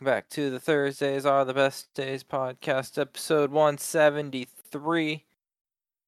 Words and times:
Welcome 0.00 0.16
back 0.16 0.30
to 0.30 0.48
the 0.48 0.58
Thursdays 0.58 1.26
Are 1.26 1.44
the 1.44 1.52
Best 1.52 1.92
Days 1.92 2.24
podcast, 2.24 2.98
episode 2.98 3.50
173. 3.50 5.24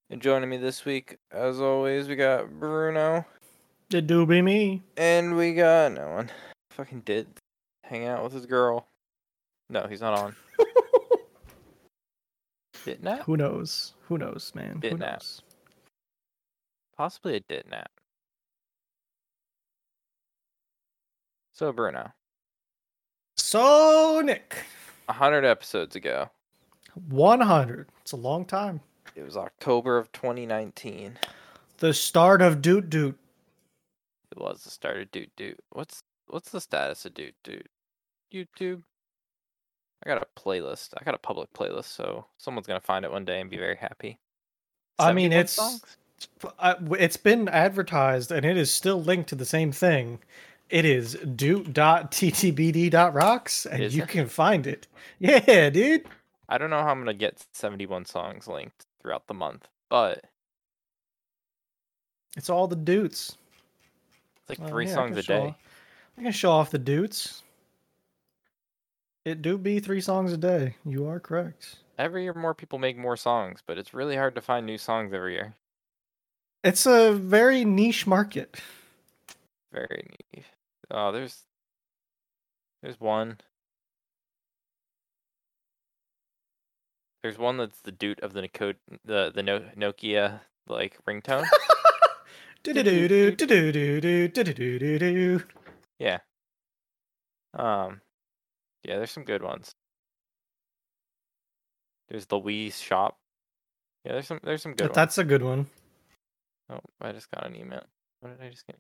And 0.09 0.23
joining 0.23 0.49
me 0.49 0.57
this 0.57 0.87
week, 0.87 1.19
as 1.31 1.61
always, 1.61 2.09
we 2.09 2.17
got 2.17 2.59
Bruno. 2.59 3.27
It 3.93 4.07
do 4.07 4.25
be 4.25 4.41
me. 4.41 4.81
And 4.97 5.37
we 5.37 5.53
got 5.53 5.93
no 5.93 6.09
one. 6.09 6.31
Fucking 6.71 7.01
did 7.01 7.27
hang 7.85 8.07
out 8.07 8.25
with 8.25 8.33
his 8.33 8.47
girl. 8.47 8.87
No, 9.69 9.87
he's 9.87 10.01
not 10.01 10.19
on. 10.19 10.37
Did 12.87 13.05
nap? 13.05 13.25
Who 13.27 13.37
knows? 13.37 13.93
Who 14.09 14.17
knows, 14.17 14.53
man? 14.55 14.79
Bit 14.79 14.93
Who 14.93 14.99
nap. 14.99 15.17
knows? 15.17 15.43
Possibly 16.97 17.37
a 17.37 17.41
did 17.41 17.69
nap. 17.71 17.91
So, 21.53 21.73
Bruno, 21.73 22.13
So, 23.53 24.23
Nick, 24.25 24.65
100 25.05 25.45
episodes 25.45 25.95
ago, 25.95 26.31
100. 27.11 27.87
It's 28.01 28.13
a 28.13 28.17
long 28.17 28.47
time. 28.47 28.81
it 29.15 29.23
was 29.23 29.37
October 29.37 29.99
of 29.99 30.11
2019. 30.13 31.19
The 31.77 31.93
start 31.93 32.41
of 32.41 32.63
Doot 32.63 32.89
Doot. 32.89 33.19
It 34.31 34.39
was 34.39 34.65
the 34.65 34.71
start 34.71 35.03
of 35.03 35.11
Doot 35.11 35.29
Doot. 35.37 35.61
What's 35.69 36.03
what's 36.29 36.49
the 36.49 36.63
status 36.63 37.05
of 37.05 37.13
Doot 37.13 37.35
Doot? 37.45 37.67
YouTube. 38.33 38.85
I 40.03 40.09
got 40.09 40.23
a 40.23 40.41
playlist. 40.41 40.95
I 40.99 41.05
got 41.05 41.15
a 41.15 41.19
public 41.19 41.53
playlist, 41.53 41.95
so 41.95 42.25
someone's 42.39 42.67
gonna 42.67 42.81
find 42.81 43.05
it 43.05 43.13
one 43.13 43.27
day 43.27 43.39
and 43.39 43.51
be 43.51 43.59
very 43.59 43.77
happy. 43.77 44.19
I 44.99 45.13
mean, 45.13 45.31
it's 45.31 45.53
songs? 45.53 45.99
uh, 46.59 46.77
it's 46.99 47.19
been 47.19 47.49
advertised 47.49 48.33
and 48.33 48.47
it 48.47 48.57
is 48.57 48.71
still 48.71 49.03
linked 49.03 49.29
to 49.29 49.35
the 49.35 49.45
same 49.45 49.73
thing. 49.73 50.21
It 50.73 50.85
is 50.87 51.15
doot.ttbd.rocks 51.17 53.67
and 53.67 53.83
Is 53.83 53.95
you 53.95 54.05
it? 54.05 54.09
can 54.09 54.27
find 54.27 54.67
it. 54.67 54.87
Yeah, 55.19 55.69
dude. 55.69 56.07
I 56.49 56.57
don't 56.59 56.71
know 56.71 56.81
how 56.81 56.89
I'm 56.89 56.99
gonna 56.99 57.13
get 57.15 57.45
71 57.53 58.07
songs 58.07 58.49
linked 58.49 58.87
throughout 59.01 59.27
the 59.27 59.35
month, 59.35 59.69
but 59.91 60.25
It's 62.37 62.49
all 62.51 62.67
the 62.67 62.75
doots. 62.77 63.37
it's 64.49 64.59
like 64.59 64.67
Oh, 64.67 64.71
three 64.73 64.87
yeah, 64.87 64.95
songs 64.95 65.17
a 65.19 65.23
day. 65.23 65.49
off- 65.49 65.57
I 66.19 66.23
can 66.23 66.33
show 66.33 66.51
off 66.53 66.71
the 66.71 66.79
doots. 66.79 67.43
It 69.27 69.43
do 69.43 69.59
be 69.59 69.79
three 69.79 70.01
songs 70.01 70.33
a 70.33 70.37
day. 70.39 70.75
You 70.85 71.07
are 71.07 71.21
correct. 71.21 71.77
Every 71.99 72.23
year, 72.25 72.33
more 72.35 72.55
people 72.55 72.79
make 72.79 72.97
more 72.97 73.17
songs, 73.19 73.61
but 73.67 73.77
it's 73.79 73.93
really 73.95 74.17
hard 74.17 74.35
to 74.35 74.41
find 74.41 74.65
new 74.67 74.79
songs 74.79 75.13
every 75.13 75.35
year. 75.35 75.55
It's 76.65 76.87
a 76.87 77.13
very 77.13 77.65
niche 77.67 78.07
market. 78.07 78.57
Very 79.71 80.09
neat. 80.35 80.45
Oh, 80.95 81.11
there's 81.11 81.43
there's 82.83 83.01
one. 83.01 83.39
There's 87.23 87.39
one 87.39 87.57
that's 87.57 87.81
the 87.81 87.93
dude 87.93 88.21
of 88.21 88.33
the 88.35 88.43
Nico- 88.43 88.75
the 89.05 89.33
the 89.35 89.43
no- 89.43 89.61
Nokia 89.77 90.41
like 90.69 90.99
ringtone. 91.09 91.47
yeah. 95.99 96.19
Um. 97.55 98.01
Yeah, 98.85 98.97
there's 98.97 99.11
some 99.13 99.25
good 99.25 99.43
ones. 99.43 99.73
There's 102.09 102.27
the 102.27 102.41
Wii 102.41 102.73
Shop. 102.73 103.17
Yeah, 104.05 104.13
there's 104.13 104.27
some 104.27 104.41
there's 104.43 104.63
some 104.63 104.73
good. 104.73 104.79
That, 104.79 104.89
ones. 104.91 104.95
that's 104.97 105.19
a 105.19 105.25
good 105.25 105.43
one. 105.43 105.67
Oh, 106.71 106.81
I 107.01 107.13
just 107.13 107.31
got 107.31 107.47
an 107.47 107.57
email. 107.57 107.83
What 108.21 108.37
did 108.39 108.47
I 108.47 108.51
just 108.51 108.67
get? 108.67 108.77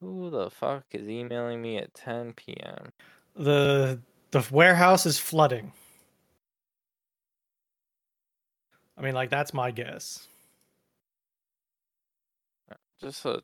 Who 0.00 0.30
the 0.30 0.50
fuck 0.50 0.84
is 0.92 1.08
emailing 1.08 1.62
me 1.62 1.78
at 1.78 1.94
10 1.94 2.34
p.m.? 2.34 2.92
The 3.34 4.00
the 4.30 4.46
warehouse 4.50 5.06
is 5.06 5.18
flooding. 5.18 5.72
I 8.96 9.02
mean, 9.02 9.14
like 9.14 9.30
that's 9.30 9.54
my 9.54 9.70
guess. 9.70 10.26
Just 13.00 13.24
a 13.26 13.42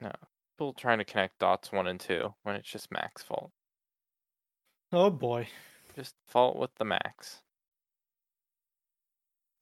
no. 0.00 0.10
People 0.56 0.72
trying 0.74 0.98
to 0.98 1.04
connect 1.04 1.38
dots 1.38 1.72
one 1.72 1.86
and 1.86 2.00
two 2.00 2.34
when 2.42 2.56
it's 2.56 2.70
just 2.70 2.90
Mac's 2.90 3.22
fault. 3.22 3.50
Oh 4.92 5.10
boy. 5.10 5.48
Just 5.96 6.14
fault 6.26 6.56
with 6.56 6.74
the 6.76 6.84
Macs. 6.84 7.42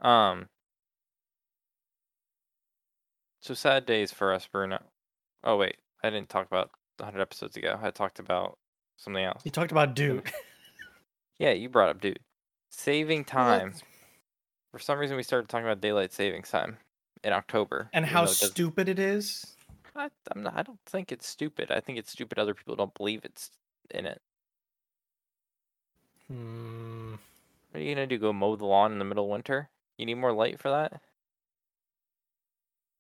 Um. 0.01 0.49
So 3.49 3.55
sad 3.55 3.87
days 3.87 4.13
for 4.13 4.35
us, 4.35 4.47
Bruno. 4.47 4.79
Oh 5.43 5.57
wait, 5.57 5.77
I 6.05 6.11
didn't 6.11 6.29
talk 6.29 6.47
about 6.49 6.69
100 6.99 7.19
episodes 7.19 7.57
ago. 7.57 7.79
I 7.83 7.91
talked 7.91 8.19
about 8.19 8.59
something 8.99 9.25
else. 9.25 9.41
You 9.43 9.51
talked 9.51 9.73
about 9.73 9.95
dude. 9.95 10.31
Yeah, 11.39 11.53
you 11.53 11.71
brought 11.71 11.89
up, 11.89 12.01
dude. 12.01 12.19
Saving 12.69 13.25
time. 13.25 13.73
For 14.73 14.79
some 14.79 14.99
reason, 14.99 15.17
we 15.17 15.23
started 15.23 15.49
talking 15.49 15.65
about 15.65 15.81
daylight 15.81 16.13
savings 16.13 16.51
time 16.51 16.77
in 17.25 17.33
October. 17.33 17.89
And 17.95 18.05
how 18.05 18.25
it 18.25 18.31
stupid 18.31 18.87
it 18.87 18.99
is. 18.99 19.57
I, 19.97 20.11
I'm 20.35 20.43
not, 20.43 20.55
I 20.55 20.63
don't 20.63 20.81
think 20.85 21.11
it's 21.11 21.27
stupid. 21.27 21.71
I 21.71 21.81
think 21.81 21.97
it's 21.97 22.11
stupid 22.11 22.39
other 22.39 22.55
people 22.55 22.77
don't 22.77 22.93
believe 22.93 23.25
it's 23.25 23.51
in 23.91 24.05
it. 24.05 24.21
Hmm. 26.27 27.15
What 27.71 27.81
are 27.81 27.83
you 27.83 27.95
gonna 27.95 28.09
do? 28.09 28.19
Go 28.19 28.33
mow 28.33 28.57
the 28.57 28.67
lawn 28.67 28.93
in 28.93 28.99
the 28.99 29.07
middle 29.07 29.25
of 29.25 29.31
winter? 29.31 29.71
You 29.97 30.05
need 30.05 30.15
more 30.15 30.33
light 30.33 30.61
for 30.61 30.71
that? 30.71 31.01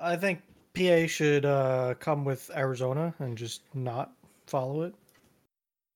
I 0.00 0.16
think 0.16 0.42
PA 0.74 1.06
should 1.06 1.44
uh, 1.44 1.94
come 1.98 2.24
with 2.24 2.50
Arizona 2.54 3.14
and 3.18 3.36
just 3.36 3.62
not 3.74 4.12
follow 4.46 4.82
it. 4.82 4.94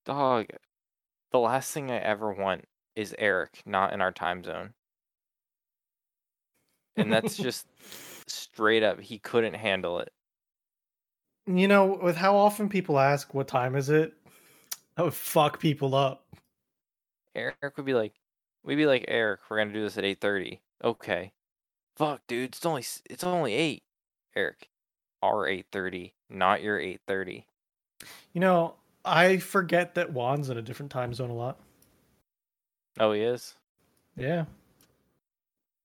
Dog. 0.05 0.47
The 1.31 1.39
last 1.39 1.73
thing 1.73 1.91
I 1.91 1.99
ever 1.99 2.33
want 2.33 2.65
is 2.97 3.15
Eric 3.19 3.63
not 3.65 3.93
in 3.93 4.01
our 4.01 4.13
time 4.13 4.43
zone. 4.43 4.75
And 6.97 7.13
that's 7.13 7.37
just 7.39 7.67
straight 8.27 8.83
up. 8.83 9.01
He 9.01 9.19
couldn't 9.19 9.55
handle 9.55 10.01
it. 10.01 10.13
You 11.47 11.69
know, 11.69 11.99
with 12.03 12.17
how 12.17 12.37
often 12.37 12.69
people 12.69 12.99
ask 12.99 13.34
what 13.34 13.49
time 13.49 13.75
is 13.75 13.89
it, 13.89 14.13
that 14.97 15.05
would 15.05 15.15
fuck 15.15 15.59
people 15.59 15.95
up. 15.95 16.25
Eric 17.34 17.77
would 17.77 17.87
be 17.87 17.95
like, 17.95 18.15
we'd 18.63 18.77
be 18.77 18.87
like, 18.87 19.07
Eric, 19.09 19.41
we're 19.49 19.59
gonna 19.59 19.73
do 19.73 19.83
this 19.83 19.99
at 19.99 20.05
eight 20.05 20.21
thirty. 20.21 20.61
Okay. 20.84 21.33
Fuck, 21.97 22.21
dude, 22.29 22.51
it's 22.51 22.65
only, 22.67 22.84
it's 23.11 23.25
only 23.25 23.55
eight. 23.55 23.83
Eric, 24.34 24.69
our 25.22 25.47
eight 25.47 25.66
thirty, 25.72 26.15
not 26.31 26.62
your 26.62 26.78
eight 26.78 27.00
thirty. 27.06 27.47
You 28.32 28.41
know, 28.41 28.75
I 29.04 29.38
forget 29.38 29.94
that 29.94 30.12
Juan's 30.12 30.50
in 30.50 30.59
a 30.59 30.62
different 30.62 30.91
time 30.93 31.12
zone 31.15 31.31
a 31.31 31.34
lot. 31.34 31.59
Oh, 33.00 33.12
he 33.12 33.22
is. 33.22 33.54
Yeah. 34.16 34.44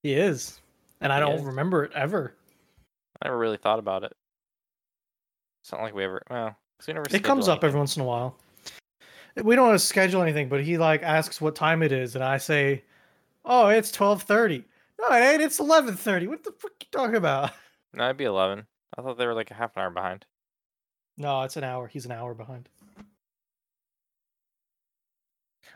He 0.02 0.14
is. 0.14 0.60
And 1.00 1.12
I 1.12 1.16
He 1.16 1.20
don't 1.20 1.38
is. 1.40 1.42
remember 1.42 1.84
it 1.84 1.92
ever. 1.94 2.34
I 3.22 3.26
never 3.26 3.38
really 3.38 3.56
thought 3.56 3.78
about 3.78 4.04
it. 4.04 4.12
It's 5.62 5.72
not 5.72 5.82
like 5.82 5.94
we 5.94 6.04
ever. 6.04 6.22
Well, 6.30 6.56
we 6.86 6.94
never. 6.94 7.06
It 7.10 7.24
comes 7.24 7.48
up 7.48 7.64
every 7.64 7.78
once 7.78 7.96
in 7.96 8.02
a 8.02 8.04
while. 8.04 8.36
We 9.42 9.54
don't 9.54 9.68
want 9.68 9.78
to 9.78 9.84
schedule 9.86 10.22
anything, 10.22 10.48
but 10.48 10.62
he 10.64 10.78
like 10.78 11.02
asks 11.02 11.40
what 11.40 11.54
time 11.54 11.82
it 11.82 11.92
is, 11.92 12.14
and 12.14 12.24
I 12.24 12.38
say, 12.38 12.82
"Oh, 13.44 13.68
it's 13.68 13.90
twelve 13.92 14.22
thirty. 14.22 14.64
No, 15.00 15.14
it 15.14 15.20
ain't. 15.20 15.42
It's 15.42 15.60
eleven 15.60 15.94
thirty. 15.96 16.26
What 16.26 16.42
the 16.44 16.52
fuck 16.52 16.72
you 16.80 16.86
talking 16.90 17.16
about? 17.16 17.52
No, 17.98 18.04
it'd 18.04 18.16
be 18.16 18.24
eleven. 18.24 18.68
I 18.96 19.02
thought 19.02 19.18
they 19.18 19.26
were 19.26 19.34
like 19.34 19.50
a 19.50 19.54
half 19.54 19.76
an 19.76 19.82
hour 19.82 19.90
behind. 19.90 20.24
No, 21.16 21.42
it's 21.42 21.56
an 21.56 21.64
hour. 21.64 21.88
He's 21.88 22.06
an 22.06 22.12
hour 22.12 22.32
behind. 22.32 22.68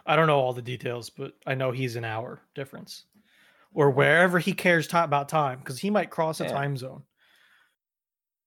I 0.06 0.14
don't 0.14 0.28
know 0.28 0.38
all 0.38 0.52
the 0.52 0.62
details, 0.62 1.10
but 1.10 1.34
I 1.48 1.56
know 1.56 1.72
he's 1.72 1.96
an 1.96 2.04
hour 2.04 2.40
difference, 2.54 3.06
or 3.74 3.90
wherever 3.90 4.38
he 4.38 4.52
cares 4.52 4.86
ti 4.86 4.98
about 4.98 5.28
time, 5.28 5.58
because 5.58 5.80
he 5.80 5.90
might 5.90 6.10
cross 6.10 6.40
a 6.40 6.44
Yeah. 6.44 6.52
time 6.52 6.76
zone. 6.76 7.02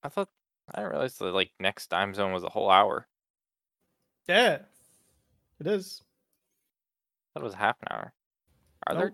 I 0.04 0.08
thought 0.08 0.30
I 0.74 0.78
didn't 0.80 0.92
realize 0.92 1.18
the 1.18 1.26
like 1.26 1.52
next 1.60 1.88
time 1.88 2.14
zone 2.14 2.32
was 2.32 2.44
a 2.46 2.50
whole 2.50 2.72
hour. 2.72 3.10
Yeah, 4.26 4.60
it 5.60 5.68
is. 5.68 6.02
I 6.02 7.40
thought 7.40 7.44
it 7.44 7.44
was 7.44 7.54
half 7.56 7.76
an 7.82 7.88
hour. 7.92 8.14
Are 8.88 8.96
there? 8.96 9.14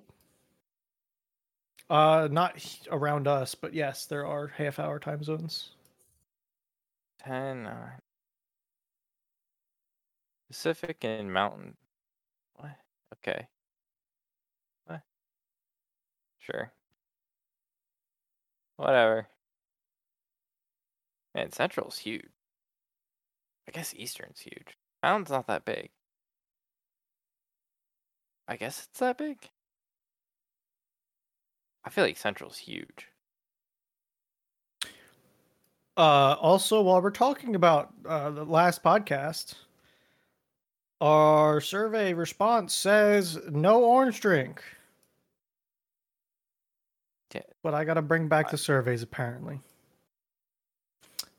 Uh, 1.91 2.29
not 2.31 2.55
around 2.89 3.27
us, 3.27 3.53
but 3.53 3.73
yes, 3.73 4.05
there 4.05 4.25
are 4.25 4.47
half-hour 4.47 4.97
time 4.97 5.21
zones. 5.21 5.71
10, 7.25 7.63
9. 7.63 7.75
Pacific 10.47 11.03
and 11.03 11.33
Mountain. 11.33 11.75
What? 12.55 12.77
Okay. 13.17 13.45
What? 14.85 15.01
Sure. 16.39 16.71
Whatever. 18.77 19.27
Man, 21.35 21.51
Central's 21.51 21.97
huge. 21.97 22.29
I 23.67 23.71
guess 23.71 23.93
Eastern's 23.97 24.39
huge. 24.39 24.77
Mountain's 25.03 25.29
not 25.29 25.47
that 25.47 25.65
big. 25.65 25.89
I 28.47 28.55
guess 28.55 28.87
it's 28.89 28.99
that 29.01 29.17
big. 29.17 29.49
I 31.83 31.89
feel 31.89 32.03
like 32.03 32.17
Central's 32.17 32.57
huge. 32.57 33.07
Uh, 35.97 36.35
also, 36.39 36.81
while 36.81 37.01
we're 37.01 37.11
talking 37.11 37.55
about 37.55 37.93
uh, 38.07 38.29
the 38.29 38.45
last 38.45 38.83
podcast, 38.83 39.55
our 41.01 41.59
survey 41.59 42.13
response 42.13 42.73
says 42.73 43.37
no 43.49 43.83
orange 43.83 44.21
drink. 44.21 44.63
Yeah. 47.33 47.41
But 47.63 47.73
I 47.73 47.83
got 47.83 47.95
to 47.95 48.01
bring 48.01 48.27
back 48.27 48.51
the 48.51 48.57
surveys 48.57 49.03
apparently. 49.03 49.59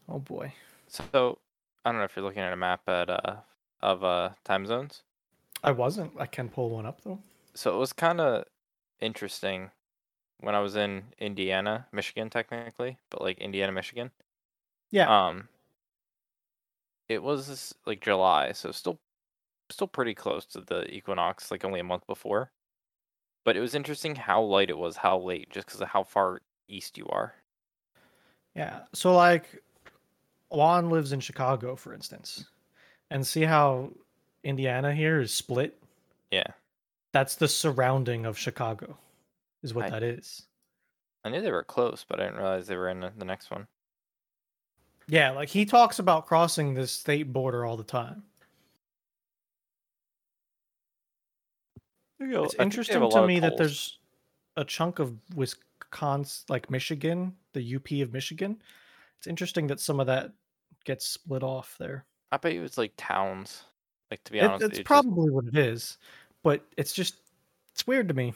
Oh 0.08 0.18
boy. 0.18 0.52
So 0.88 1.38
I 1.84 1.90
don't 1.90 1.98
know 1.98 2.04
if 2.04 2.16
you're 2.16 2.24
looking 2.24 2.42
at 2.42 2.52
a 2.52 2.56
map 2.56 2.88
at 2.88 3.08
uh 3.08 3.36
of 3.80 4.04
uh 4.04 4.30
time 4.44 4.66
zones. 4.66 5.02
I 5.64 5.70
wasn't. 5.70 6.12
I 6.18 6.26
can 6.26 6.48
pull 6.48 6.70
one 6.70 6.86
up 6.86 7.00
though. 7.02 7.18
So 7.54 7.74
it 7.74 7.78
was 7.78 7.92
kind 7.92 8.20
of 8.20 8.44
interesting 9.00 9.70
when 10.42 10.54
I 10.54 10.60
was 10.60 10.76
in 10.76 11.04
Indiana, 11.18 11.86
Michigan, 11.92 12.28
technically, 12.28 12.98
but 13.10 13.22
like 13.22 13.38
Indiana, 13.38 13.72
Michigan. 13.72 14.10
Yeah. 14.90 15.08
Um. 15.08 15.48
It 17.08 17.22
was 17.22 17.74
like 17.84 18.00
July, 18.00 18.52
so 18.52 18.70
still, 18.72 18.98
still 19.70 19.88
pretty 19.88 20.14
close 20.14 20.46
to 20.46 20.60
the 20.60 20.88
equinox, 20.90 21.50
like 21.50 21.64
only 21.64 21.80
a 21.80 21.84
month 21.84 22.06
before. 22.06 22.50
But 23.44 23.56
it 23.56 23.60
was 23.60 23.74
interesting 23.74 24.14
how 24.14 24.40
light 24.42 24.70
it 24.70 24.78
was, 24.78 24.96
how 24.96 25.18
late, 25.18 25.50
just 25.50 25.66
because 25.66 25.80
of 25.80 25.88
how 25.88 26.04
far 26.04 26.40
east 26.68 26.96
you 26.96 27.06
are. 27.08 27.34
Yeah. 28.54 28.80
So 28.94 29.14
like 29.14 29.62
Juan 30.48 30.88
lives 30.88 31.12
in 31.12 31.20
Chicago, 31.20 31.76
for 31.76 31.92
instance. 31.92 32.46
And 33.10 33.26
see 33.26 33.42
how 33.42 33.90
Indiana 34.44 34.94
here 34.94 35.20
is 35.20 35.34
split? 35.34 35.82
Yeah. 36.30 36.46
That's 37.12 37.34
the 37.34 37.48
surrounding 37.48 38.24
of 38.24 38.38
Chicago, 38.38 38.96
is 39.62 39.74
what 39.74 39.86
I- 39.86 39.90
that 39.90 40.02
is. 40.02 40.46
I 41.24 41.28
knew 41.30 41.40
they 41.40 41.52
were 41.52 41.62
close, 41.62 42.04
but 42.08 42.18
I 42.20 42.24
didn't 42.24 42.38
realize 42.40 42.66
they 42.66 42.76
were 42.76 42.88
in 42.88 43.00
the 43.00 43.12
the 43.16 43.24
next 43.24 43.50
one. 43.50 43.66
Yeah, 45.08 45.30
like 45.30 45.48
he 45.48 45.64
talks 45.64 45.98
about 45.98 46.26
crossing 46.26 46.74
the 46.74 46.86
state 46.86 47.32
border 47.32 47.64
all 47.64 47.76
the 47.76 47.84
time. 47.84 48.24
It's 52.20 52.54
interesting 52.54 53.10
to 53.10 53.26
me 53.26 53.40
that 53.40 53.56
there's 53.56 53.98
a 54.56 54.64
chunk 54.64 55.00
of 55.00 55.16
Wisconsin, 55.34 56.44
like 56.48 56.70
Michigan, 56.70 57.34
the 57.52 57.76
UP 57.76 57.90
of 58.02 58.12
Michigan. 58.12 58.62
It's 59.18 59.26
interesting 59.26 59.66
that 59.68 59.80
some 59.80 59.98
of 59.98 60.06
that 60.06 60.32
gets 60.84 61.04
split 61.06 61.42
off 61.42 61.74
there. 61.78 62.04
I 62.30 62.36
bet 62.36 62.54
you 62.54 62.62
it's 62.62 62.78
like 62.78 62.92
towns. 62.96 63.64
Like 64.10 64.22
to 64.24 64.32
be 64.32 64.38
It- 64.38 64.44
honest, 64.44 64.64
it's 64.64 64.72
it 64.74 64.76
just- 64.82 64.86
probably 64.86 65.30
what 65.30 65.46
it 65.46 65.56
is, 65.56 65.98
but 66.44 66.64
it's 66.76 66.92
just 66.92 67.16
it's 67.72 67.86
weird 67.86 68.08
to 68.08 68.14
me. 68.14 68.34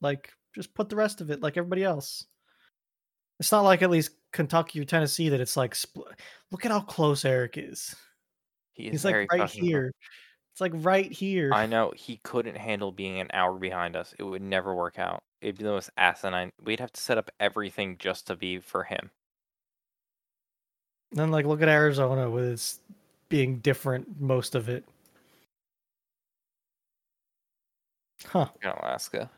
Like, 0.00 0.32
just 0.54 0.74
put 0.74 0.88
the 0.88 0.96
rest 0.96 1.20
of 1.20 1.30
it 1.30 1.42
like 1.42 1.56
everybody 1.56 1.84
else. 1.84 2.26
It's 3.38 3.52
not 3.52 3.62
like 3.62 3.82
at 3.82 3.90
least 3.90 4.10
Kentucky 4.32 4.80
or 4.80 4.84
Tennessee 4.84 5.30
that 5.30 5.40
it's 5.40 5.56
like 5.56 5.74
split. 5.74 6.08
Look 6.50 6.64
at 6.64 6.70
how 6.70 6.80
close 6.80 7.24
Eric 7.24 7.54
is. 7.56 7.94
he 8.74 8.84
is 8.86 8.92
He's 8.92 9.04
like 9.04 9.30
right 9.32 9.48
here. 9.48 9.92
It's 10.52 10.60
like 10.60 10.72
right 10.74 11.10
here. 11.10 11.52
I 11.54 11.66
know 11.66 11.92
he 11.96 12.20
couldn't 12.22 12.56
handle 12.56 12.92
being 12.92 13.20
an 13.20 13.30
hour 13.32 13.58
behind 13.58 13.96
us. 13.96 14.14
It 14.18 14.24
would 14.24 14.42
never 14.42 14.74
work 14.74 14.98
out. 14.98 15.22
It'd 15.40 15.58
be 15.58 15.64
the 15.64 15.70
most 15.70 15.90
asinine. 15.96 16.50
We'd 16.62 16.80
have 16.80 16.92
to 16.92 17.00
set 17.00 17.16
up 17.16 17.30
everything 17.40 17.96
just 17.98 18.26
to 18.26 18.36
be 18.36 18.58
for 18.58 18.84
him. 18.84 19.10
Then 21.12 21.30
like 21.30 21.46
look 21.46 21.62
at 21.62 21.68
Arizona 21.68 22.28
with 22.28 22.44
its 22.44 22.80
being 23.28 23.58
different 23.58 24.20
most 24.20 24.54
of 24.54 24.68
it. 24.68 24.84
Huh. 28.26 28.48
At 28.62 28.78
Alaska. 28.82 29.30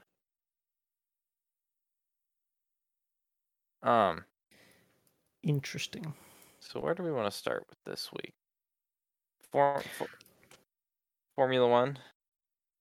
Um. 3.82 4.24
Interesting. 5.42 6.12
So 6.60 6.80
where 6.80 6.94
do 6.94 7.02
we 7.02 7.10
want 7.12 7.30
to 7.30 7.36
start 7.36 7.64
with 7.68 7.78
this 7.84 8.10
week? 8.12 8.32
For, 9.50 9.82
for 9.98 10.06
Formula 11.36 11.68
One. 11.68 11.98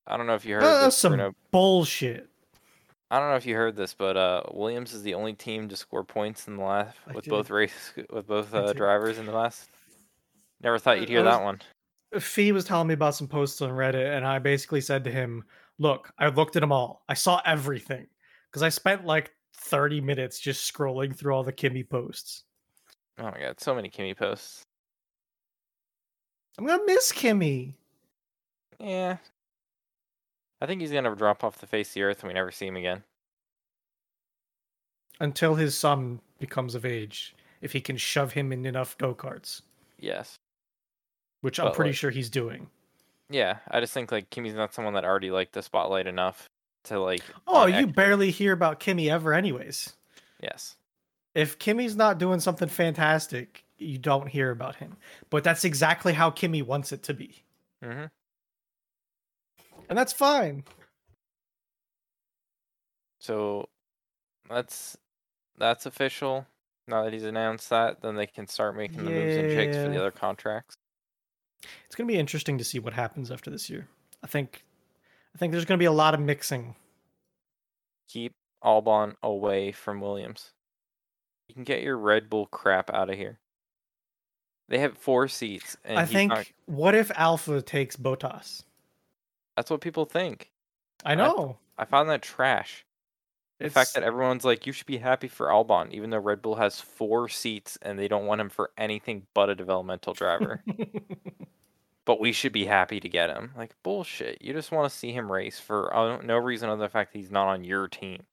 I 0.08 0.18
don't 0.18 0.28
know 0.28 0.36
if 0.36 0.46
you 0.46 0.56
heard 0.56 0.64
Uh, 0.64 0.86
this. 0.86 0.98
some 0.98 1.14
Bruno. 1.14 1.34
bullshit. 1.52 2.28
I 3.10 3.20
don't 3.20 3.30
know 3.30 3.36
if 3.36 3.46
you 3.46 3.56
heard 3.56 3.76
this, 3.76 3.94
but 3.94 4.16
uh, 4.16 4.44
Williams 4.52 4.94
is 4.94 5.04
the 5.04 5.16
only 5.16 5.34
team 5.34 5.68
to 5.70 5.76
score 5.76 6.04
points 6.04 6.48
in 6.48 6.56
the 6.56 6.64
last 6.64 6.96
I 7.08 7.14
with 7.14 7.26
did. 7.26 7.30
both 7.32 7.50
race 7.50 7.94
with 8.10 8.28
both 8.28 8.54
uh, 8.54 8.72
drivers 8.74 9.18
in 9.18 9.26
the 9.26 9.34
last. 9.34 9.70
Never 10.62 10.80
thought 10.80 11.00
you'd 11.00 11.10
hear 11.10 11.24
was- 11.24 11.34
that 11.34 11.44
one. 11.44 11.60
Fee 12.20 12.52
was 12.52 12.66
telling 12.66 12.88
me 12.90 12.94
about 12.94 13.16
some 13.16 13.28
posts 13.28 13.62
on 13.62 13.70
Reddit, 13.72 14.16
and 14.18 14.28
I 14.28 14.38
basically 14.40 14.82
said 14.82 15.06
to 15.06 15.12
him, 15.12 15.46
"Look, 15.80 16.12
I 16.20 16.28
looked 16.28 16.58
at 16.58 16.60
them 16.60 16.72
all. 16.74 17.04
I 17.08 17.14
saw 17.14 17.42
everything 17.46 18.06
because 18.50 18.62
I 18.64 18.68
spent 18.70 19.06
like 19.06 19.32
30 19.62 20.02
minutes 20.02 20.40
just 20.40 20.72
scrolling 20.72 21.16
through 21.16 21.34
all 21.34 21.44
the 21.44 21.52
Kimi 21.52 21.84
posts. 21.84 22.44
Oh 23.20 23.26
my 23.26 23.40
god, 23.40 23.60
so 23.60 23.76
many 23.76 23.90
Kimi 23.90 24.14
posts. 24.14 24.64
I'm 26.58 26.66
gonna 26.66 26.84
miss 26.86 27.12
Kimi. 27.12 27.76
Yeah. 28.80 29.18
I 30.60 30.66
think 30.66 30.82
he's 30.82 30.92
gonna 30.92 31.16
drop 31.16 31.44
off 31.44 31.60
the 31.60 31.68
face 31.68 31.90
of 31.90 31.94
the 31.96 32.04
earth 32.04 32.20
and 32.22 32.28
we 32.28 32.34
never 32.34 32.52
see 32.52 32.68
him 32.68 32.76
again. 32.78 33.04
until 35.20 35.54
his 35.54 35.78
son 35.78 36.20
becomes 36.40 36.74
of 36.74 36.84
age. 36.84 37.36
If 37.62 37.74
he 37.74 37.80
can 37.82 37.96
shove 37.96 38.34
him 38.34 38.52
in 38.52 38.66
enough 38.66 38.98
go 38.98 39.14
karts, 39.14 39.62
Yes. 40.00 40.40
which 41.42 41.60
I'm 41.60 41.72
pretty 41.74 41.92
like- 41.92 41.96
sure 41.98 42.10
he's 42.10 42.32
doing. 42.32 42.72
Yeah, 43.30 43.60
I 43.70 43.80
just 43.82 43.94
think 43.94 44.12
like 44.12 44.32
Kimi's 44.32 44.56
not 44.56 44.74
someone 44.74 44.96
that 44.96 45.06
already 45.06 45.30
liked 45.30 45.54
the 45.54 45.62
spotlight 45.62 46.08
enough 46.08 46.50
to 46.86 47.00
like. 47.00 47.24
Oh, 47.48 47.66
you 47.66 47.88
X- 47.88 47.92
barely 47.94 48.32
hear 48.32 48.54
about 48.54 48.80
Kimi 48.80 49.10
ever, 49.10 49.34
anyways. 49.34 49.94
Yes. 50.42 50.76
If 51.34 51.60
Kimi's 51.60 51.96
not 51.96 52.18
doing 52.18 52.40
something 52.40 52.68
fantastic, 52.68 53.64
you 53.78 53.98
don't 53.98 54.28
hear 54.28 54.52
about 54.52 54.76
him. 54.76 54.98
But 55.30 55.44
that's 55.44 55.64
exactly 55.64 56.14
how 56.14 56.30
Kimi 56.30 56.62
wants 56.62 56.92
it 56.92 57.04
to 57.04 57.14
be. 57.14 57.44
hmm 57.82 58.06
And 59.90 59.98
that's 59.98 60.14
fine. 60.14 60.64
So 63.20 63.70
that's 64.50 64.98
that's 65.58 65.86
official. 65.86 66.48
Now 66.88 67.04
that 67.04 67.14
he's 67.14 67.24
announced 67.24 67.70
that, 67.70 68.02
then 68.02 68.16
they 68.16 68.26
can 68.26 68.48
start 68.48 68.76
making 68.76 69.06
the 69.06 69.12
moves 69.12 69.38
and 69.38 69.52
shakes 69.52 69.78
for 69.78 69.90
the 69.90 69.98
other 69.98 70.12
contracts. 70.12 70.76
It's 71.86 71.96
going 71.96 72.08
to 72.08 72.14
be 72.14 72.20
interesting 72.20 72.58
to 72.58 72.64
see 72.64 72.80
what 72.80 72.94
happens 72.94 73.30
after 73.30 73.52
this 73.52 73.70
year. 73.70 73.88
I 74.24 74.28
think 74.28 74.64
I 75.36 75.38
think 75.38 75.52
there's 75.52 75.66
going 75.66 75.78
to 75.78 75.82
be 75.82 75.86
a 75.86 75.92
lot 75.92 76.14
of 76.14 76.20
mixing. 76.20 76.76
Keep 78.10 78.34
Albon 78.64 79.16
away 79.24 79.72
from 79.72 80.02
Williams. 80.02 80.52
You 81.48 81.56
can 81.56 81.64
get 81.64 81.82
your 81.84 81.98
Red 81.98 82.30
Bull 82.30 82.46
crap 82.48 82.90
out 82.94 83.10
of 83.10 83.18
here. 83.18 83.40
They 84.70 84.80
have 84.80 84.98
four 84.98 85.28
seats, 85.28 85.76
and 85.84 86.00
I 86.00 86.06
think 86.06 86.30
not- 86.32 86.52
what 86.66 86.96
if 86.96 87.12
Alpha 87.16 87.62
takes 87.62 87.96
Bottas? 87.98 88.64
that's 89.58 89.70
what 89.70 89.82
people 89.82 90.06
think. 90.06 90.50
I 91.04 91.12
I- 91.12 91.16
know. 91.16 91.58
I 91.78 91.86
found 91.86 92.10
that 92.10 92.22
trash. 92.22 92.86
The 93.60 93.66
It's 93.66 93.74
fact 93.74 93.94
that 93.96 94.04
everyone's 94.04 94.46
like, 94.46 94.66
you 94.66 94.72
should 94.74 94.88
be 94.88 94.98
happy 94.98 95.28
for 95.28 95.48
Albon, 95.48 95.92
even 95.92 96.10
though 96.10 96.18
Red 96.20 96.42
Bull 96.42 96.56
has 96.56 96.80
four 96.80 97.28
seats 97.30 97.78
and 97.82 97.98
they 98.00 98.08
don't 98.08 98.26
want 98.26 98.40
him 98.42 98.50
for 98.50 98.72
anything 98.78 99.28
but 99.34 99.50
a 99.50 99.56
developmental 99.56 100.14
driver. 100.14 100.64
but 102.06 102.20
we 102.20 102.32
should 102.32 102.52
be 102.54 102.66
happy 102.66 103.00
to 103.00 103.10
get 103.10 103.30
him. 103.30 103.52
Like, 103.56 103.76
bullshit. 103.84 104.42
You 104.42 104.54
just 104.54 104.72
want 104.72 104.92
to 104.92 104.96
see 104.98 105.12
him 105.12 105.32
race 105.32 105.60
for 105.60 105.96
uh, 105.96 106.22
no 106.22 106.38
reason 106.38 106.70
other 106.70 106.78
than 106.78 106.86
the 106.86 106.90
fact 106.90 107.14
that 107.14 107.20
he's 107.20 107.32
not 107.32 107.48
on 107.48 107.64
your 107.64 107.88
team. 107.88 108.24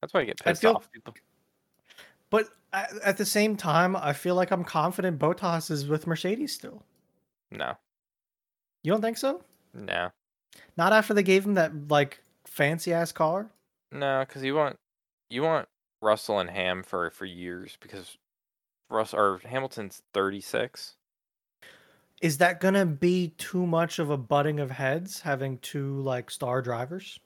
That's 0.00 0.12
why 0.14 0.20
I 0.20 0.24
get 0.24 0.40
I 0.44 0.50
pissed 0.50 0.62
feel- 0.62 0.74
off. 0.76 0.90
People. 0.92 1.14
But 2.30 2.48
at, 2.72 2.92
at 3.04 3.16
the 3.16 3.24
same 3.24 3.56
time, 3.56 3.94
I 3.96 4.12
feel 4.12 4.34
like 4.34 4.50
I'm 4.50 4.64
confident 4.64 5.18
Bottas 5.18 5.70
is 5.70 5.86
with 5.86 6.06
Mercedes 6.06 6.52
still. 6.52 6.82
No, 7.50 7.74
You 8.82 8.90
don't 8.92 9.00
think 9.00 9.16
so? 9.16 9.42
no, 9.72 10.10
Not 10.76 10.92
after 10.92 11.14
they 11.14 11.22
gave 11.22 11.44
him 11.46 11.54
that 11.54 11.88
like 11.88 12.20
fancy 12.44 12.92
ass 12.92 13.12
car. 13.12 13.48
no, 13.92 14.24
because 14.26 14.42
you 14.42 14.54
want 14.56 14.76
you 15.30 15.42
want 15.42 15.68
Russell 16.02 16.40
and 16.40 16.50
Ham 16.50 16.82
for 16.82 17.10
for 17.10 17.24
years 17.24 17.76
because 17.80 18.16
Russ 18.88 19.14
or 19.14 19.40
Hamilton's 19.44 20.02
thirty 20.12 20.40
six. 20.40 20.94
Is 22.22 22.38
that 22.38 22.60
gonna 22.60 22.86
be 22.86 23.28
too 23.36 23.66
much 23.66 23.98
of 23.98 24.10
a 24.10 24.16
butting 24.16 24.60
of 24.60 24.70
heads 24.70 25.20
having 25.20 25.58
two 25.58 26.00
like 26.00 26.30
star 26.30 26.62
drivers? 26.62 27.18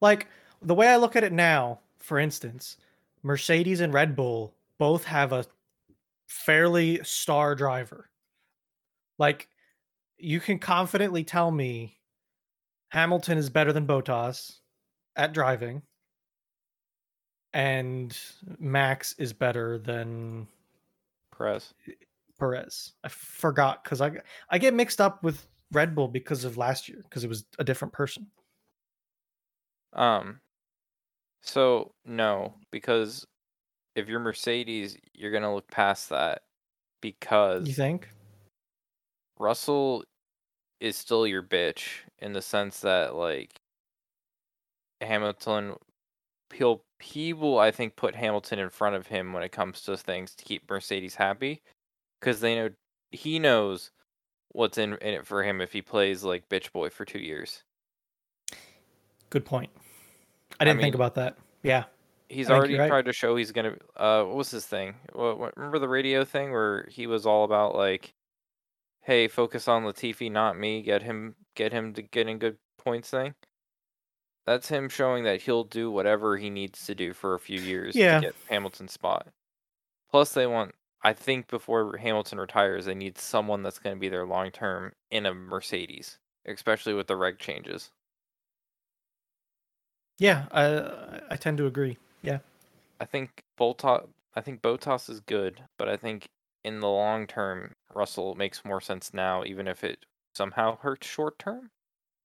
Like 0.00 0.28
the 0.60 0.74
way 0.74 0.88
I 0.88 0.96
look 0.96 1.16
at 1.16 1.24
it 1.24 1.32
now, 1.32 1.80
for 1.98 2.18
instance, 2.18 2.76
Mercedes 3.22 3.80
and 3.80 3.92
Red 3.92 4.14
Bull 4.14 4.54
both 4.78 5.04
have 5.04 5.32
a 5.32 5.46
fairly 6.26 7.02
star 7.04 7.54
driver. 7.54 8.10
Like 9.18 9.48
you 10.18 10.40
can 10.40 10.58
confidently 10.58 11.24
tell 11.24 11.50
me 11.50 11.98
Hamilton 12.88 13.38
is 13.38 13.50
better 13.50 13.72
than 13.72 13.86
Bottas 13.86 14.58
at 15.16 15.32
driving 15.32 15.82
and 17.54 18.18
Max 18.58 19.14
is 19.16 19.32
better 19.32 19.78
than 19.78 20.46
Perez. 21.36 21.74
Perez. 22.38 22.92
I 23.02 23.08
forgot 23.08 23.84
because 23.84 24.00
I 24.00 24.12
I 24.50 24.58
get 24.58 24.74
mixed 24.74 25.00
up 25.00 25.22
with 25.22 25.46
Red 25.72 25.94
Bull 25.94 26.08
because 26.08 26.44
of 26.44 26.56
last 26.56 26.88
year 26.88 27.00
because 27.04 27.24
it 27.24 27.28
was 27.28 27.44
a 27.58 27.64
different 27.64 27.92
person. 27.92 28.26
Um, 29.92 30.40
So 31.42 31.94
no, 32.04 32.54
because 32.70 33.26
if 33.94 34.08
you're 34.08 34.20
Mercedes, 34.20 34.96
you're 35.12 35.30
gonna 35.30 35.54
look 35.54 35.70
past 35.70 36.10
that 36.10 36.42
because 37.00 37.68
You 37.68 37.74
think? 37.74 38.08
Russell 39.38 40.04
is 40.80 40.96
still 40.96 41.26
your 41.26 41.42
bitch 41.42 42.00
in 42.18 42.32
the 42.32 42.42
sense 42.42 42.80
that 42.80 43.14
like 43.14 43.60
Hamilton 45.00 45.74
he'll 46.52 46.82
he 47.00 47.32
will 47.32 47.58
I 47.58 47.70
think 47.70 47.96
put 47.96 48.14
Hamilton 48.14 48.58
in 48.58 48.70
front 48.70 48.96
of 48.96 49.06
him 49.06 49.32
when 49.32 49.42
it 49.42 49.52
comes 49.52 49.82
to 49.82 49.96
things 49.96 50.34
to 50.34 50.44
keep 50.44 50.68
Mercedes 50.68 51.14
happy 51.14 51.62
because 52.20 52.40
they 52.40 52.54
know 52.54 52.70
he 53.10 53.38
knows 53.38 53.90
what's 54.50 54.78
in, 54.78 54.94
in 54.94 55.14
it 55.14 55.26
for 55.26 55.42
him 55.42 55.60
if 55.60 55.72
he 55.72 55.82
plays 55.82 56.24
like 56.24 56.48
bitch 56.48 56.72
boy 56.72 56.90
for 56.90 57.04
two 57.04 57.18
years. 57.18 57.62
Good 59.30 59.44
point. 59.44 59.70
I 60.60 60.64
didn't 60.64 60.80
think 60.80 60.94
mean- 60.94 61.00
about 61.00 61.14
that. 61.16 61.36
Yeah. 61.62 61.84
He's 62.28 62.48
I 62.48 62.54
already 62.54 62.78
right. 62.78 62.88
tried 62.88 63.04
to 63.04 63.12
show 63.12 63.36
he's 63.36 63.52
gonna. 63.52 63.76
Uh, 63.96 64.24
what 64.24 64.36
was 64.36 64.50
his 64.50 64.64
thing? 64.66 64.94
What, 65.12 65.38
what, 65.38 65.56
remember 65.56 65.78
the 65.78 65.88
radio 65.88 66.24
thing 66.24 66.52
where 66.52 66.88
he 66.90 67.06
was 67.06 67.26
all 67.26 67.44
about 67.44 67.76
like, 67.76 68.14
"Hey, 69.02 69.28
focus 69.28 69.68
on 69.68 69.84
Latifi, 69.84 70.32
not 70.32 70.58
me. 70.58 70.80
Get 70.80 71.02
him, 71.02 71.34
get 71.54 71.70
him 71.70 71.92
to 71.94 72.02
getting 72.02 72.38
good 72.38 72.56
points." 72.78 73.10
Thing. 73.10 73.34
That's 74.46 74.68
him 74.68 74.88
showing 74.88 75.24
that 75.24 75.42
he'll 75.42 75.64
do 75.64 75.90
whatever 75.90 76.36
he 76.36 76.50
needs 76.50 76.84
to 76.86 76.94
do 76.94 77.12
for 77.14 77.34
a 77.34 77.40
few 77.40 77.60
years 77.60 77.94
Yeah. 77.96 78.20
to 78.20 78.26
get 78.26 78.34
Hamilton's 78.48 78.92
spot. 78.92 79.28
Plus, 80.10 80.32
they 80.34 80.46
want. 80.46 80.74
I 81.02 81.12
think 81.12 81.48
before 81.48 81.96
Hamilton 81.98 82.40
retires, 82.40 82.86
they 82.86 82.94
need 82.94 83.18
someone 83.18 83.62
that's 83.62 83.78
going 83.78 83.96
to 83.96 84.00
be 84.00 84.08
there 84.08 84.26
long 84.26 84.50
term 84.50 84.92
in 85.10 85.26
a 85.26 85.34
Mercedes, 85.34 86.18
especially 86.46 86.94
with 86.94 87.06
the 87.08 87.16
reg 87.16 87.38
changes. 87.38 87.92
Yeah, 90.18 90.46
I 90.52 91.20
I 91.30 91.36
tend 91.36 91.58
to 91.58 91.66
agree. 91.66 91.98
Yeah. 92.22 92.38
I 93.00 93.04
think 93.06 93.42
Bottas. 93.58 94.08
I 94.34 94.40
think 94.40 94.62
Bottas 94.62 95.08
is 95.10 95.20
good, 95.20 95.62
but 95.78 95.88
I 95.88 95.96
think 95.96 96.28
in 96.64 96.80
the 96.80 96.88
long 96.88 97.26
term, 97.26 97.72
Russell 97.94 98.34
makes 98.34 98.64
more 98.64 98.80
sense 98.80 99.12
now, 99.14 99.44
even 99.44 99.68
if 99.68 99.84
it 99.84 100.04
somehow 100.34 100.76
hurts 100.78 101.06
short 101.06 101.38
term. 101.38 101.70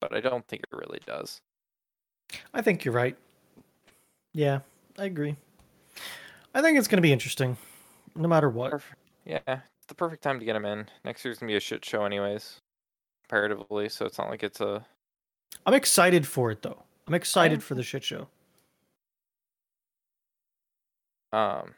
But 0.01 0.15
I 0.15 0.21
don't 0.21 0.47
think 0.47 0.63
it 0.63 0.75
really 0.77 0.99
does. 1.05 1.41
I 2.53 2.61
think 2.61 2.85
you're 2.85 2.93
right. 2.93 3.15
Yeah, 4.33 4.59
I 4.97 5.05
agree. 5.05 5.35
I 6.53 6.61
think 6.61 6.77
it's 6.77 6.87
going 6.87 6.97
to 6.97 7.01
be 7.01 7.13
interesting, 7.13 7.57
no 8.15 8.27
matter 8.27 8.49
what. 8.49 8.71
Perf- 8.73 8.81
yeah, 9.25 9.39
it's 9.47 9.85
the 9.87 9.95
perfect 9.95 10.23
time 10.23 10.39
to 10.39 10.45
get 10.45 10.55
him 10.55 10.65
in. 10.65 10.87
Next 11.05 11.23
year's 11.23 11.37
gonna 11.39 11.49
be 11.51 11.55
a 11.55 11.59
shit 11.59 11.83
show, 11.85 12.05
anyways, 12.05 12.61
comparatively. 13.23 13.89
So 13.89 14.05
it's 14.05 14.17
not 14.17 14.29
like 14.29 14.43
it's 14.43 14.59
a. 14.61 14.85
I'm 15.65 15.73
excited 15.73 16.25
for 16.27 16.51
it 16.51 16.61
though. 16.61 16.83
I'm 17.07 17.13
excited 17.13 17.55
am 17.55 17.59
for 17.59 17.75
the 17.75 17.83
shit 17.83 18.03
show. 18.03 18.27
Um, 21.31 21.75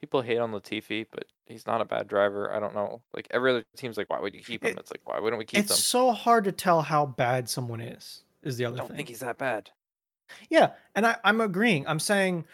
people 0.00 0.22
hate 0.22 0.38
on 0.38 0.50
Latifi, 0.52 1.06
but 1.10 1.24
he's 1.46 1.66
not 1.66 1.80
a 1.80 1.84
bad 1.84 2.08
driver. 2.08 2.52
I 2.52 2.58
don't 2.58 2.74
know. 2.74 3.02
Like 3.14 3.28
every 3.30 3.50
other 3.52 3.64
team's 3.76 3.96
like, 3.96 4.10
why 4.10 4.20
would 4.20 4.34
you 4.34 4.42
keep 4.42 4.64
him? 4.64 4.70
It- 4.72 4.78
it's 4.78 4.90
like, 4.90 5.02
why 5.04 5.20
wouldn't 5.20 5.38
we 5.38 5.44
keep 5.44 5.60
It's 5.60 5.68
them? 5.68 5.74
It's 5.76 5.84
so 5.84 6.12
hard 6.12 6.44
to 6.44 6.52
tell 6.52 6.82
how 6.82 7.06
bad 7.06 7.48
someone 7.48 7.80
is. 7.80 8.22
Is 8.42 8.56
the 8.56 8.64
other 8.64 8.76
I 8.76 8.78
don't 8.78 8.88
thing. 8.88 8.96
think 8.96 9.08
he's 9.08 9.20
that 9.20 9.38
bad. 9.38 9.70
Yeah, 10.48 10.70
and 10.94 11.06
I, 11.06 11.16
I'm 11.24 11.40
agreeing. 11.40 11.86
I'm 11.86 11.98
saying 11.98 12.44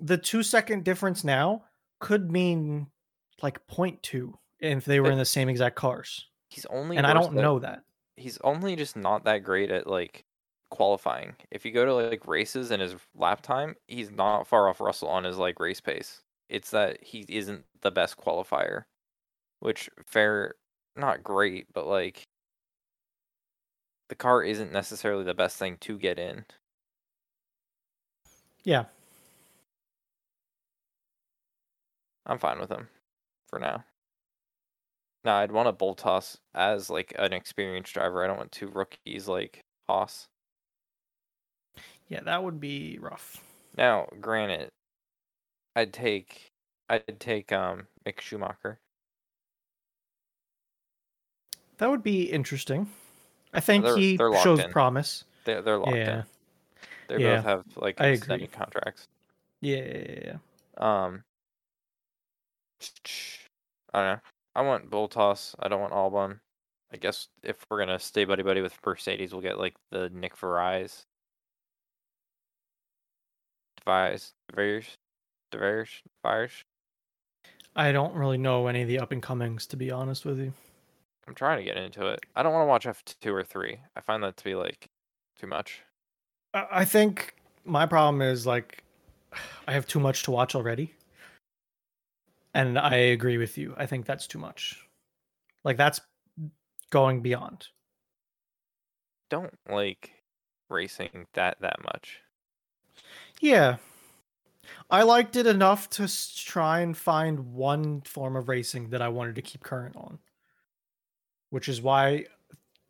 the 0.00 0.16
two 0.18 0.42
second 0.42 0.84
difference 0.84 1.24
now 1.24 1.64
could 2.00 2.30
mean 2.30 2.86
like 3.42 3.64
0.2 3.68 4.32
if 4.60 4.84
they 4.84 5.00
were 5.00 5.10
in 5.10 5.18
the 5.18 5.24
same 5.24 5.48
exact 5.48 5.76
cars. 5.76 6.26
He's 6.48 6.66
only. 6.66 6.96
And 6.96 7.06
I 7.06 7.12
don't 7.12 7.36
at- 7.36 7.42
know 7.42 7.58
that. 7.60 7.82
he's 8.16 8.38
only 8.38 8.76
just 8.76 8.96
not 8.96 9.24
that 9.24 9.44
great 9.44 9.70
at 9.70 9.86
like 9.86 10.24
qualifying. 10.70 11.34
If 11.50 11.64
you 11.64 11.72
go 11.72 11.84
to 11.84 11.94
like 11.94 12.26
races 12.26 12.70
and 12.70 12.80
his 12.82 12.94
lap 13.14 13.42
time, 13.42 13.76
he's 13.86 14.10
not 14.10 14.46
far 14.46 14.68
off 14.68 14.80
Russell 14.80 15.08
on 15.08 15.24
his 15.24 15.36
like 15.36 15.60
race 15.60 15.80
pace. 15.80 16.22
It's 16.48 16.70
that 16.70 17.02
he 17.02 17.24
isn't 17.28 17.64
the 17.82 17.90
best 17.92 18.16
qualifier, 18.16 18.84
which 19.60 19.88
fair, 20.06 20.54
not 20.96 21.22
great, 21.22 21.66
but 21.72 21.86
like 21.86 22.26
the 24.10 24.16
car 24.16 24.42
isn't 24.42 24.72
necessarily 24.72 25.24
the 25.24 25.32
best 25.32 25.56
thing 25.56 25.78
to 25.78 25.96
get 25.96 26.18
in. 26.18 26.44
Yeah. 28.64 28.84
I'm 32.26 32.38
fine 32.38 32.58
with 32.58 32.70
him 32.70 32.88
for 33.48 33.58
now. 33.58 33.84
Now 35.24 35.36
I'd 35.36 35.52
want 35.52 35.68
a 35.68 35.72
Bottas 35.72 36.38
as 36.54 36.90
like 36.90 37.14
an 37.18 37.32
experienced 37.32 37.94
driver. 37.94 38.22
I 38.22 38.26
don't 38.26 38.36
want 38.36 38.52
two 38.52 38.66
rookies 38.66 39.28
like 39.28 39.60
Haas. 39.88 40.28
Yeah, 42.08 42.20
that 42.24 42.42
would 42.42 42.60
be 42.60 42.98
rough. 43.00 43.44
Now, 43.76 44.08
granted, 44.20 44.70
I'd 45.76 45.92
take 45.92 46.50
I'd 46.88 47.20
take 47.20 47.52
um 47.52 47.86
Mick 48.04 48.20
Schumacher. 48.20 48.80
That 51.78 51.90
would 51.90 52.02
be 52.02 52.24
interesting. 52.24 52.88
I 53.52 53.60
think 53.60 53.84
They're- 53.84 53.96
he 53.96 54.16
they're 54.16 54.32
shows 54.42 54.60
in. 54.60 54.70
promise. 54.70 55.24
They're 55.44 55.62
they're 55.62 55.78
locked 55.78 55.96
Yeah. 55.96 56.18
in. 56.20 56.24
They 57.08 57.24
Yeah, 57.24 57.36
both 57.36 57.44
have 57.44 57.64
like 57.76 58.00
I 58.00 58.06
agree. 58.08 58.46
contracts. 58.46 59.08
Yeah, 59.60 59.76
yeah, 59.78 59.98
yeah, 60.08 60.20
yeah. 60.24 61.04
Um, 61.04 61.24
I 63.92 63.98
don't 64.02 64.14
know. 64.16 64.20
I 64.54 64.60
want 64.62 64.90
Bottas. 64.90 65.54
I 65.58 65.68
don't 65.68 65.80
want 65.80 65.92
Albon. 65.92 66.40
I 66.92 66.96
guess 66.96 67.28
if 67.42 67.64
we're 67.70 67.78
gonna 67.78 67.98
stay 67.98 68.24
buddy 68.24 68.42
buddy 68.42 68.60
with 68.62 68.78
Mercedes, 68.84 69.32
we'll 69.32 69.42
get 69.42 69.58
like 69.58 69.74
the 69.90 70.08
Nick 70.10 70.36
Verais, 70.36 71.04
Devise, 73.76 74.32
Devers, 74.48 74.96
Devers, 75.50 76.02
Devers. 76.22 76.64
I 77.76 77.92
don't 77.92 78.14
really 78.14 78.38
know 78.38 78.66
any 78.66 78.82
of 78.82 78.88
the 78.88 78.98
up 78.98 79.12
and 79.12 79.22
comings, 79.22 79.66
to 79.68 79.76
be 79.76 79.90
honest 79.90 80.24
with 80.24 80.38
you. 80.38 80.52
I'm 81.30 81.36
trying 81.36 81.58
to 81.58 81.64
get 81.64 81.76
into 81.76 82.08
it. 82.08 82.18
I 82.34 82.42
don't 82.42 82.52
want 82.52 82.64
to 82.64 82.66
watch 82.66 82.86
F 82.86 83.04
two 83.04 83.32
or 83.32 83.44
three. 83.44 83.78
I 83.94 84.00
find 84.00 84.20
that 84.24 84.36
to 84.38 84.42
be 84.42 84.56
like 84.56 84.90
too 85.38 85.46
much. 85.46 85.80
I 86.52 86.66
I 86.72 86.84
think 86.84 87.36
my 87.64 87.86
problem 87.86 88.20
is 88.20 88.48
like 88.48 88.82
I 89.68 89.72
have 89.72 89.86
too 89.86 90.00
much 90.00 90.24
to 90.24 90.32
watch 90.32 90.56
already. 90.56 90.92
And 92.52 92.76
I 92.76 92.96
agree 92.96 93.38
with 93.38 93.56
you. 93.56 93.74
I 93.76 93.86
think 93.86 94.06
that's 94.06 94.26
too 94.26 94.40
much. 94.40 94.84
Like 95.62 95.76
that's 95.76 96.00
going 96.90 97.20
beyond. 97.20 97.68
Don't 99.28 99.54
like 99.70 100.10
racing 100.68 101.28
that 101.34 101.60
that 101.60 101.76
much. 101.84 102.22
Yeah. 103.40 103.76
I 104.90 105.04
liked 105.04 105.36
it 105.36 105.46
enough 105.46 105.88
to 105.90 106.12
try 106.44 106.80
and 106.80 106.96
find 106.96 107.54
one 107.54 108.00
form 108.00 108.34
of 108.34 108.48
racing 108.48 108.90
that 108.90 109.00
I 109.00 109.08
wanted 109.08 109.36
to 109.36 109.42
keep 109.42 109.62
current 109.62 109.94
on. 109.94 110.18
Which 111.50 111.68
is 111.68 111.82
why 111.82 112.26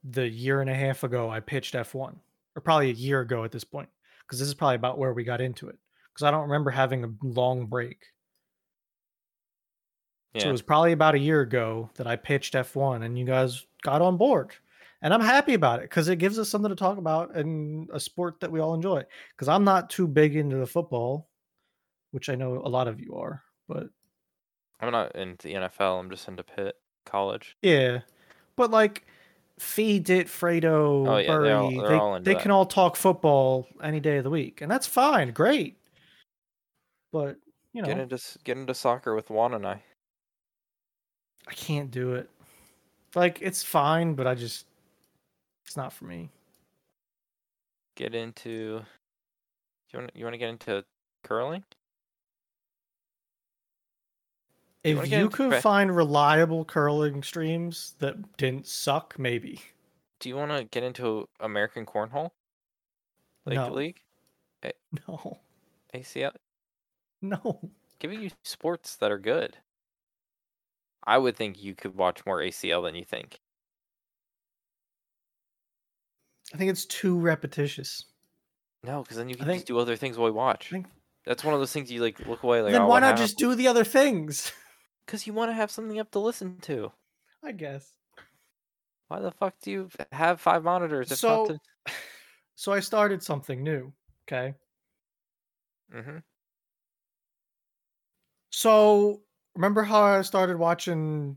the 0.05 0.29
year 0.29 0.61
and 0.61 0.71
a 0.71 0.75
half 0.75 1.03
ago 1.03 1.29
I 1.29 1.41
pitched 1.41 1.75
F1 1.75 2.15
or 2.57 2.63
probably 2.63 2.91
a 2.91 2.95
year 2.95 3.21
ago 3.21 3.45
at 3.45 3.53
this 3.53 3.65
point 3.65 3.89
because 4.23 4.39
this 4.39 4.49
is 4.49 4.55
probably 4.55 4.77
about 4.77 4.99
where 4.99 5.13
we 5.13 5.25
got 5.25 5.41
into 5.41 5.69
it 5.69 5.79
because 6.13 6.25
I 6.25 6.31
don't 6.31 6.43
remember 6.49 6.71
having 6.71 7.05
a 7.05 7.11
long 7.23 7.67
break. 7.67 7.99
So 10.39 10.49
it 10.49 10.53
was 10.53 10.63
probably 10.63 10.93
about 10.93 11.17
a 11.17 11.19
year 11.19 11.41
ago 11.41 11.91
that 11.97 12.07
I 12.07 12.15
pitched 12.15 12.55
F1 12.55 13.05
and 13.05 13.19
you 13.19 13.25
guys 13.25 13.67
got 13.83 14.01
on 14.01 14.17
board. 14.17 14.53
And 15.03 15.13
I'm 15.15 15.23
happy 15.23 15.55
about 15.55 15.81
it 15.81 15.85
because 15.85 16.09
it 16.09 16.17
gives 16.17 16.39
us 16.39 16.49
something 16.49 16.69
to 16.69 16.77
talk 16.77 16.99
about 16.99 17.35
and 17.35 17.89
a 17.93 17.99
sport 17.99 18.39
that 18.41 18.53
we 18.53 18.61
all 18.61 18.75
enjoy. 18.75 19.03
Because 19.33 19.49
I'm 19.49 19.65
not 19.65 19.91
too 19.91 20.07
big 20.07 20.37
into 20.37 20.57
the 20.57 20.67
football, 20.67 21.29
which 22.13 22.29
I 22.29 22.37
know 22.37 22.63
a 22.65 22.69
lot 22.69 22.87
of 22.87 23.01
you 23.01 23.17
are. 23.17 23.43
But 23.67 23.89
I'm 24.79 24.93
not 24.93 25.17
into 25.17 25.49
the 25.49 25.55
NFL. 25.55 25.99
I'm 25.99 26.11
just 26.11 26.29
into 26.29 26.45
Pitt 26.45 26.77
college. 27.07 27.57
yeah. 27.63 28.01
But 28.61 28.71
like 28.71 29.07
Fee, 29.59 29.97
it, 29.97 30.27
Fredo, 30.27 31.09
Oh, 31.09 31.17
yeah, 31.17 31.29
Burry, 31.29 31.49
they're 31.49 31.57
all- 31.57 31.71
they're 31.71 31.89
they, 31.89 31.95
all 31.95 32.21
they 32.21 32.35
that. 32.35 32.43
can 32.43 32.51
all 32.51 32.67
talk 32.67 32.95
football 32.95 33.67
any 33.83 34.01
day 34.01 34.19
of 34.19 34.25
the 34.25 34.29
week. 34.29 34.61
And 34.61 34.71
that's 34.71 34.87
fine, 34.87 35.31
great. 35.33 35.79
But 37.11 37.39
you 37.73 37.81
know, 37.81 37.89
Get 37.89 37.99
into 37.99 38.19
get 38.45 38.59
into 38.59 38.75
soccer 38.75 39.15
with 39.15 39.31
Juan 39.31 39.55
and 39.55 39.67
I. 39.67 39.83
I 41.49 41.55
can't 41.55 41.91
do 41.91 42.13
it. 42.13 42.29
Like 43.15 43.39
it's 43.41 43.63
fine, 43.63 44.13
but 44.13 44.27
I 44.27 44.35
just 44.35 44.67
it's 45.65 45.75
not 45.79 45.91
for 45.95 46.05
me. 46.05 46.29
Get 47.97 48.15
into. 48.15 48.83
You 49.91 49.99
want 50.01 50.11
you 50.15 50.25
want 50.25 50.35
to 50.35 50.39
get 50.39 50.51
into 50.51 50.85
curling? 51.25 51.65
If 54.83 55.09
get 55.11 55.19
you 55.21 55.29
could 55.29 55.55
find 55.57 55.95
reliable 55.95 56.65
curling 56.65 57.23
streams 57.23 57.95
that 57.99 58.37
didn't 58.39 58.67
suck, 58.67 59.19
maybe. 59.19 59.61
Do 60.21 60.29
you 60.29 60.37
want 60.37 60.53
to 60.53 60.65
get 60.65 60.83
into 60.83 61.29
American 61.41 61.85
cornhole? 61.85 62.31
Like 63.47 63.57
No. 63.57 63.73
league, 63.73 64.01
No, 65.09 65.41
ACL, 65.95 66.33
no. 67.23 67.71
giving 67.99 68.21
you 68.23 68.31
sports 68.45 68.97
that 68.97 69.11
are 69.11 69.19
good. 69.19 69.57
I 71.07 71.17
would 71.19 71.37
think 71.37 71.63
you 71.63 71.75
could 71.75 71.95
watch 71.95 72.25
more 72.27 72.39
ACL 72.41 72.83
than 72.83 72.95
you 72.95 73.05
think. 73.05 73.39
I 76.53 76.57
think 76.57 76.71
it's 76.71 76.85
too 76.87 77.19
repetitious. 77.19 78.05
No, 78.83 79.03
because 79.03 79.17
then 79.17 79.29
you 79.29 79.37
can 79.37 79.47
think- 79.47 79.61
just 79.61 79.67
do 79.69 79.79
other 79.79 79.97
things 79.97 80.17
while 80.19 80.27
we 80.27 80.33
watch. 80.33 80.71
think- 80.71 80.87
That's 81.25 81.45
one 81.45 81.55
of 81.55 81.61
those 81.61 81.73
things 81.73 81.91
you 81.93 82.01
like 82.03 82.19
look 82.27 82.43
away 82.43 82.63
like. 82.63 82.73
then 82.73 82.83
oh, 82.83 82.87
why 82.89 83.01
not 83.01 83.17
just 83.17 83.37
do 83.39 83.55
the 83.55 83.69
other 83.69 83.85
things? 83.85 84.53
Because 85.11 85.27
you 85.27 85.33
want 85.33 85.51
to 85.51 85.55
have 85.55 85.73
something 85.73 85.99
up 85.99 86.13
to 86.13 86.21
listen 86.21 86.59
to. 86.61 86.93
I 87.43 87.51
guess. 87.51 87.95
Why 89.09 89.19
the 89.19 89.33
fuck 89.33 89.55
do 89.61 89.73
you 89.73 89.89
have 90.13 90.41
five 90.41 90.63
monitors? 90.63 91.11
If 91.11 91.19
So, 91.19 91.59
not 91.87 91.93
so 92.55 92.73
I 92.73 92.79
started 92.79 93.21
something 93.21 93.61
new. 93.61 93.93
Okay. 94.23 94.55
to... 95.93 96.03
hmm 96.03 96.19
So 98.53 99.23
remember 99.57 99.83
how 99.83 100.01
I 100.01 100.23
started 100.23 100.57
watching 100.59 101.37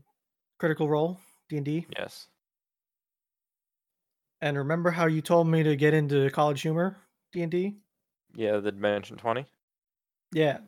Critical 0.60 0.88
Role 0.88 1.18
D 1.48 1.56
and 1.56 1.66
D, 1.66 1.84
Yes. 1.98 2.28
and 4.40 4.56
remember 4.56 4.92
how 4.92 5.06
you 5.06 5.20
told 5.20 5.48
me 5.48 5.64
to 5.64 5.74
get 5.74 5.94
into 5.94 6.30
College 6.30 6.62
Humor 6.62 6.96
D 7.32 7.42
and 7.42 7.50
D? 7.50 7.74
Yeah, 8.36 8.58
the 8.58 8.70
Dimension 8.70 9.16
Twenty. 9.16 9.46
Yeah. 10.32 10.58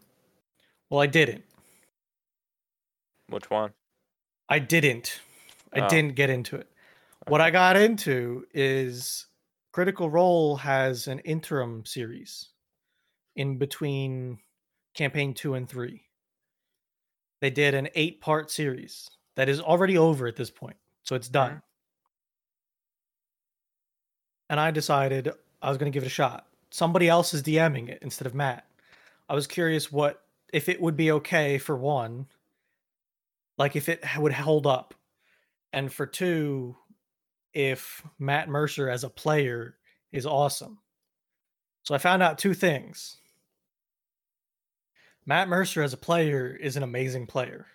Well, 0.90 1.00
I 1.00 1.06
didn't. 1.06 1.44
Which 3.28 3.50
one? 3.50 3.72
I 4.48 4.58
didn't. 4.58 5.20
I 5.72 5.80
Oh. 5.80 5.88
didn't 5.88 6.14
get 6.14 6.30
into 6.30 6.56
it. 6.56 6.70
What 7.26 7.40
I 7.40 7.50
got 7.50 7.76
into 7.76 8.46
is 8.54 9.26
Critical 9.72 10.08
Role 10.08 10.56
has 10.56 11.08
an 11.08 11.18
interim 11.20 11.84
series 11.84 12.50
in 13.34 13.58
between 13.58 14.38
campaign 14.94 15.34
two 15.34 15.54
and 15.54 15.68
three. 15.68 16.04
They 17.40 17.50
did 17.50 17.74
an 17.74 17.88
eight 17.94 18.20
part 18.20 18.50
series 18.50 19.10
that 19.34 19.48
is 19.48 19.60
already 19.60 19.98
over 19.98 20.26
at 20.26 20.36
this 20.36 20.50
point. 20.50 20.76
So 21.02 21.14
it's 21.16 21.28
done. 21.28 21.50
Mm-hmm. 21.50 21.58
And 24.50 24.60
I 24.60 24.70
decided 24.70 25.32
I 25.60 25.68
was 25.68 25.78
going 25.78 25.90
to 25.90 25.94
give 25.96 26.04
it 26.04 26.06
a 26.06 26.10
shot. 26.10 26.46
Somebody 26.70 27.08
else 27.08 27.34
is 27.34 27.42
DMing 27.42 27.88
it 27.88 27.98
instead 28.02 28.26
of 28.26 28.34
Matt. 28.34 28.66
I 29.28 29.34
was 29.34 29.46
curious 29.46 29.90
what 29.90 30.22
if 30.52 30.68
it 30.68 30.80
would 30.80 30.96
be 30.96 31.10
okay 31.10 31.58
for 31.58 31.76
one, 31.76 32.26
like 33.58 33.76
if 33.76 33.88
it 33.88 34.04
would 34.16 34.32
hold 34.32 34.66
up, 34.66 34.94
and 35.72 35.92
for 35.92 36.06
two, 36.06 36.76
if 37.52 38.02
Matt 38.18 38.48
Mercer 38.48 38.88
as 38.88 39.04
a 39.04 39.10
player 39.10 39.76
is 40.12 40.26
awesome. 40.26 40.78
So 41.82 41.94
I 41.94 41.98
found 41.98 42.22
out 42.22 42.38
two 42.38 42.54
things. 42.54 43.18
Matt 45.24 45.48
Mercer 45.48 45.82
as 45.82 45.92
a 45.92 45.96
player 45.98 46.48
is 46.54 46.76
an 46.76 46.82
amazing 46.82 47.26
player. 47.26 47.66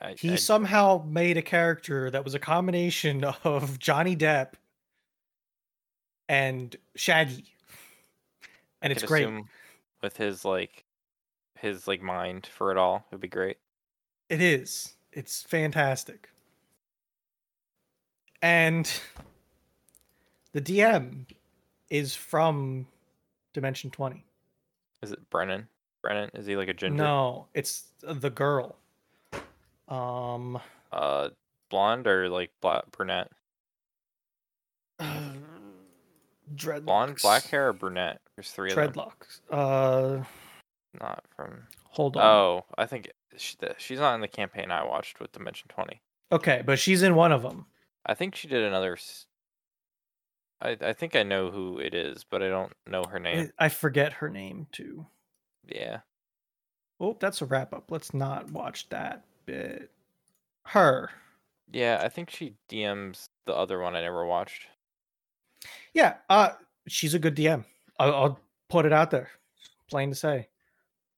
I, 0.00 0.14
He 0.18 0.32
I- 0.32 0.36
somehow 0.36 1.04
made 1.06 1.36
a 1.36 1.42
character 1.42 2.10
that 2.10 2.24
was 2.24 2.34
a 2.34 2.38
combination 2.38 3.24
of 3.44 3.78
Johnny 3.78 4.16
Depp 4.16 4.54
and 6.28 6.74
Shaggy. 6.96 7.44
And 8.82 8.92
I 8.92 8.94
it's 8.94 9.04
great. 9.04 9.28
with 10.02 10.16
his 10.16 10.44
like, 10.44 10.84
his 11.58 11.86
like 11.86 12.00
mind 12.02 12.46
for 12.46 12.70
it 12.70 12.78
all, 12.78 13.04
it 13.10 13.14
would 13.14 13.20
be 13.20 13.28
great. 13.28 13.58
It 14.30 14.40
is. 14.40 14.94
It's 15.12 15.42
fantastic. 15.42 16.30
And 18.40 18.90
the 20.52 20.62
DM 20.62 21.26
is 21.90 22.14
from 22.14 22.86
Dimension 23.52 23.90
20. 23.90 24.24
Is 25.02 25.10
it 25.12 25.28
Brennan? 25.30 25.66
Brennan? 26.02 26.30
Is 26.34 26.46
he 26.46 26.56
like 26.56 26.68
a 26.68 26.74
ginger? 26.74 26.96
No, 27.02 27.48
it's 27.54 27.88
the 28.02 28.30
girl. 28.30 28.76
Um 29.88 30.58
Uh, 30.92 31.30
blonde 31.68 32.06
or 32.06 32.28
like 32.28 32.52
black 32.62 32.84
brunette? 32.92 33.30
dreadlocks. 35.00 36.84
Blonde, 36.84 37.16
black 37.22 37.44
hair, 37.48 37.68
or 37.68 37.72
brunette? 37.72 38.20
There's 38.36 38.50
three 38.52 38.70
of 38.70 38.76
them. 38.76 38.92
Dreadlocks. 38.92 39.40
Uh 39.50 40.22
Not 41.00 41.24
from. 41.34 41.64
hold 41.88 42.16
on. 42.16 42.22
Oh, 42.24 42.64
I 42.78 42.86
think 42.86 43.10
she, 43.40 43.56
she's 43.78 43.98
not 43.98 44.14
in 44.14 44.20
the 44.20 44.28
campaign 44.28 44.70
I 44.70 44.84
watched 44.84 45.20
with 45.20 45.32
Dimension 45.32 45.68
Twenty. 45.68 46.00
Okay, 46.32 46.62
but 46.64 46.78
she's 46.78 47.02
in 47.02 47.14
one 47.14 47.32
of 47.32 47.42
them. 47.42 47.66
I 48.06 48.14
think 48.14 48.34
she 48.34 48.48
did 48.48 48.62
another. 48.62 48.96
I 50.60 50.76
I 50.80 50.92
think 50.92 51.16
I 51.16 51.22
know 51.22 51.50
who 51.50 51.78
it 51.78 51.94
is, 51.94 52.24
but 52.24 52.42
I 52.42 52.48
don't 52.48 52.72
know 52.86 53.04
her 53.04 53.18
name. 53.18 53.50
I 53.58 53.68
forget 53.68 54.12
her 54.14 54.28
name 54.28 54.66
too. 54.72 55.06
Yeah. 55.66 56.00
Oh, 57.00 57.16
that's 57.18 57.40
a 57.40 57.46
wrap 57.46 57.72
up. 57.72 57.90
Let's 57.90 58.12
not 58.12 58.50
watch 58.50 58.88
that 58.90 59.24
bit. 59.46 59.90
Her. 60.64 61.10
Yeah, 61.72 62.00
I 62.02 62.08
think 62.08 62.30
she 62.30 62.54
DMs 62.68 63.28
the 63.46 63.54
other 63.54 63.80
one 63.80 63.96
I 63.96 64.02
never 64.02 64.26
watched. 64.26 64.66
Yeah, 65.94 66.14
uh, 66.28 66.50
she's 66.88 67.14
a 67.14 67.18
good 67.18 67.36
DM. 67.36 67.64
I'll, 67.98 68.14
I'll 68.14 68.40
put 68.68 68.86
it 68.86 68.92
out 68.92 69.10
there. 69.10 69.30
Plain 69.88 70.10
to 70.10 70.16
say. 70.16 70.48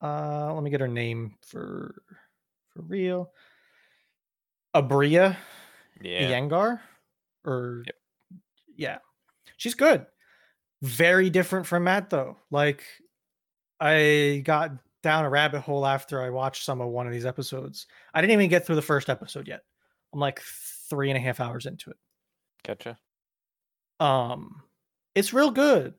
Uh, 0.02 0.52
let 0.54 0.62
me 0.62 0.70
get 0.70 0.80
her 0.80 0.88
name 0.88 1.36
for 1.46 2.02
for 2.70 2.82
real. 2.82 3.30
Aabria 4.74 5.36
Yeah. 6.00 6.28
Iyengar, 6.30 6.80
or 7.44 7.82
Yep. 7.86 7.96
yeah, 8.76 8.98
she's 9.56 9.74
good. 9.74 10.06
Very 10.80 11.30
different 11.30 11.66
from 11.66 11.84
Matt 11.84 12.10
though. 12.10 12.38
Like, 12.50 12.84
I 13.80 14.42
got 14.44 14.72
down 15.02 15.24
a 15.24 15.30
rabbit 15.30 15.60
hole 15.60 15.86
after 15.86 16.22
I 16.22 16.30
watched 16.30 16.64
some 16.64 16.80
of 16.80 16.88
one 16.88 17.06
of 17.06 17.12
these 17.12 17.26
episodes. 17.26 17.86
I 18.14 18.20
didn't 18.20 18.32
even 18.34 18.48
get 18.50 18.64
through 18.66 18.76
the 18.76 18.82
first 18.82 19.08
episode 19.10 19.46
yet. 19.46 19.62
I'm 20.12 20.20
like 20.20 20.40
three 20.40 21.10
and 21.10 21.16
a 21.16 21.20
half 21.20 21.40
hours 21.40 21.66
into 21.66 21.90
it. 21.90 21.96
Gotcha. 22.64 22.98
um 24.00 24.62
it's 25.14 25.32
real 25.32 25.50
good 25.50 25.94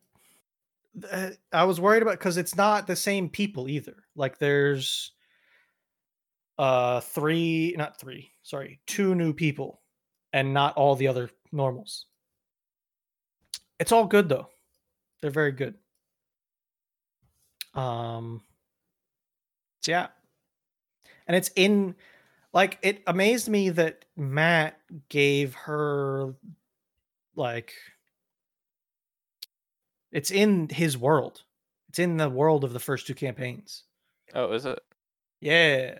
i 1.52 1.64
was 1.64 1.82
worried 1.82 2.04
about 2.04 2.20
because 2.20 2.38
it's 2.38 2.56
not 2.56 2.86
the 2.88 2.96
same 2.96 3.30
people 3.30 3.68
either. 3.68 3.96
Like 4.16 4.38
there's 4.38 5.12
uh 6.60 7.00
three 7.00 7.74
not 7.78 8.00
three 8.00 8.30
sorry 8.44 8.80
two 8.86 9.16
new 9.16 9.34
people 9.34 9.82
and 10.34 10.54
not 10.54 10.76
all 10.78 10.96
the 10.96 11.08
other 11.08 11.30
normals. 11.52 12.06
It's 13.80 13.92
all 13.92 14.06
good 14.06 14.30
though. 14.30 14.50
They're 15.22 15.32
very 15.32 15.52
good. 15.52 15.76
Um 17.74 18.42
so 19.82 19.92
yeah. 19.92 20.08
And 21.28 21.36
it's 21.36 21.50
in 21.56 21.96
like 22.54 22.78
it 22.84 23.02
amazed 23.08 23.50
me 23.50 23.70
that 23.72 24.06
matt 24.16 24.78
gave 25.10 25.56
her 25.56 26.36
like 27.36 27.74
it's 30.13 30.32
in 30.32 30.69
his 30.69 30.97
world 30.97 31.43
it's 31.89 31.99
in 31.99 32.15
the 32.17 32.30
world 32.30 32.63
of 32.63 32.71
the 32.71 32.80
first 32.80 33.06
two 33.06 33.13
campaigns 33.15 33.84
Oh, 34.34 34.54
is 34.54 34.65
it? 34.65 34.80
yeah 35.41 35.99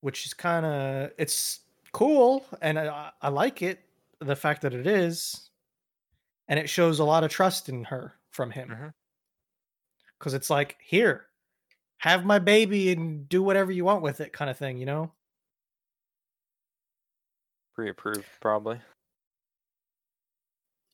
which 0.00 0.24
is 0.26 0.32
kind 0.34 0.64
of 0.66 1.10
it's 1.18 1.60
cool 1.92 2.44
and 2.62 2.78
I, 2.78 3.10
I 3.20 3.28
like 3.28 3.60
it 3.62 3.80
the 4.20 4.34
fact 4.36 4.62
that 4.62 4.72
it 4.74 4.86
is 4.86 5.50
and 6.48 6.58
it 6.58 6.68
shows 6.70 6.98
a 6.98 7.04
lot 7.04 7.22
of 7.24 7.30
trust 7.30 7.68
in 7.68 7.84
her 7.84 8.14
from 8.30 8.50
him 8.50 8.68
Mhm. 8.70 8.94
because 10.18 10.32
it's 10.34 10.48
like 10.50 10.78
here 10.82 11.26
have 11.98 12.24
my 12.24 12.38
baby 12.40 12.90
and 12.90 13.28
do 13.28 13.42
whatever 13.42 13.70
you 13.70 13.84
want 13.84 14.02
with 14.02 14.20
it 14.20 14.32
kind 14.32 14.50
of 14.50 14.56
thing 14.56 14.78
you 14.78 14.86
know 14.86 15.12
Pre-approved, 17.74 18.26
probably. 18.40 18.80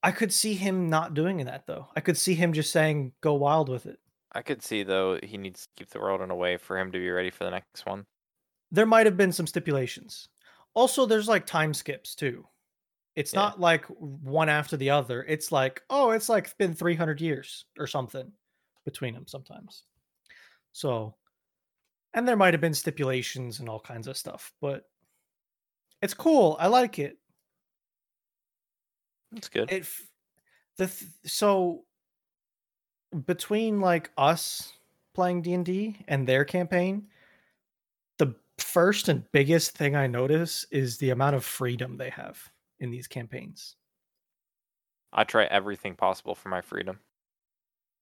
I 0.03 0.11
could 0.13 0.33
see 0.33 0.55
him 0.55 0.89
not 0.89 1.15
doing 1.15 1.45
that 1.45 1.67
though 1.67 1.89
i 1.97 2.01
could 2.01 2.17
see 2.17 2.35
him 2.35 2.53
just 2.53 2.73
saying 2.73 3.13
go 3.21 3.35
wild 3.35 3.69
with 3.69 3.87
it 3.87 3.99
I 4.33 4.43
could 4.43 4.63
see 4.63 4.83
though 4.83 5.19
he 5.23 5.39
needs 5.39 5.63
to 5.63 5.69
keep 5.75 5.89
the 5.89 5.99
world 6.01 6.21
in 6.21 6.31
a 6.31 6.37
way 6.37 6.59
for 6.59 6.79
him 6.79 6.93
to 6.93 6.99
be 6.99 7.09
ready 7.11 7.31
for 7.31 7.45
the 7.45 7.51
next 7.51 7.87
one. 7.87 8.05
there 8.71 8.85
might 8.85 9.07
have 9.07 9.17
been 9.17 9.33
some 9.33 9.47
stipulations. 9.47 10.29
Also, 10.75 11.07
there's 11.07 11.29
like 11.29 11.47
time 11.47 11.73
skips 11.73 12.15
too. 12.15 12.47
It's 13.17 13.33
Yeah. 13.33 13.41
not 13.41 13.59
like 13.59 13.87
one 13.87 14.51
after 14.51 14.77
the 14.77 14.91
other. 14.91 15.25
It's 15.25 15.51
like, 15.51 15.83
oh, 15.89 16.11
it's 16.11 16.29
like 16.29 16.57
been 16.59 16.75
300 16.75 17.23
years 17.23 17.65
or 17.79 17.87
something 17.87 18.31
between 18.85 19.15
them 19.15 19.27
sometimes. 19.27 19.85
So, 20.73 21.17
and 22.13 22.29
there 22.29 22.37
might 22.37 22.53
have 22.55 22.61
been 22.61 22.75
stipulations 22.75 23.61
and 23.61 23.69
all 23.69 23.81
kinds 23.81 24.07
of 24.09 24.19
stuff, 24.19 24.53
but 24.61 24.85
it's 26.03 26.15
cool. 26.15 26.59
I 26.61 26.67
like 26.67 26.99
it. 26.99 27.17
That's 29.33 29.49
good. 29.49 29.71
It 29.71 29.87
the 30.77 30.87
th- 30.87 31.11
so 31.25 31.85
between 33.27 33.81
like 33.81 34.11
us 34.17 34.73
playing 35.14 35.43
D&D 35.43 36.05
and 36.07 36.27
their 36.27 36.45
campaign, 36.45 37.09
the 38.19 38.35
first 38.59 39.09
and 39.09 39.31
biggest 39.33 39.77
thing 39.77 39.97
I 39.97 40.07
notice 40.07 40.64
is 40.71 40.99
the 40.99 41.11
amount 41.11 41.37
of 41.37 41.45
freedom 41.45 41.97
they 41.97 42.11
have 42.11 42.53
in 42.79 42.91
these 42.91 43.09
campaigns. 43.09 43.77
I 45.12 45.25
try 45.25 45.45
everything 45.45 45.95
possible 45.95 46.35
for 46.35 46.49
my 46.49 46.61
freedom. 46.61 47.01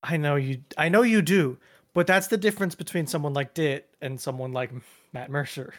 I 0.02 0.16
know 0.16 0.36
you 0.36 0.62
I 0.76 0.88
know 0.88 1.02
you 1.02 1.22
do, 1.22 1.58
but 1.94 2.06
that's 2.06 2.26
the 2.26 2.36
difference 2.36 2.74
between 2.74 3.06
someone 3.06 3.32
like 3.32 3.54
Dit 3.54 3.88
and 4.00 4.20
someone 4.20 4.52
like 4.52 4.70
Matt 5.12 5.30
Mercer. 5.30 5.74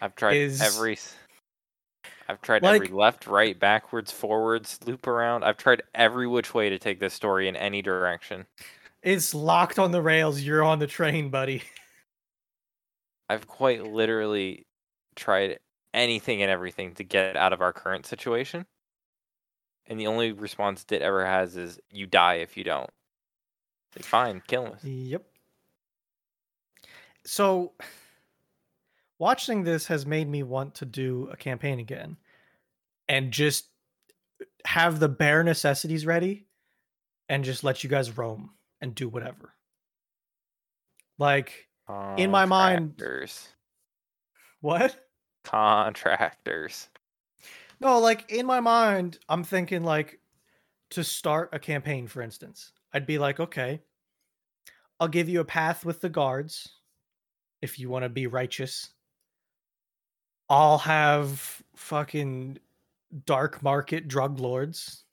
I've 0.00 0.14
tried 0.14 0.36
Is- 0.36 0.60
every. 0.60 0.98
I've 2.32 2.40
tried 2.40 2.64
every 2.64 2.88
left, 2.88 3.26
right, 3.26 3.58
backwards, 3.58 4.10
forwards, 4.10 4.80
loop 4.86 5.06
around. 5.06 5.44
I've 5.44 5.58
tried 5.58 5.82
every 5.94 6.26
which 6.26 6.54
way 6.54 6.70
to 6.70 6.78
take 6.78 6.98
this 6.98 7.12
story 7.12 7.46
in 7.46 7.56
any 7.56 7.82
direction. 7.82 8.46
It's 9.02 9.34
locked 9.34 9.78
on 9.78 9.92
the 9.92 10.00
rails. 10.00 10.40
You're 10.40 10.64
on 10.64 10.78
the 10.78 10.86
train, 10.86 11.28
buddy. 11.28 11.62
I've 13.28 13.46
quite 13.46 13.84
literally 13.84 14.66
tried 15.14 15.58
anything 15.92 16.40
and 16.40 16.50
everything 16.50 16.94
to 16.94 17.04
get 17.04 17.36
out 17.36 17.52
of 17.52 17.60
our 17.60 17.72
current 17.72 18.06
situation. 18.06 18.64
And 19.86 20.00
the 20.00 20.06
only 20.06 20.32
response 20.32 20.84
Dit 20.84 21.02
ever 21.02 21.26
has 21.26 21.56
is 21.56 21.78
you 21.90 22.06
die 22.06 22.36
if 22.36 22.56
you 22.56 22.64
don't. 22.64 22.88
Like, 23.94 24.06
fine, 24.06 24.42
kill 24.46 24.68
us. 24.68 24.82
Yep. 24.82 25.22
So, 27.24 27.72
watching 29.18 29.64
this 29.64 29.86
has 29.88 30.06
made 30.06 30.30
me 30.30 30.42
want 30.42 30.74
to 30.76 30.86
do 30.86 31.28
a 31.30 31.36
campaign 31.36 31.78
again 31.78 32.16
and 33.08 33.32
just 33.32 33.68
have 34.64 35.00
the 35.00 35.08
bare 35.08 35.42
necessities 35.42 36.06
ready 36.06 36.46
and 37.28 37.44
just 37.44 37.64
let 37.64 37.82
you 37.82 37.90
guys 37.90 38.16
roam 38.16 38.50
and 38.80 38.94
do 38.94 39.08
whatever. 39.08 39.54
Like, 41.18 41.68
In 42.18 42.30
my 42.30 42.44
mind- 42.44 42.96
what? 44.60 45.08
Contractors. 45.44 46.88
No, 47.80 47.98
like 47.98 48.30
in 48.30 48.46
my 48.46 48.60
mind, 48.60 49.18
I'm 49.28 49.42
thinking 49.42 49.82
like 49.82 50.20
to 50.90 51.02
start 51.02 51.50
a 51.52 51.58
campaign, 51.58 52.06
for 52.06 52.22
instance, 52.22 52.72
I'd 52.92 53.06
be 53.06 53.18
like, 53.18 53.40
okay, 53.40 53.80
I'll 55.00 55.08
give 55.08 55.28
you 55.28 55.40
a 55.40 55.44
path 55.44 55.84
with 55.84 56.00
the 56.00 56.08
guards 56.08 56.68
if 57.60 57.78
you 57.78 57.88
want 57.88 58.04
to 58.04 58.08
be 58.08 58.28
righteous. 58.28 58.90
I'll 60.48 60.78
have 60.78 61.62
fucking 61.74 62.58
dark 63.26 63.62
market 63.62 64.08
drug 64.08 64.38
lords 64.38 65.04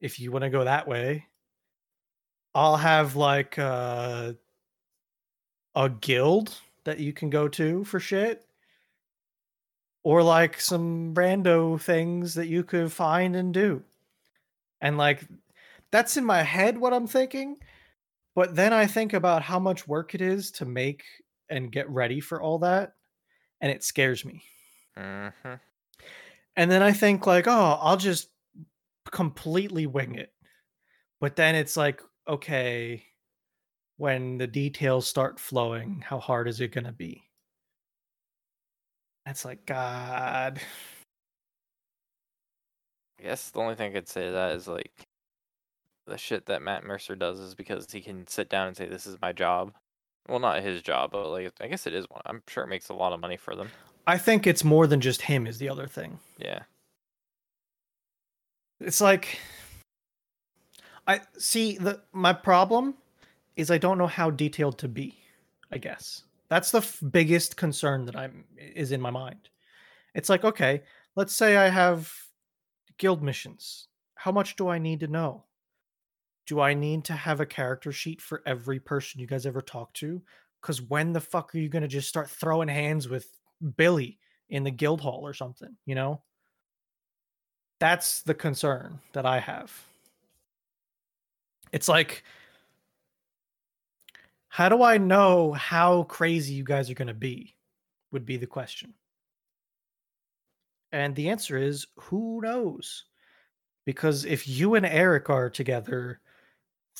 if 0.00 0.18
you 0.20 0.32
want 0.32 0.42
to 0.42 0.50
go 0.50 0.64
that 0.64 0.86
way. 0.86 1.26
I'll 2.54 2.76
have 2.76 3.16
like 3.16 3.58
uh, 3.58 4.34
a 5.74 5.88
guild 5.88 6.58
that 6.84 6.98
you 6.98 7.12
can 7.12 7.30
go 7.30 7.48
to 7.48 7.84
for 7.84 7.98
shit 7.98 8.44
or 10.02 10.22
like 10.22 10.60
some 10.60 11.14
rando 11.14 11.80
things 11.80 12.34
that 12.34 12.48
you 12.48 12.64
could 12.64 12.92
find 12.92 13.36
and 13.36 13.54
do. 13.54 13.82
And 14.80 14.98
like 14.98 15.22
that's 15.90 16.16
in 16.16 16.24
my 16.24 16.42
head 16.42 16.76
what 16.76 16.92
I'm 16.92 17.06
thinking, 17.06 17.56
but 18.34 18.54
then 18.54 18.72
I 18.72 18.86
think 18.86 19.12
about 19.12 19.42
how 19.42 19.58
much 19.58 19.86
work 19.86 20.14
it 20.14 20.20
is 20.20 20.50
to 20.52 20.64
make 20.64 21.04
and 21.48 21.70
get 21.70 21.88
ready 21.88 22.18
for 22.20 22.40
all 22.40 22.58
that, 22.60 22.94
and 23.60 23.70
it 23.70 23.84
scares 23.84 24.24
me. 24.24 24.42
hmm 24.96 25.54
And 26.56 26.70
then 26.70 26.82
I 26.82 26.92
think 26.92 27.26
like, 27.26 27.46
oh, 27.46 27.78
I'll 27.80 27.96
just 27.96 28.28
completely 29.10 29.86
wing 29.86 30.14
it. 30.16 30.32
But 31.20 31.36
then 31.36 31.54
it's 31.54 31.76
like, 31.76 32.02
okay, 32.28 33.04
when 33.96 34.38
the 34.38 34.46
details 34.46 35.06
start 35.06 35.38
flowing, 35.38 36.02
how 36.06 36.18
hard 36.18 36.48
is 36.48 36.60
it 36.60 36.72
going 36.72 36.84
to 36.84 36.92
be? 36.92 37.22
That's 39.24 39.44
like, 39.44 39.64
God. 39.66 40.60
I 43.20 43.22
guess 43.22 43.50
the 43.50 43.60
only 43.60 43.76
thing 43.76 43.92
I 43.92 43.94
could 43.94 44.08
say 44.08 44.26
to 44.26 44.32
that 44.32 44.56
is 44.56 44.66
like 44.66 45.06
the 46.06 46.18
shit 46.18 46.46
that 46.46 46.62
Matt 46.62 46.84
Mercer 46.84 47.14
does 47.14 47.38
is 47.38 47.54
because 47.54 47.90
he 47.90 48.00
can 48.00 48.26
sit 48.26 48.48
down 48.48 48.66
and 48.66 48.76
say, 48.76 48.88
This 48.88 49.06
is 49.06 49.16
my 49.22 49.32
job. 49.32 49.72
Well, 50.28 50.40
not 50.40 50.62
his 50.62 50.82
job, 50.82 51.10
but 51.12 51.30
like 51.30 51.52
I 51.60 51.68
guess 51.68 51.86
it 51.86 51.94
is 51.94 52.06
one. 52.08 52.22
I'm 52.26 52.42
sure 52.48 52.64
it 52.64 52.68
makes 52.68 52.88
a 52.88 52.94
lot 52.94 53.12
of 53.12 53.20
money 53.20 53.36
for 53.36 53.54
them. 53.54 53.68
I 54.06 54.18
think 54.18 54.46
it's 54.46 54.64
more 54.64 54.86
than 54.86 55.00
just 55.00 55.22
him, 55.22 55.46
is 55.46 55.58
the 55.58 55.68
other 55.68 55.86
thing. 55.86 56.18
Yeah. 56.38 56.62
It's 58.80 59.00
like 59.00 59.38
I 61.06 61.20
see 61.38 61.78
the 61.78 62.00
my 62.12 62.32
problem 62.32 62.94
is 63.56 63.70
I 63.70 63.78
don't 63.78 63.98
know 63.98 64.06
how 64.06 64.30
detailed 64.30 64.78
to 64.78 64.88
be. 64.88 65.18
I 65.70 65.78
guess 65.78 66.24
that's 66.48 66.70
the 66.70 66.78
f- 66.78 67.00
biggest 67.10 67.56
concern 67.56 68.04
that 68.06 68.16
I'm 68.16 68.44
is 68.56 68.92
in 68.92 69.00
my 69.00 69.10
mind. 69.10 69.48
It's 70.14 70.28
like 70.28 70.44
okay, 70.44 70.82
let's 71.16 71.34
say 71.34 71.56
I 71.56 71.68
have 71.68 72.12
guild 72.98 73.22
missions. 73.22 73.88
How 74.14 74.32
much 74.32 74.56
do 74.56 74.68
I 74.68 74.78
need 74.78 75.00
to 75.00 75.08
know? 75.08 75.44
Do 76.46 76.60
I 76.60 76.74
need 76.74 77.04
to 77.04 77.12
have 77.12 77.40
a 77.40 77.46
character 77.46 77.92
sheet 77.92 78.20
for 78.20 78.42
every 78.46 78.80
person 78.80 79.20
you 79.20 79.26
guys 79.26 79.46
ever 79.46 79.62
talk 79.62 79.92
to? 79.94 80.22
Because 80.60 80.82
when 80.82 81.12
the 81.12 81.20
fuck 81.20 81.54
are 81.54 81.58
you 81.58 81.68
gonna 81.68 81.88
just 81.88 82.08
start 82.08 82.28
throwing 82.28 82.68
hands 82.68 83.08
with 83.08 83.28
Billy 83.76 84.18
in 84.48 84.64
the 84.64 84.70
guild 84.70 85.00
hall 85.00 85.26
or 85.26 85.34
something? 85.34 85.76
You 85.86 85.94
know 85.94 86.22
that's 87.82 88.22
the 88.22 88.34
concern 88.34 89.00
that 89.12 89.26
I 89.26 89.40
have. 89.40 89.72
It's 91.72 91.88
like, 91.88 92.22
how 94.46 94.68
do 94.68 94.84
I 94.84 94.98
know 94.98 95.52
how 95.52 96.04
crazy 96.04 96.54
you 96.54 96.62
guys 96.62 96.88
are 96.90 96.94
going 96.94 97.08
to 97.08 97.12
be? 97.12 97.56
Would 98.12 98.24
be 98.24 98.36
the 98.36 98.46
question. 98.46 98.94
And 100.92 101.16
the 101.16 101.30
answer 101.30 101.56
is 101.56 101.88
who 101.96 102.40
knows? 102.40 103.06
Because 103.84 104.26
if 104.26 104.46
you 104.46 104.76
and 104.76 104.86
Eric 104.86 105.28
are 105.28 105.50
together, 105.50 106.20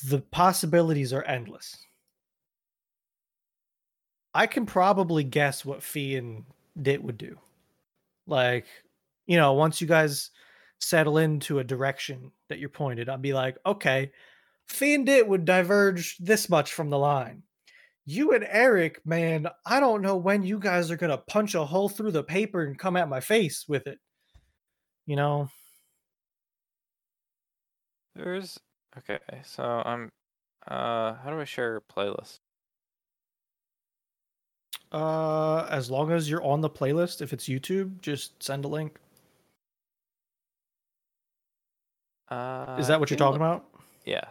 the 0.07 0.19
possibilities 0.19 1.13
are 1.13 1.23
endless. 1.23 1.77
I 4.33 4.47
can 4.47 4.65
probably 4.65 5.23
guess 5.23 5.63
what 5.63 5.83
Fee 5.83 6.15
and 6.15 6.43
Dit 6.81 7.03
would 7.03 7.17
do. 7.17 7.37
Like, 8.27 8.65
you 9.27 9.37
know, 9.37 9.53
once 9.53 9.81
you 9.81 9.87
guys 9.87 10.31
settle 10.79 11.17
into 11.17 11.59
a 11.59 11.63
direction 11.63 12.31
that 12.49 12.59
you're 12.59 12.69
pointed, 12.69 13.09
I'd 13.09 13.21
be 13.21 13.33
like, 13.33 13.57
okay, 13.65 14.11
Fee 14.67 14.95
and 14.95 15.05
Dit 15.05 15.27
would 15.27 15.45
diverge 15.45 16.17
this 16.17 16.49
much 16.49 16.73
from 16.73 16.89
the 16.89 16.97
line. 16.97 17.43
You 18.05 18.33
and 18.33 18.45
Eric, 18.49 19.05
man, 19.05 19.47
I 19.65 19.79
don't 19.79 20.01
know 20.01 20.17
when 20.17 20.43
you 20.43 20.59
guys 20.59 20.91
are 20.91 20.97
gonna 20.97 21.17
punch 21.17 21.55
a 21.55 21.65
hole 21.65 21.89
through 21.89 22.11
the 22.11 22.23
paper 22.23 22.63
and 22.63 22.77
come 22.77 22.97
at 22.97 23.09
my 23.09 23.19
face 23.21 23.65
with 23.67 23.87
it. 23.87 23.99
You 25.05 25.15
know, 25.15 25.49
There's 28.15 28.59
okay, 28.97 29.19
so 29.43 29.63
I'm 29.63 30.09
uh 30.67 31.15
how 31.15 31.29
do 31.29 31.39
I 31.39 31.45
share 31.45 31.77
a 31.77 31.81
playlist? 31.81 32.39
Uh, 34.91 35.67
as 35.69 35.89
long 35.89 36.11
as 36.11 36.29
you're 36.29 36.43
on 36.43 36.61
the 36.61 36.69
playlist, 36.69 37.21
if 37.21 37.33
it's 37.33 37.45
YouTube, 37.45 37.99
just 38.01 38.41
send 38.41 38.65
a 38.65 38.67
link. 38.67 38.99
Uh 42.29 42.77
Is 42.79 42.87
that 42.87 42.99
what 42.99 43.09
you're 43.09 43.17
talking 43.17 43.35
about? 43.35 43.65
Yeah. 44.05 44.23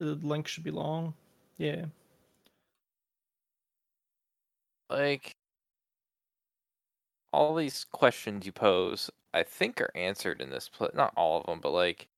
The 0.00 0.14
link 0.14 0.48
should 0.48 0.64
be 0.64 0.70
long. 0.70 1.14
Yeah. 1.56 1.86
Like 4.90 5.32
all 7.32 7.54
these 7.54 7.84
questions 7.84 8.46
you 8.46 8.52
pose, 8.52 9.10
I 9.34 9.42
think 9.42 9.80
are 9.80 9.90
answered 9.94 10.40
in 10.40 10.50
this 10.50 10.68
play. 10.68 10.88
Not 10.94 11.12
all 11.16 11.40
of 11.40 11.46
them, 11.46 11.60
but 11.60 11.70
like 11.72 12.08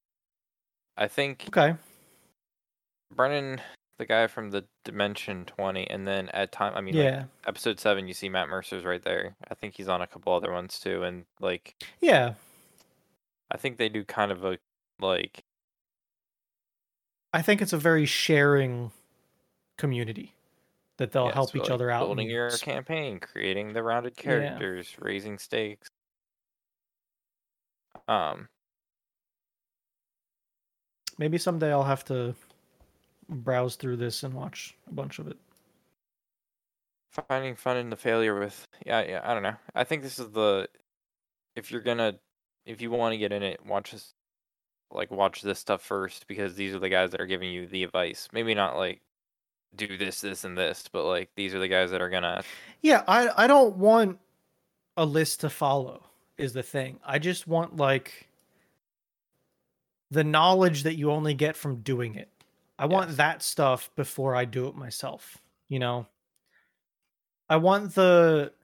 I 0.96 1.08
think 1.08 1.44
Okay. 1.48 1.74
Brennan, 3.14 3.60
the 4.00 4.06
guy 4.06 4.26
from 4.26 4.50
the 4.50 4.64
Dimension 4.82 5.44
20, 5.44 5.88
and 5.90 6.08
then 6.08 6.30
at 6.30 6.50
time, 6.52 6.72
I 6.74 6.80
mean, 6.80 6.94
like, 6.96 7.04
Yeah. 7.04 7.24
episode 7.46 7.78
seven, 7.78 8.08
you 8.08 8.14
see 8.14 8.30
Matt 8.30 8.48
Mercer's 8.48 8.82
right 8.82 9.02
there. 9.02 9.36
I 9.48 9.54
think 9.54 9.74
he's 9.76 9.88
on 9.88 10.00
a 10.00 10.06
couple 10.06 10.32
other 10.32 10.50
ones 10.50 10.80
too, 10.80 11.04
and 11.04 11.26
like 11.38 11.76
Yeah. 12.00 12.34
I 13.50 13.58
think 13.58 13.76
they 13.76 13.90
do 13.90 14.04
kind 14.04 14.32
of 14.32 14.42
a 14.44 14.58
like 15.00 15.44
I 17.32 17.42
think 17.42 17.60
it's 17.62 17.74
a 17.74 17.78
very 17.78 18.06
sharing 18.06 18.90
community 19.76 20.34
that 20.96 21.12
they'll 21.12 21.26
yeah, 21.26 21.32
help 21.34 21.50
so, 21.50 21.58
each 21.58 21.64
like, 21.64 21.70
other 21.70 21.90
out. 21.90 22.06
building 22.06 22.28
your 22.30 22.46
s- 22.48 22.60
campaign, 22.62 23.20
creating 23.20 23.74
the 23.74 23.82
rounded 23.82 24.14
Yeah. 24.16 24.22
characters, 24.22 24.96
raising 24.98 25.38
stakes. 25.38 25.88
Um, 28.08 28.48
Maybe 31.18 31.36
someday 31.36 31.70
I'll 31.70 31.84
have 31.84 32.04
to 32.06 32.34
browse 33.30 33.76
through 33.76 33.96
this 33.96 34.22
and 34.22 34.34
watch 34.34 34.76
a 34.88 34.92
bunch 34.92 35.18
of 35.18 35.28
it. 35.28 35.36
finding 37.28 37.54
fun 37.56 37.76
in 37.76 37.90
the 37.90 37.96
failure 37.96 38.38
with 38.38 38.66
yeah 38.86 39.02
yeah 39.02 39.20
I 39.24 39.34
don't 39.34 39.42
know. 39.42 39.56
I 39.74 39.84
think 39.84 40.02
this 40.02 40.18
is 40.18 40.30
the 40.30 40.68
if 41.56 41.70
you're 41.70 41.80
gonna 41.80 42.18
if 42.66 42.80
you 42.80 42.90
want 42.90 43.12
to 43.12 43.18
get 43.18 43.32
in 43.32 43.42
it, 43.42 43.64
watch 43.64 43.92
this 43.92 44.14
like 44.90 45.10
watch 45.10 45.42
this 45.42 45.58
stuff 45.58 45.82
first 45.82 46.26
because 46.26 46.54
these 46.54 46.74
are 46.74 46.78
the 46.78 46.88
guys 46.88 47.10
that 47.10 47.20
are 47.20 47.26
giving 47.26 47.50
you 47.50 47.66
the 47.66 47.84
advice. 47.84 48.28
Maybe 48.32 48.54
not 48.54 48.76
like 48.76 49.00
do 49.76 49.96
this, 49.96 50.20
this, 50.20 50.44
and 50.44 50.58
this, 50.58 50.84
but 50.92 51.04
like 51.04 51.30
these 51.36 51.54
are 51.54 51.60
the 51.60 51.68
guys 51.68 51.90
that 51.92 52.00
are 52.02 52.10
gonna 52.10 52.42
Yeah, 52.82 53.02
I 53.06 53.28
I 53.44 53.46
don't 53.46 53.76
want 53.76 54.18
a 54.96 55.04
list 55.04 55.40
to 55.40 55.50
follow 55.50 56.04
is 56.38 56.52
the 56.52 56.62
thing. 56.62 56.98
I 57.04 57.18
just 57.18 57.46
want 57.46 57.76
like 57.76 58.28
the 60.10 60.24
knowledge 60.24 60.82
that 60.82 60.96
you 60.96 61.10
only 61.12 61.34
get 61.34 61.56
from 61.56 61.76
doing 61.82 62.16
it. 62.16 62.28
I 62.80 62.86
want 62.86 63.14
that 63.18 63.42
stuff 63.42 63.90
before 63.94 64.34
I 64.34 64.46
do 64.46 64.66
it 64.68 64.74
myself, 64.74 65.36
you 65.68 65.78
know. 65.78 66.06
I 67.50 67.56
want 67.56 67.94
the 67.94 68.54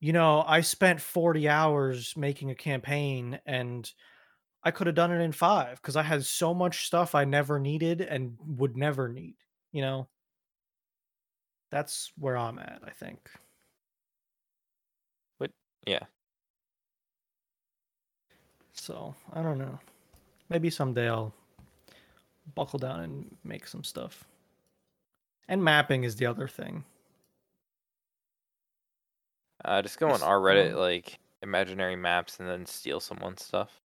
you 0.00 0.12
know, 0.12 0.44
I 0.46 0.60
spent 0.60 1.00
40 1.00 1.48
hours 1.48 2.14
making 2.16 2.50
a 2.50 2.54
campaign 2.54 3.40
and 3.46 3.90
I 4.62 4.70
could 4.70 4.86
have 4.86 4.96
done 4.96 5.10
it 5.12 5.20
in 5.20 5.32
5 5.32 5.82
cuz 5.82 5.96
I 5.96 6.02
had 6.04 6.24
so 6.24 6.54
much 6.54 6.86
stuff 6.86 7.14
I 7.16 7.24
never 7.24 7.58
needed 7.58 8.00
and 8.00 8.38
would 8.46 8.76
never 8.76 9.08
need, 9.08 9.36
you 9.72 9.82
know. 9.82 10.08
That's 11.70 12.12
where 12.16 12.36
I'm 12.36 12.60
at, 12.60 12.80
I 12.84 12.90
think. 12.90 13.28
But 15.38 15.50
yeah. 15.86 16.06
So, 18.72 19.14
I 19.32 19.42
don't 19.42 19.58
know. 19.58 19.78
Maybe 20.48 20.70
someday 20.70 21.08
I'll 21.08 21.34
buckle 22.54 22.78
down 22.78 23.00
and 23.00 23.36
make 23.44 23.66
some 23.66 23.84
stuff. 23.84 24.24
And 25.48 25.62
mapping 25.62 26.04
is 26.04 26.16
the 26.16 26.26
other 26.26 26.48
thing. 26.48 26.84
Uh, 29.64 29.82
just 29.82 29.98
go 29.98 30.10
on 30.10 30.22
our 30.22 30.38
Reddit, 30.38 30.74
like 30.74 31.18
imaginary 31.42 31.96
maps, 31.96 32.38
and 32.38 32.48
then 32.48 32.66
steal 32.66 33.00
someone's 33.00 33.42
stuff. 33.42 33.80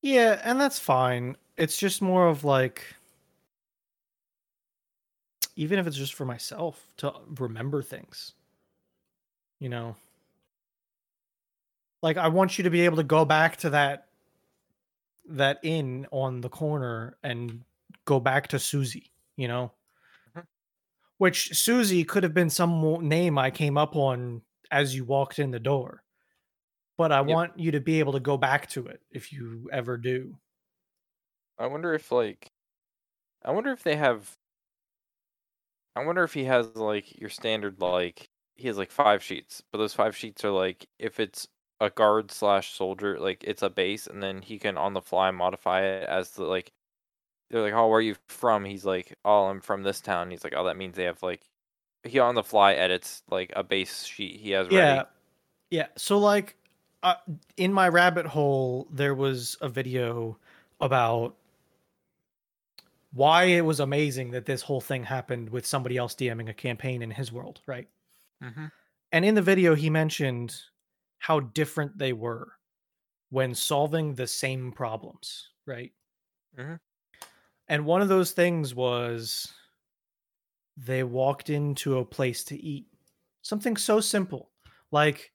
Yeah, 0.00 0.40
and 0.42 0.60
that's 0.60 0.78
fine. 0.78 1.36
It's 1.56 1.76
just 1.76 2.02
more 2.02 2.26
of 2.26 2.44
like 2.44 2.84
even 5.54 5.78
if 5.78 5.86
it's 5.86 5.96
just 5.96 6.14
for 6.14 6.24
myself 6.24 6.86
to 6.98 7.12
remember 7.38 7.82
things. 7.82 8.32
You 9.60 9.68
know. 9.68 9.96
Like 12.02 12.16
I 12.16 12.28
want 12.28 12.58
you 12.58 12.64
to 12.64 12.70
be 12.70 12.80
able 12.80 12.96
to 12.96 13.04
go 13.04 13.24
back 13.24 13.58
to 13.58 13.70
that 13.70 14.08
that 15.26 15.58
in 15.62 16.06
on 16.12 16.40
the 16.40 16.48
corner 16.50 17.18
and 17.22 17.64
go 18.04 18.20
back 18.20 18.48
to 18.48 18.58
Susie, 18.58 19.12
you 19.36 19.48
know? 19.48 19.72
Mhm. 20.26 20.42
Which 21.18 21.54
Susie 21.56 22.04
could 22.04 22.22
have 22.22 22.34
been 22.34 22.50
some 22.50 23.08
name 23.08 23.38
I 23.38 23.50
came 23.50 23.78
up 23.78 23.94
on 23.96 24.42
as 24.70 24.94
you 24.94 25.04
walked 25.04 25.38
in 25.38 25.50
the 25.50 25.60
door. 25.60 26.04
But 26.98 27.12
I 27.12 27.22
Yep. 27.26 27.38
want 27.38 27.58
you 27.58 27.72
to 27.72 27.80
be 27.80 28.00
able 28.00 28.12
to 28.14 28.20
go 28.20 28.38
back 28.38 28.68
to 28.70 28.86
it 28.86 29.02
if 29.10 29.32
you 29.32 29.68
ever 29.72 29.98
do. 29.98 30.38
I 31.58 31.66
wonder 31.66 31.94
if 31.94 32.10
like, 32.12 32.52
I 33.42 33.52
wonder 33.52 33.72
if 33.72 33.82
they 33.84 33.96
have. 33.96 34.38
I 35.96 36.04
wonder 36.04 36.22
if 36.24 36.34
he 36.34 36.44
has 36.44 36.74
like 36.76 37.18
your 37.20 37.30
standard 37.30 37.80
like 37.80 38.30
he 38.54 38.68
has 38.68 38.78
like 38.78 38.90
five 38.90 39.22
sheets, 39.22 39.62
but 39.70 39.78
those 39.78 39.94
five 39.94 40.16
sheets 40.16 40.44
are 40.44 40.50
like 40.50 40.88
if 40.98 41.20
it's 41.20 41.48
a 41.82 41.90
guard 41.90 42.30
slash 42.30 42.74
soldier, 42.74 43.18
like 43.18 43.42
it's 43.44 43.62
a 43.62 43.68
base, 43.68 44.06
and 44.06 44.22
then 44.22 44.40
he 44.40 44.58
can 44.58 44.78
on 44.78 44.94
the 44.94 45.02
fly 45.02 45.30
modify 45.30 45.82
it 45.82 46.08
as 46.08 46.30
the 46.30 46.44
like. 46.44 46.72
They're 47.50 47.60
like, 47.60 47.74
oh, 47.74 47.88
where 47.88 47.98
are 47.98 48.00
you 48.00 48.16
from? 48.28 48.64
He's 48.64 48.86
like, 48.86 49.14
oh, 49.26 49.44
I'm 49.44 49.60
from 49.60 49.82
this 49.82 50.00
town. 50.00 50.30
He's 50.30 50.42
like, 50.42 50.54
oh, 50.56 50.64
that 50.64 50.78
means 50.78 50.96
they 50.96 51.04
have 51.04 51.22
like, 51.22 51.42
he 52.04 52.18
on 52.18 52.34
the 52.34 52.42
fly 52.42 52.72
edits 52.72 53.22
like 53.30 53.52
a 53.54 53.62
base 53.62 54.04
sheet 54.04 54.40
he 54.40 54.52
has 54.52 54.66
ready. 54.66 54.76
Yeah. 54.76 55.02
Yeah. 55.70 55.86
So 55.96 56.18
like 56.18 56.56
uh, 57.02 57.14
in 57.56 57.72
my 57.72 57.88
rabbit 57.88 58.26
hole 58.26 58.88
there 58.90 59.14
was 59.14 59.56
a 59.60 59.68
video 59.68 60.38
about 60.80 61.36
why 63.12 63.44
it 63.44 63.64
was 63.64 63.80
amazing 63.80 64.30
that 64.30 64.46
this 64.46 64.62
whole 64.62 64.80
thing 64.80 65.04
happened 65.04 65.50
with 65.50 65.66
somebody 65.66 65.96
else 65.96 66.14
DMing 66.14 66.48
a 66.48 66.54
campaign 66.54 67.02
in 67.02 67.10
his 67.10 67.30
world, 67.30 67.60
right? 67.66 67.88
Mm-hmm. 68.42 68.66
And 69.12 69.24
in 69.24 69.34
the 69.34 69.42
video 69.42 69.74
he 69.74 69.90
mentioned 69.90 70.56
how 71.22 71.40
different 71.40 71.96
they 71.98 72.12
were 72.12 72.54
when 73.30 73.54
solving 73.54 74.14
the 74.14 74.26
same 74.26 74.72
problems, 74.72 75.50
right? 75.66 75.92
Mhm. 76.58 76.80
And 77.68 77.86
one 77.86 78.02
of 78.02 78.08
those 78.08 78.32
things 78.32 78.74
was 78.74 79.54
they 80.76 81.02
walked 81.04 81.50
into 81.50 81.98
a 81.98 82.04
place 82.04 82.44
to 82.44 82.56
eat. 82.56 82.86
Something 83.42 83.76
so 83.76 84.00
simple. 84.00 84.50
Like 84.90 85.32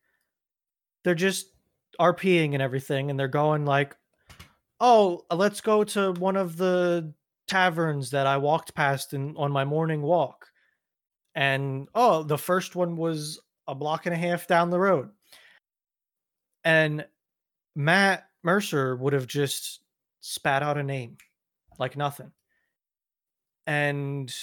they're 1.03 1.15
just 1.15 1.53
RPing 1.99 2.53
and 2.53 2.61
everything, 2.61 3.09
and 3.09 3.19
they're 3.19 3.27
going 3.27 3.65
like, 3.65 3.97
"Oh, 4.79 5.25
let's 5.31 5.61
go 5.61 5.83
to 5.85 6.13
one 6.13 6.35
of 6.37 6.57
the 6.57 7.13
taverns 7.47 8.11
that 8.11 8.27
I 8.27 8.37
walked 8.37 8.75
past 8.75 9.13
in 9.13 9.35
on 9.37 9.51
my 9.51 9.65
morning 9.65 10.01
walk." 10.03 10.49
And 11.35 11.89
oh, 11.95 12.23
the 12.23 12.37
first 12.39 12.75
one 12.75 12.97
was 12.97 13.41
a 13.67 13.75
block 13.75 14.05
and 14.07 14.15
a 14.15 14.19
half 14.19 14.47
down 14.47 14.71
the 14.71 14.79
road. 14.79 15.11
And 16.63 17.05
Matt 17.75 18.27
Mercer 18.43 18.95
would 18.95 19.13
have 19.13 19.27
just 19.27 19.81
spat 20.19 20.63
out 20.63 20.77
a 20.77 20.83
name 20.83 21.17
like 21.79 21.95
nothing. 21.95 22.31
And 23.65 24.33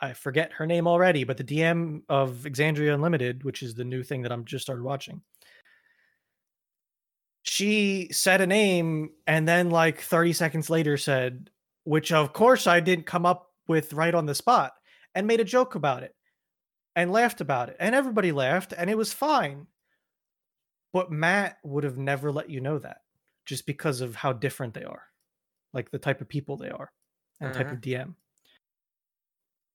I 0.00 0.12
forget 0.12 0.52
her 0.54 0.66
name 0.66 0.86
already, 0.86 1.24
but 1.24 1.36
the 1.36 1.44
DM 1.44 2.02
of 2.08 2.44
Exandria 2.44 2.94
Unlimited, 2.94 3.44
which 3.44 3.62
is 3.62 3.74
the 3.74 3.84
new 3.84 4.02
thing 4.02 4.22
that 4.22 4.32
I'm 4.32 4.44
just 4.44 4.64
started 4.64 4.82
watching, 4.82 5.22
she 7.42 8.08
said 8.10 8.40
a 8.40 8.46
name 8.46 9.10
and 9.26 9.46
then 9.46 9.70
like 9.70 10.00
30 10.00 10.32
seconds 10.32 10.70
later 10.70 10.96
said, 10.96 11.50
which 11.84 12.10
of 12.10 12.32
course 12.32 12.66
I 12.66 12.80
didn't 12.80 13.06
come 13.06 13.26
up 13.26 13.50
with 13.68 13.92
right 13.92 14.14
on 14.14 14.26
the 14.26 14.34
spot, 14.34 14.72
and 15.14 15.26
made 15.26 15.40
a 15.40 15.44
joke 15.44 15.74
about 15.74 16.02
it 16.02 16.14
and 16.96 17.12
laughed 17.12 17.40
about 17.40 17.68
it. 17.68 17.76
And 17.78 17.94
everybody 17.94 18.32
laughed 18.32 18.74
and 18.76 18.90
it 18.90 18.96
was 18.96 19.12
fine. 19.12 19.66
But 20.94 21.10
Matt 21.10 21.58
would 21.64 21.82
have 21.82 21.98
never 21.98 22.30
let 22.30 22.48
you 22.48 22.60
know 22.60 22.78
that 22.78 22.98
just 23.44 23.66
because 23.66 24.00
of 24.00 24.14
how 24.14 24.32
different 24.32 24.74
they 24.74 24.84
are, 24.84 25.02
like 25.72 25.90
the 25.90 25.98
type 25.98 26.20
of 26.20 26.28
people 26.28 26.56
they 26.56 26.70
are 26.70 26.92
and 27.40 27.52
type 27.52 27.72
of 27.72 27.80
mm-hmm. 27.80 28.04
DM. 28.04 28.14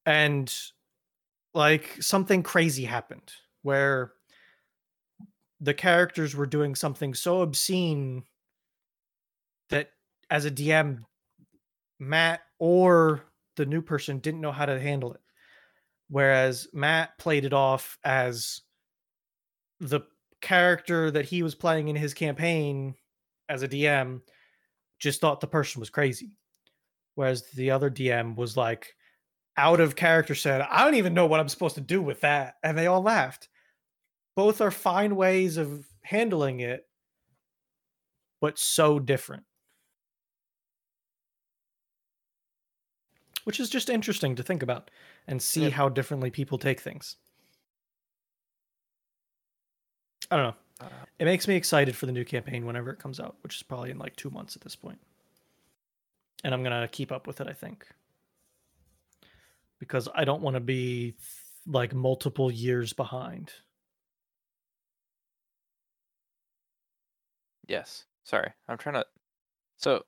And 0.06 0.52
like 1.52 1.98
something 2.00 2.42
crazy 2.42 2.86
happened 2.86 3.30
where 3.60 4.12
the 5.60 5.74
characters 5.74 6.34
were 6.34 6.46
doing 6.46 6.74
something 6.74 7.12
so 7.12 7.42
obscene 7.42 8.24
that 9.68 9.90
as 10.30 10.46
a 10.46 10.50
DM, 10.50 11.04
Matt 11.98 12.40
or 12.58 13.26
the 13.56 13.66
new 13.66 13.82
person 13.82 14.20
didn't 14.20 14.40
know 14.40 14.52
how 14.52 14.64
to 14.64 14.80
handle 14.80 15.12
it. 15.12 15.20
Whereas 16.08 16.66
Matt 16.72 17.18
played 17.18 17.44
it 17.44 17.52
off 17.52 17.98
as 18.04 18.62
the 19.80 20.00
character 20.40 21.10
that 21.10 21.26
he 21.26 21.42
was 21.42 21.54
playing 21.54 21.88
in 21.88 21.96
his 21.96 22.14
campaign 22.14 22.94
as 23.48 23.62
a 23.62 23.68
DM 23.68 24.20
just 24.98 25.20
thought 25.20 25.40
the 25.40 25.46
person 25.46 25.80
was 25.80 25.90
crazy. 25.90 26.32
Whereas 27.14 27.42
the 27.50 27.70
other 27.70 27.90
DM 27.90 28.36
was 28.36 28.56
like 28.56 28.94
out 29.56 29.80
of 29.80 29.96
character 29.96 30.34
said, 30.34 30.60
I 30.62 30.84
don't 30.84 30.94
even 30.94 31.14
know 31.14 31.26
what 31.26 31.40
I'm 31.40 31.48
supposed 31.48 31.74
to 31.74 31.80
do 31.80 32.00
with 32.00 32.20
that. 32.20 32.54
And 32.62 32.78
they 32.78 32.86
all 32.86 33.02
laughed. 33.02 33.48
Both 34.36 34.60
are 34.60 34.70
fine 34.70 35.16
ways 35.16 35.56
of 35.56 35.86
handling 36.02 36.60
it, 36.60 36.86
but 38.40 38.58
so 38.58 38.98
different. 38.98 39.42
Which 43.44 43.58
is 43.58 43.68
just 43.68 43.90
interesting 43.90 44.36
to 44.36 44.42
think 44.42 44.62
about 44.62 44.90
and 45.26 45.42
see 45.42 45.62
Yep. 45.64 45.72
how 45.72 45.88
differently 45.88 46.30
people 46.30 46.58
take 46.58 46.80
things. 46.80 47.16
I 50.30 50.36
don't 50.36 50.46
know. 50.46 50.54
It 51.18 51.24
makes 51.26 51.46
me 51.46 51.56
excited 51.56 51.94
for 51.94 52.06
the 52.06 52.12
new 52.12 52.24
campaign 52.24 52.64
whenever 52.64 52.90
it 52.90 52.98
comes 52.98 53.20
out, 53.20 53.36
which 53.42 53.56
is 53.56 53.62
probably 53.62 53.90
in 53.90 53.98
like 53.98 54.16
two 54.16 54.30
months 54.30 54.56
at 54.56 54.62
this 54.62 54.76
point. 54.76 54.98
And 56.42 56.54
I'm 56.54 56.62
gonna 56.62 56.88
keep 56.88 57.12
up 57.12 57.26
with 57.26 57.40
it, 57.42 57.46
I 57.48 57.52
think, 57.52 57.86
because 59.78 60.08
I 60.14 60.24
don't 60.24 60.40
want 60.40 60.54
to 60.54 60.60
be 60.60 61.14
like 61.66 61.94
multiple 61.94 62.50
years 62.50 62.94
behind. 62.94 63.52
Yes. 67.68 68.04
Sorry. 68.24 68.52
I'm 68.68 68.78
trying 68.78 68.94
to. 68.94 69.06
So, 69.76 70.04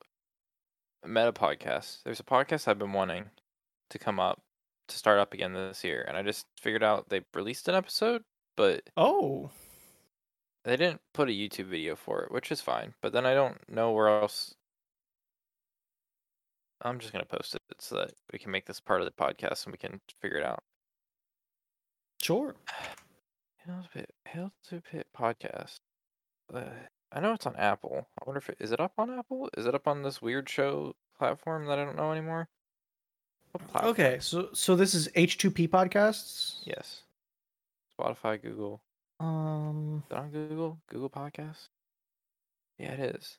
Meta 1.06 1.32
Podcast. 1.32 2.02
There's 2.04 2.20
a 2.20 2.24
podcast 2.24 2.68
I've 2.68 2.78
been 2.78 2.92
wanting 2.92 3.26
to 3.90 3.98
come 3.98 4.18
up 4.18 4.42
to 4.88 4.96
start 4.96 5.18
up 5.18 5.34
again 5.34 5.52
this 5.52 5.84
year, 5.84 6.04
and 6.08 6.16
I 6.16 6.22
just 6.22 6.46
figured 6.60 6.82
out 6.82 7.08
they 7.08 7.22
released 7.34 7.68
an 7.68 7.74
episode, 7.74 8.22
but 8.56 8.82
Oh, 8.96 9.50
they 10.64 10.76
didn't 10.76 11.00
put 11.12 11.28
a 11.28 11.32
YouTube 11.32 11.66
video 11.66 11.96
for 11.96 12.22
it, 12.22 12.32
which 12.32 12.52
is 12.52 12.60
fine. 12.60 12.94
But 13.00 13.12
then 13.12 13.26
I 13.26 13.34
don't 13.34 13.58
know 13.68 13.92
where 13.92 14.08
else. 14.08 14.54
I'm 16.82 16.98
just 16.98 17.12
gonna 17.12 17.24
post 17.24 17.54
it 17.54 17.62
so 17.78 17.96
that 17.96 18.12
we 18.32 18.38
can 18.38 18.50
make 18.50 18.66
this 18.66 18.80
part 18.80 19.00
of 19.00 19.06
the 19.06 19.12
podcast 19.12 19.64
and 19.64 19.72
we 19.72 19.78
can 19.78 20.00
figure 20.20 20.38
it 20.38 20.44
out. 20.44 20.62
sure. 22.20 22.56
Hail 23.64 23.80
to 23.80 23.88
Pitt, 23.90 24.10
Hail 24.26 24.52
to 24.70 24.80
Pitt 24.80 25.06
podcast. 25.16 25.78
Uh, 26.52 26.64
I 27.12 27.20
know 27.20 27.32
it's 27.32 27.46
on 27.46 27.54
Apple. 27.54 28.08
I 28.20 28.24
wonder 28.26 28.38
if 28.38 28.48
it 28.48 28.56
is 28.58 28.72
it 28.72 28.80
up 28.80 28.94
on 28.98 29.10
Apple? 29.10 29.48
Is 29.56 29.66
it 29.66 29.74
up 29.74 29.86
on 29.86 30.02
this 30.02 30.20
weird 30.20 30.48
show 30.48 30.96
platform 31.16 31.66
that 31.66 31.78
I 31.78 31.84
don't 31.84 31.96
know 31.96 32.10
anymore? 32.10 32.48
Okay, 33.76 34.18
so 34.20 34.48
so 34.52 34.74
this 34.74 34.94
is 34.94 35.08
H2P 35.08 35.68
podcasts. 35.68 36.60
Yes. 36.64 37.02
Spotify, 38.00 38.40
Google. 38.40 38.80
Um, 39.22 40.02
Is 40.10 40.16
it 40.16 40.18
on 40.18 40.30
Google? 40.30 40.78
Google 40.90 41.08
Podcast? 41.08 41.68
Yeah, 42.76 42.92
it 42.92 43.14
is. 43.16 43.38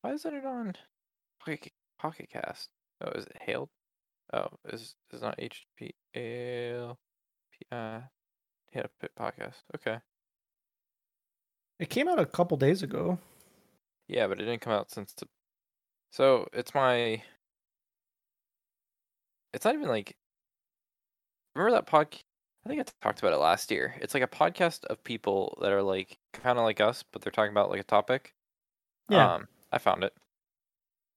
Why 0.00 0.12
isn't 0.12 0.32
it 0.32 0.46
on 0.46 0.74
Pocket, 1.40 1.72
Pocket 1.98 2.28
Cast? 2.32 2.68
Oh, 3.02 3.10
is 3.10 3.24
it 3.24 3.36
Hailed? 3.40 3.70
Oh, 4.32 4.46
is 4.68 4.94
is 5.12 5.22
not 5.22 5.38
HP 5.38 5.90
Hail 6.12 6.98
P 7.50 7.66
uh 7.72 8.00
Yeah, 8.72 8.86
podcast. 9.18 9.62
Okay. 9.74 9.98
It 11.80 11.90
came 11.90 12.08
out 12.08 12.20
a 12.20 12.26
couple 12.26 12.56
days 12.56 12.84
ago. 12.84 13.18
Yeah, 14.06 14.28
but 14.28 14.40
it 14.40 14.44
didn't 14.44 14.60
come 14.60 14.72
out 14.72 14.92
since. 14.92 15.12
The... 15.14 15.26
So 16.12 16.46
it's 16.52 16.72
my. 16.74 17.22
It's 19.52 19.64
not 19.64 19.74
even 19.74 19.88
like. 19.88 20.14
Remember 21.56 21.76
that 21.76 21.86
pod? 21.86 22.16
I 22.64 22.68
think 22.68 22.80
I 22.80 22.84
talked 23.02 23.18
about 23.20 23.32
it 23.34 23.38
last 23.38 23.70
year. 23.70 23.94
It's 24.00 24.14
like 24.14 24.22
a 24.22 24.26
podcast 24.28 24.84
of 24.86 25.02
people 25.04 25.58
that 25.60 25.70
are 25.70 25.82
like 25.82 26.16
kind 26.32 26.58
of 26.58 26.64
like 26.64 26.80
us, 26.80 27.04
but 27.12 27.20
they're 27.22 27.30
talking 27.32 27.52
about 27.52 27.70
like 27.70 27.80
a 27.80 27.84
topic. 27.84 28.32
Yeah. 29.10 29.34
Um, 29.34 29.48
I 29.70 29.78
found 29.78 30.02
it. 30.04 30.14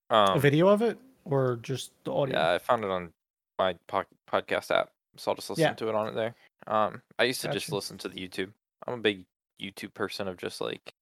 a 0.09 0.15
Um, 0.15 0.41
video 0.41 0.67
of 0.67 0.81
it 0.81 0.97
or 1.25 1.57
just 1.61 1.91
the 2.03 2.13
audio? 2.13 2.35
yeah, 2.37 2.53
I 2.53 2.57
found 2.57 2.83
it 2.83 2.89
on 2.89 3.13
my 3.59 3.75
po- 3.87 4.05
podcast 4.29 4.71
app, 4.71 4.91
so 5.15 5.31
I'll 5.31 5.35
just 5.35 5.49
listen 5.49 5.63
Yeah. 5.63 5.73
to 5.73 5.89
it 5.89 5.95
on 5.95 6.07
it 6.09 6.15
there. 6.15 6.35
Um, 6.67 7.01
I 7.17 7.23
used 7.23 7.41
to 7.41 7.51
just 7.51 7.71
listen 7.71 7.97
to 7.99 8.09
the 8.09 8.15
YouTube. 8.27 8.51
I'm 8.85 8.95
a 8.95 9.01
big 9.01 9.25
YouTube 9.61 9.93
person 9.93 10.27
of 10.27 10.37
just 10.37 10.59
like. 10.59 10.93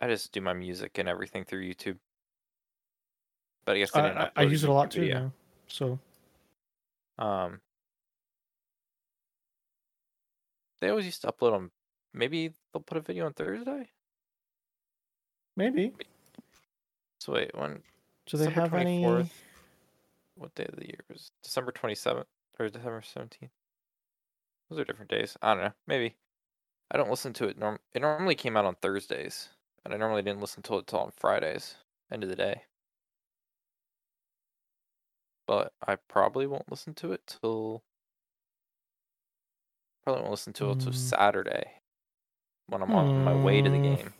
I 0.00 0.08
just 0.08 0.32
do 0.32 0.40
my 0.40 0.52
music 0.52 0.98
and 0.98 1.08
everything 1.08 1.44
through 1.44 1.62
YouTube. 1.68 1.98
But 3.64 3.76
I 3.76 3.78
guess 3.78 3.94
I, 3.94 4.08
I, 4.10 4.30
I 4.36 4.42
use 4.42 4.64
it 4.64 4.68
a 4.70 4.72
lot 4.72 4.90
too. 4.90 5.08
Now, 5.08 5.32
so 5.68 5.98
Um, 7.18 7.60
they 10.80 10.88
always 10.88 11.06
used 11.06 11.22
to 11.22 11.28
upload 11.28 11.52
on. 11.54 11.70
Maybe 12.12 12.52
they'll 12.72 12.82
put 12.82 12.98
a 12.98 13.00
video 13.00 13.26
on 13.26 13.32
Thursday. 13.32 13.90
maybe. 15.56 15.92
So 17.20 17.32
wait, 17.32 17.56
when? 17.56 17.82
Do 18.26 18.36
they 18.36 18.46
December 18.46 18.60
have 18.60 18.74
any? 18.74 19.30
What 20.36 20.54
day 20.54 20.66
of 20.66 20.76
the 20.76 20.86
year 20.86 21.00
was 21.10 21.30
December 21.42 21.72
twenty 21.72 21.94
seventh 21.94 22.26
or 22.58 22.68
December 22.68 23.02
seventeenth? 23.02 23.52
Those 24.68 24.78
are 24.80 24.84
different 24.84 25.10
days. 25.10 25.36
I 25.42 25.54
don't 25.54 25.64
know. 25.64 25.72
Maybe. 25.86 26.16
I 26.90 26.96
don't 26.96 27.10
listen 27.10 27.32
to 27.34 27.48
it. 27.48 27.58
Norm. 27.58 27.78
It 27.94 28.02
normally 28.02 28.34
came 28.34 28.56
out 28.56 28.64
on 28.64 28.76
Thursdays, 28.76 29.48
and 29.84 29.94
I 29.94 29.96
normally 29.96 30.22
didn't 30.22 30.40
listen 30.40 30.62
to 30.64 30.78
it 30.78 30.86
till 30.86 31.00
on 31.00 31.12
Fridays, 31.16 31.76
end 32.12 32.22
of 32.22 32.28
the 32.28 32.36
day. 32.36 32.62
But 35.46 35.72
I 35.86 35.96
probably 35.96 36.46
won't 36.46 36.70
listen 36.70 36.94
to 36.94 37.12
it 37.12 37.22
till. 37.40 37.82
Probably 40.04 40.20
won't 40.22 40.30
listen 40.32 40.52
to 40.54 40.70
it 40.70 40.80
till 40.80 40.92
Mm. 40.92 40.94
Saturday, 40.94 41.80
when 42.66 42.82
I'm 42.82 42.92
on 42.92 43.24
my 43.24 43.34
way 43.34 43.62
to 43.62 43.70
the 43.70 43.76
Hmm. 43.78 43.82
game. 43.82 44.14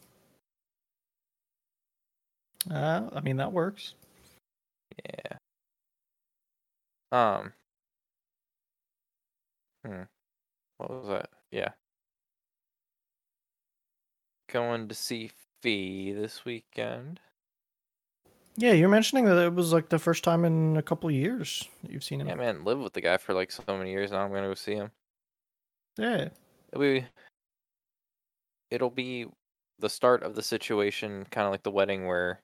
Uh, 2.71 3.11
I 3.13 3.21
mean 3.21 3.37
that 3.37 3.53
works. 3.53 3.95
Yeah. 5.05 5.37
Um. 7.13 7.53
Hmm. 9.85 10.03
What 10.79 10.91
was 10.91 11.09
that? 11.09 11.31
Yeah. 11.51 11.73
Going 14.49 14.89
to 14.89 14.95
see 14.95 15.31
Fee 15.61 16.13
this 16.13 16.45
weekend. 16.47 17.21
Yeah, 18.57 18.73
you're 18.73 18.89
mentioning 18.89 19.25
that 19.27 19.37
it 19.37 19.53
was 19.53 19.73
like 19.73 19.89
the 19.89 19.99
first 19.99 20.25
time 20.25 20.45
in 20.45 20.77
a 20.77 20.83
couple 20.83 21.09
of 21.09 21.15
years 21.15 21.69
that 21.83 21.91
you've 21.91 22.05
seen 22.05 22.21
him. 22.21 22.29
Yeah, 22.29 22.37
man, 22.37 22.65
lived 22.65 22.81
with 22.81 22.93
the 22.93 23.01
guy 23.01 23.17
for 23.17 23.35
like 23.35 23.51
so 23.51 23.63
many 23.69 23.91
years 23.91 24.13
now. 24.13 24.25
I'm 24.25 24.31
gonna 24.33 24.47
go 24.49 24.55
see 24.55 24.75
him. 24.77 24.91
Yeah. 25.97 26.29
It'll 26.73 26.81
be. 26.81 27.05
It'll 28.71 28.91
be 28.91 29.27
the 29.79 29.89
start 29.89 30.23
of 30.23 30.35
the 30.35 30.43
situation, 30.43 31.27
kind 31.31 31.47
of 31.47 31.53
like 31.53 31.63
the 31.63 31.71
wedding, 31.71 32.07
where 32.07 32.41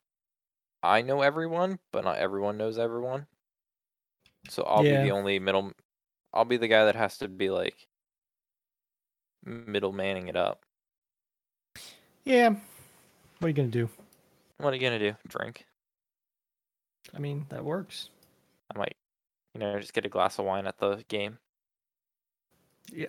I 0.83 1.03
know 1.03 1.23
everyone, 1.23 1.79
but 1.93 2.05
not 2.05 2.19
everyone 2.19 2.57
knows 2.57 2.79
everyone. 2.79 3.27
So 4.49 4.63
I'll 4.63 4.83
be 4.83 4.91
the 4.91 5.11
only 5.11 5.39
middle. 5.39 5.73
I'll 6.33 6.45
be 6.45 6.57
the 6.57 6.69
guy 6.69 6.85
that 6.85 6.97
has 6.97 7.19
to 7.19 7.29
be 7.29 7.51
like 7.51 7.87
middle 9.45 9.93
manning 9.93 10.29
it 10.29 10.37
up. 10.37 10.63
Yeah. 12.25 12.51
What 13.39 13.47
are 13.47 13.49
you 13.49 13.55
gonna 13.55 13.69
do? 13.69 13.89
What 14.59 14.73
are 14.73 14.77
you 14.77 14.83
gonna 14.83 14.99
do? 14.99 15.17
Drink? 15.29 15.67
I 17.15 17.19
mean 17.19 17.47
that 17.49 17.65
works. 17.65 18.11
I 18.75 18.79
might, 18.79 18.97
you 19.55 19.61
know, 19.61 19.79
just 19.81 19.95
get 19.95 20.07
a 20.07 20.11
glass 20.11 20.39
of 20.39 20.45
wine 20.45 20.67
at 20.67 20.79
the 20.79 21.05
game. 21.09 21.39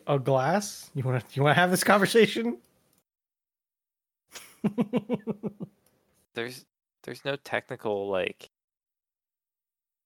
A 0.08 0.20
glass? 0.20 0.89
You 0.94 1.04
want 1.04 1.28
to? 1.28 1.36
You 1.36 1.44
want 1.44 1.56
to 1.56 1.60
have 1.60 1.72
this 1.72 1.84
conversation? 1.84 2.58
There's, 6.34 6.65
there's 7.04 7.26
no 7.26 7.36
technical 7.36 8.10
like. 8.10 8.50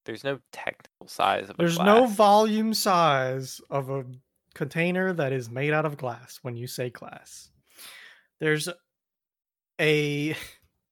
There's 0.06 0.24
no 0.24 0.40
technical 0.52 1.08
size 1.08 1.50
of 1.50 1.52
a 1.52 1.58
There's 1.58 1.80
no 1.80 2.06
volume 2.06 2.74
size 2.74 3.60
of 3.70 3.90
a 3.90 4.06
container 4.54 5.14
that 5.14 5.34
is 5.34 5.50
made 5.50 5.74
out 5.74 5.86
of 5.86 5.98
glass 5.98 6.40
when 6.42 6.56
you 6.56 6.68
say 6.68 6.90
glass. 6.90 7.50
There's 8.40 8.70
a 9.80 10.36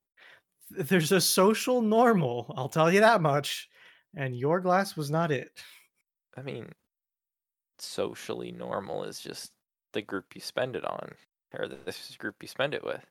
there's 0.69 1.11
a 1.11 1.21
social 1.21 1.81
normal, 1.81 2.53
I'll 2.57 2.69
tell 2.69 2.91
you 2.91 3.01
that 3.01 3.21
much, 3.21 3.69
and 4.15 4.35
your 4.35 4.59
glass 4.59 4.95
was 4.95 5.11
not 5.11 5.31
it. 5.31 5.51
I 6.35 6.41
mean, 6.41 6.69
socially 7.79 8.51
normal 8.51 9.03
is 9.03 9.19
just 9.19 9.51
the 9.93 10.01
group 10.01 10.35
you 10.35 10.41
spend 10.41 10.75
it 10.75 10.85
on, 10.85 11.11
or 11.57 11.67
the 11.67 11.75
this 11.85 12.15
group 12.17 12.35
you 12.41 12.47
spend 12.47 12.73
it 12.73 12.83
with. 12.83 13.05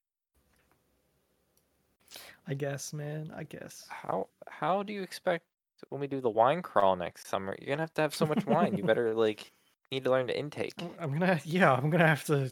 I 2.46 2.54
guess, 2.54 2.92
man. 2.92 3.32
I 3.36 3.44
guess. 3.44 3.86
How 3.88 4.28
how 4.48 4.82
do 4.82 4.92
you 4.92 5.02
expect 5.02 5.44
when 5.88 6.00
we 6.00 6.06
do 6.06 6.20
the 6.20 6.30
wine 6.30 6.62
crawl 6.62 6.96
next 6.96 7.26
summer? 7.28 7.56
You're 7.60 7.68
gonna 7.70 7.82
have 7.82 7.94
to 7.94 8.02
have 8.02 8.14
so 8.14 8.26
much 8.26 8.44
wine. 8.46 8.76
You 8.76 8.84
better 8.84 9.14
like 9.14 9.52
need 9.90 10.04
to 10.04 10.10
learn 10.10 10.26
to 10.26 10.38
intake, 10.38 10.74
I'm- 11.00 11.12
gonna 11.18 11.40
yeah, 11.44 11.72
I'm 11.72 11.90
gonna 11.90 12.06
have 12.06 12.24
to 12.24 12.50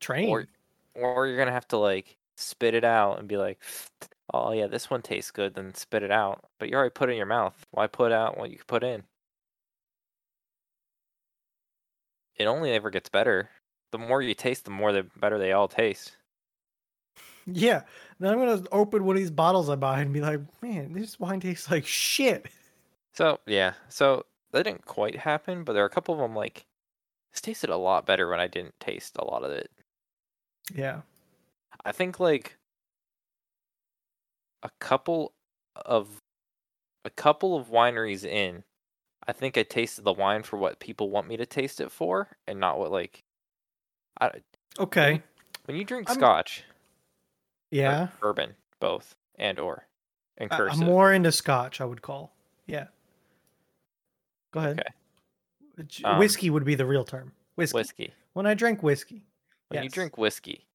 train. 0.00 0.28
or 0.28 0.46
or 0.94 1.26
you're 1.26 1.38
gonna 1.38 1.52
have 1.52 1.68
to 1.68 1.78
like 1.78 2.16
spit 2.36 2.74
it 2.74 2.84
out 2.84 3.18
and 3.18 3.28
be 3.28 3.36
like, 3.36 3.60
oh 4.34 4.52
yeah, 4.52 4.66
this 4.66 4.90
one 4.90 5.02
tastes 5.02 5.30
good. 5.30 5.54
Then 5.54 5.74
spit 5.74 6.02
it 6.02 6.10
out. 6.10 6.44
But 6.58 6.68
you 6.68 6.76
already 6.76 6.90
put 6.90 7.08
it 7.08 7.12
in 7.12 7.18
your 7.18 7.26
mouth. 7.26 7.66
Why 7.70 7.86
put 7.86 8.12
out 8.12 8.36
what 8.38 8.50
you 8.50 8.58
put 8.66 8.84
in? 8.84 9.04
It 12.36 12.46
only 12.46 12.72
ever 12.72 12.90
gets 12.90 13.08
better. 13.08 13.50
The 13.92 13.98
more 13.98 14.22
you 14.22 14.34
taste, 14.34 14.64
the 14.64 14.70
more 14.70 14.92
the 14.92 15.06
better 15.20 15.38
they 15.38 15.52
all 15.52 15.68
taste. 15.68 16.16
Yeah. 17.46 17.82
Then 18.18 18.32
I'm 18.32 18.38
gonna 18.38 18.62
open 18.72 19.04
one 19.04 19.16
of 19.16 19.20
these 19.20 19.30
bottles 19.30 19.68
I 19.68 19.74
buy 19.76 20.00
and 20.00 20.12
be 20.12 20.20
like, 20.20 20.40
man, 20.62 20.92
this 20.92 21.18
wine 21.20 21.40
tastes 21.40 21.70
like 21.70 21.86
shit. 21.86 22.46
So 23.14 23.40
yeah, 23.46 23.74
so 23.88 24.24
that 24.52 24.62
didn't 24.62 24.86
quite 24.86 25.16
happen, 25.16 25.64
but 25.64 25.74
there 25.74 25.82
are 25.82 25.86
a 25.86 25.90
couple 25.90 26.14
of 26.14 26.20
them 26.20 26.34
like 26.34 26.64
this 27.32 27.40
tasted 27.40 27.70
a 27.70 27.76
lot 27.76 28.06
better 28.06 28.28
when 28.28 28.40
I 28.40 28.46
didn't 28.46 28.74
taste 28.80 29.16
a 29.18 29.24
lot 29.24 29.44
of 29.44 29.50
it. 29.50 29.70
Yeah. 30.74 31.02
I 31.84 31.92
think 31.92 32.20
like 32.20 32.56
a 34.62 34.70
couple 34.78 35.32
of 35.84 36.08
a 37.04 37.10
couple 37.10 37.56
of 37.56 37.68
wineries 37.68 38.24
in, 38.24 38.62
I 39.26 39.32
think 39.32 39.56
I 39.56 39.62
tasted 39.62 40.02
the 40.02 40.12
wine 40.12 40.42
for 40.42 40.56
what 40.56 40.80
people 40.80 41.10
want 41.10 41.28
me 41.28 41.36
to 41.36 41.46
taste 41.46 41.80
it 41.80 41.92
for, 41.92 42.28
and 42.46 42.58
not 42.58 42.78
what 42.78 42.90
like 42.90 43.22
I 44.20 44.30
Okay. 44.78 45.22
when 45.66 45.76
you 45.76 45.84
drink 45.84 46.08
I'm- 46.08 46.18
scotch, 46.18 46.64
Yeah. 47.70 48.08
bourbon, 48.20 48.56
both 48.80 49.16
and 49.36 49.58
or 49.58 49.86
I- 50.40 50.46
cursive. 50.48 50.80
I'm 50.80 50.86
more 50.86 51.12
into 51.12 51.30
scotch, 51.32 51.80
I 51.80 51.84
would 51.84 52.02
call. 52.02 52.34
Yeah. 52.66 52.88
Go 54.52 54.60
ahead. 54.60 54.80
Okay. 55.78 56.02
Um, 56.04 56.18
whiskey 56.18 56.50
would 56.50 56.64
be 56.64 56.74
the 56.74 56.84
real 56.86 57.04
term. 57.04 57.32
Whiskey. 57.54 57.76
whiskey. 57.78 58.14
When 58.32 58.46
I 58.46 58.54
drink 58.54 58.82
whiskey. 58.82 59.24
When 59.68 59.82
you 59.84 59.88
drink 59.88 60.18
whiskey, 60.18 60.66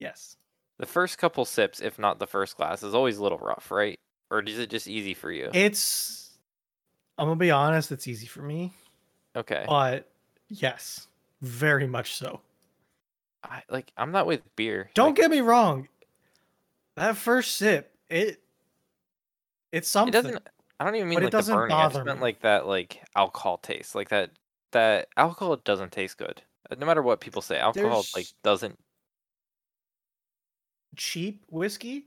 Yes. 0.00 0.36
the 0.78 0.86
first 0.86 1.18
couple 1.18 1.44
sips, 1.44 1.80
if 1.80 1.98
not 1.98 2.18
the 2.18 2.26
first 2.26 2.56
glass, 2.56 2.82
is 2.82 2.94
always 2.94 3.18
a 3.18 3.22
little 3.22 3.38
rough, 3.38 3.70
right? 3.70 3.98
Or 4.30 4.40
is 4.42 4.58
it 4.58 4.70
just 4.70 4.88
easy 4.88 5.14
for 5.14 5.30
you? 5.30 5.50
It's 5.54 6.29
I'm 7.20 7.26
gonna 7.26 7.36
be 7.36 7.50
honest, 7.50 7.92
it's 7.92 8.08
easy 8.08 8.26
for 8.26 8.40
me. 8.40 8.72
okay. 9.36 9.64
But 9.68 10.08
yes, 10.48 11.06
very 11.42 11.86
much 11.86 12.14
so. 12.14 12.40
I, 13.44 13.62
like 13.68 13.92
I'm 13.98 14.10
not 14.10 14.26
with 14.26 14.40
beer. 14.56 14.90
Don't 14.94 15.08
like, 15.08 15.16
get 15.16 15.30
me 15.30 15.42
wrong. 15.42 15.88
That 16.96 17.18
first 17.18 17.58
sip, 17.58 17.92
it 18.08 18.40
it's 19.70 19.88
something. 19.88 20.18
it 20.18 20.22
doesn't 20.22 20.48
I 20.78 20.84
don't 20.84 20.96
even 20.96 21.10
mean 21.10 21.16
but 21.16 21.24
it 21.24 21.26
like 21.26 21.32
the 21.32 21.38
doesn't 21.38 21.54
burning. 21.54 21.76
I 21.76 21.82
just 21.84 21.94
bother 21.94 22.04
meant 22.06 22.18
me. 22.20 22.22
like 22.22 22.40
that 22.40 22.66
like 22.66 23.02
alcohol 23.14 23.58
taste. 23.58 23.94
Like 23.94 24.08
that 24.08 24.30
that 24.72 25.08
alcohol 25.18 25.56
doesn't 25.56 25.92
taste 25.92 26.16
good. 26.16 26.40
Uh, 26.70 26.76
No 26.78 26.86
matter 26.86 27.02
what 27.02 27.20
people 27.20 27.42
say, 27.42 27.58
alcohol 27.58 28.02
like 28.16 28.28
doesn't 28.42 28.78
cheap 30.96 31.44
whiskey. 31.50 32.06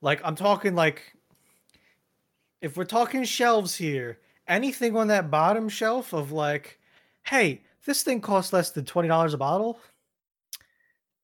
Like 0.00 0.22
I'm 0.24 0.36
talking 0.36 0.74
like 0.74 1.14
if 2.62 2.78
we're 2.78 2.84
talking 2.86 3.24
shelves 3.24 3.74
here, 3.76 4.20
anything 4.46 4.96
on 4.96 5.08
that 5.08 5.30
bottom 5.30 5.68
shelf 5.68 6.12
of 6.12 6.32
like, 6.32 6.78
hey, 7.24 7.62
this 7.86 8.02
thing 8.02 8.20
costs 8.20 8.52
less 8.52 8.70
than 8.70 8.84
twenty 8.84 9.08
dollars 9.08 9.34
a 9.34 9.38
bottle. 9.38 9.78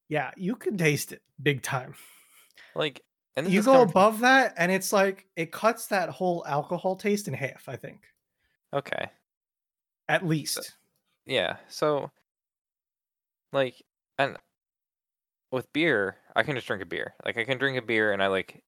Yeah, 0.08 0.30
you 0.36 0.56
can 0.56 0.76
taste 0.76 1.12
it 1.12 1.22
big 1.42 1.62
time. 1.62 1.94
like 2.74 3.02
and 3.36 3.48
You 3.48 3.62
go 3.62 3.72
coming 3.72 3.80
from- 3.86 3.90
above 3.90 4.20
that, 4.20 4.54
and 4.56 4.72
it's 4.72 4.92
like 4.92 5.26
it 5.36 5.52
cuts 5.52 5.86
that 5.86 6.08
whole 6.08 6.44
alcohol 6.46 6.96
taste 6.96 7.28
in 7.28 7.34
half. 7.34 7.68
I 7.68 7.76
think 7.76 8.02
Okay. 8.72 9.10
at 10.08 10.26
least. 10.26 10.76
yeah. 11.26 11.56
So, 11.68 12.10
like, 13.52 13.82
and 14.18 14.36
with 15.52 15.72
beer, 15.72 16.16
I 16.36 16.42
can 16.42 16.54
just 16.56 16.66
drink 16.66 16.82
a 16.82 16.86
beer. 16.86 17.14
Like, 17.24 17.36
I 17.38 17.44
can 17.44 17.58
drink 17.58 17.78
a 17.78 17.82
beer, 17.82 18.12
and 18.12 18.22
I 18.22 18.26
like 18.28 18.62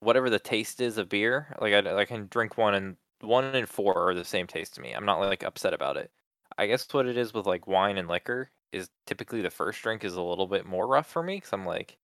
whatever 0.00 0.28
the 0.30 0.38
taste 0.40 0.80
is 0.80 0.98
of 0.98 1.08
beer. 1.08 1.54
Like, 1.60 1.72
I, 1.74 1.98
I 2.00 2.04
can 2.04 2.26
drink 2.28 2.56
one, 2.58 2.74
and 2.74 2.96
one 3.20 3.44
and 3.44 3.68
four 3.68 3.94
are 3.94 4.14
the 4.14 4.24
same 4.24 4.46
taste 4.46 4.74
to 4.74 4.80
me. 4.80 4.92
I'm 4.92 5.04
not 5.04 5.20
like 5.20 5.42
upset 5.42 5.74
about 5.74 5.96
it. 5.96 6.10
I 6.58 6.66
guess 6.66 6.86
what 6.92 7.06
it 7.06 7.16
is 7.16 7.32
with 7.32 7.46
like 7.46 7.66
wine 7.66 7.96
and 7.98 8.08
liquor 8.08 8.50
is 8.72 8.90
typically 9.06 9.40
the 9.40 9.50
first 9.50 9.82
drink 9.82 10.04
is 10.04 10.14
a 10.14 10.22
little 10.22 10.46
bit 10.46 10.66
more 10.66 10.86
rough 10.86 11.06
for 11.08 11.22
me 11.22 11.36
because 11.36 11.52
I'm 11.52 11.66
like, 11.66 11.98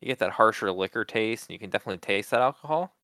you 0.00 0.06
get 0.08 0.18
that 0.20 0.32
harsher 0.32 0.72
liquor 0.72 1.04
taste, 1.04 1.46
and 1.48 1.54
you 1.54 1.58
can 1.58 1.70
definitely 1.70 1.98
taste 1.98 2.30
that 2.30 2.40
alcohol. 2.40 2.94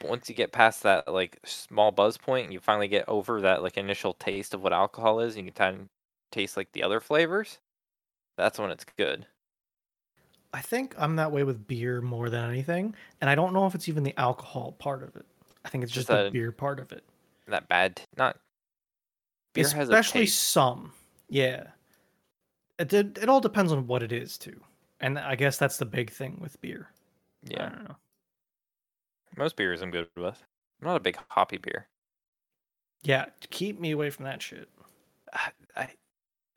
But 0.00 0.10
once 0.10 0.28
you 0.28 0.34
get 0.34 0.52
past 0.52 0.82
that 0.82 1.06
like 1.12 1.38
small 1.44 1.92
buzz 1.92 2.16
point, 2.18 2.44
and 2.44 2.52
you 2.52 2.60
finally 2.60 2.88
get 2.88 3.08
over 3.08 3.40
that 3.40 3.62
like 3.62 3.76
initial 3.76 4.14
taste 4.14 4.52
of 4.52 4.62
what 4.62 4.72
alcohol 4.72 5.20
is, 5.20 5.36
and 5.36 5.46
you 5.46 5.52
can 5.52 5.72
kind 5.72 5.80
of 5.82 5.88
taste 6.32 6.56
like 6.56 6.72
the 6.72 6.82
other 6.82 7.00
flavors. 7.00 7.58
That's 8.36 8.58
when 8.58 8.70
it's 8.70 8.84
good. 8.84 9.26
I 10.52 10.60
think 10.60 10.94
I'm 10.98 11.16
that 11.16 11.32
way 11.32 11.44
with 11.44 11.66
beer 11.68 12.00
more 12.00 12.30
than 12.30 12.48
anything, 12.48 12.94
and 13.20 13.30
I 13.30 13.34
don't 13.34 13.52
know 13.52 13.66
if 13.66 13.74
it's 13.74 13.88
even 13.88 14.02
the 14.02 14.18
alcohol 14.18 14.72
part 14.72 15.02
of 15.02 15.14
it. 15.16 15.26
I 15.66 15.68
think 15.68 15.82
it's 15.84 15.92
just, 15.92 16.06
Just 16.06 16.16
the 16.18 16.26
a- 16.28 16.30
beer 16.30 16.52
part 16.52 16.78
of 16.78 16.92
it. 16.92 17.04
That 17.48 17.68
bad, 17.68 18.00
not 18.16 18.38
beer 19.52 19.68
has 19.68 19.88
a 19.88 19.92
Especially 19.92 20.22
taste. 20.22 20.38
some. 20.50 20.92
Yeah. 21.28 21.64
It 22.78 22.88
did, 22.88 23.18
it 23.18 23.28
all 23.28 23.40
depends 23.40 23.72
on 23.72 23.86
what 23.86 24.02
it 24.02 24.12
is 24.12 24.38
too. 24.38 24.60
And 25.00 25.18
I 25.18 25.34
guess 25.34 25.58
that's 25.58 25.76
the 25.76 25.84
big 25.84 26.10
thing 26.10 26.38
with 26.40 26.60
beer. 26.60 26.88
I 27.46 27.50
Yeah, 27.50 27.68
don't 27.70 27.84
know. 27.88 27.96
most 29.36 29.56
beers 29.56 29.82
I'm 29.82 29.90
good 29.90 30.08
with. 30.16 30.42
I'm 30.80 30.86
not 30.88 30.96
a 30.96 31.00
big 31.00 31.18
hoppy 31.30 31.58
beer. 31.58 31.88
Yeah, 33.02 33.26
keep 33.50 33.78
me 33.80 33.90
away 33.92 34.10
from 34.10 34.24
that 34.24 34.40
shit. 34.42 34.68
I, 35.32 35.50
I 35.76 35.88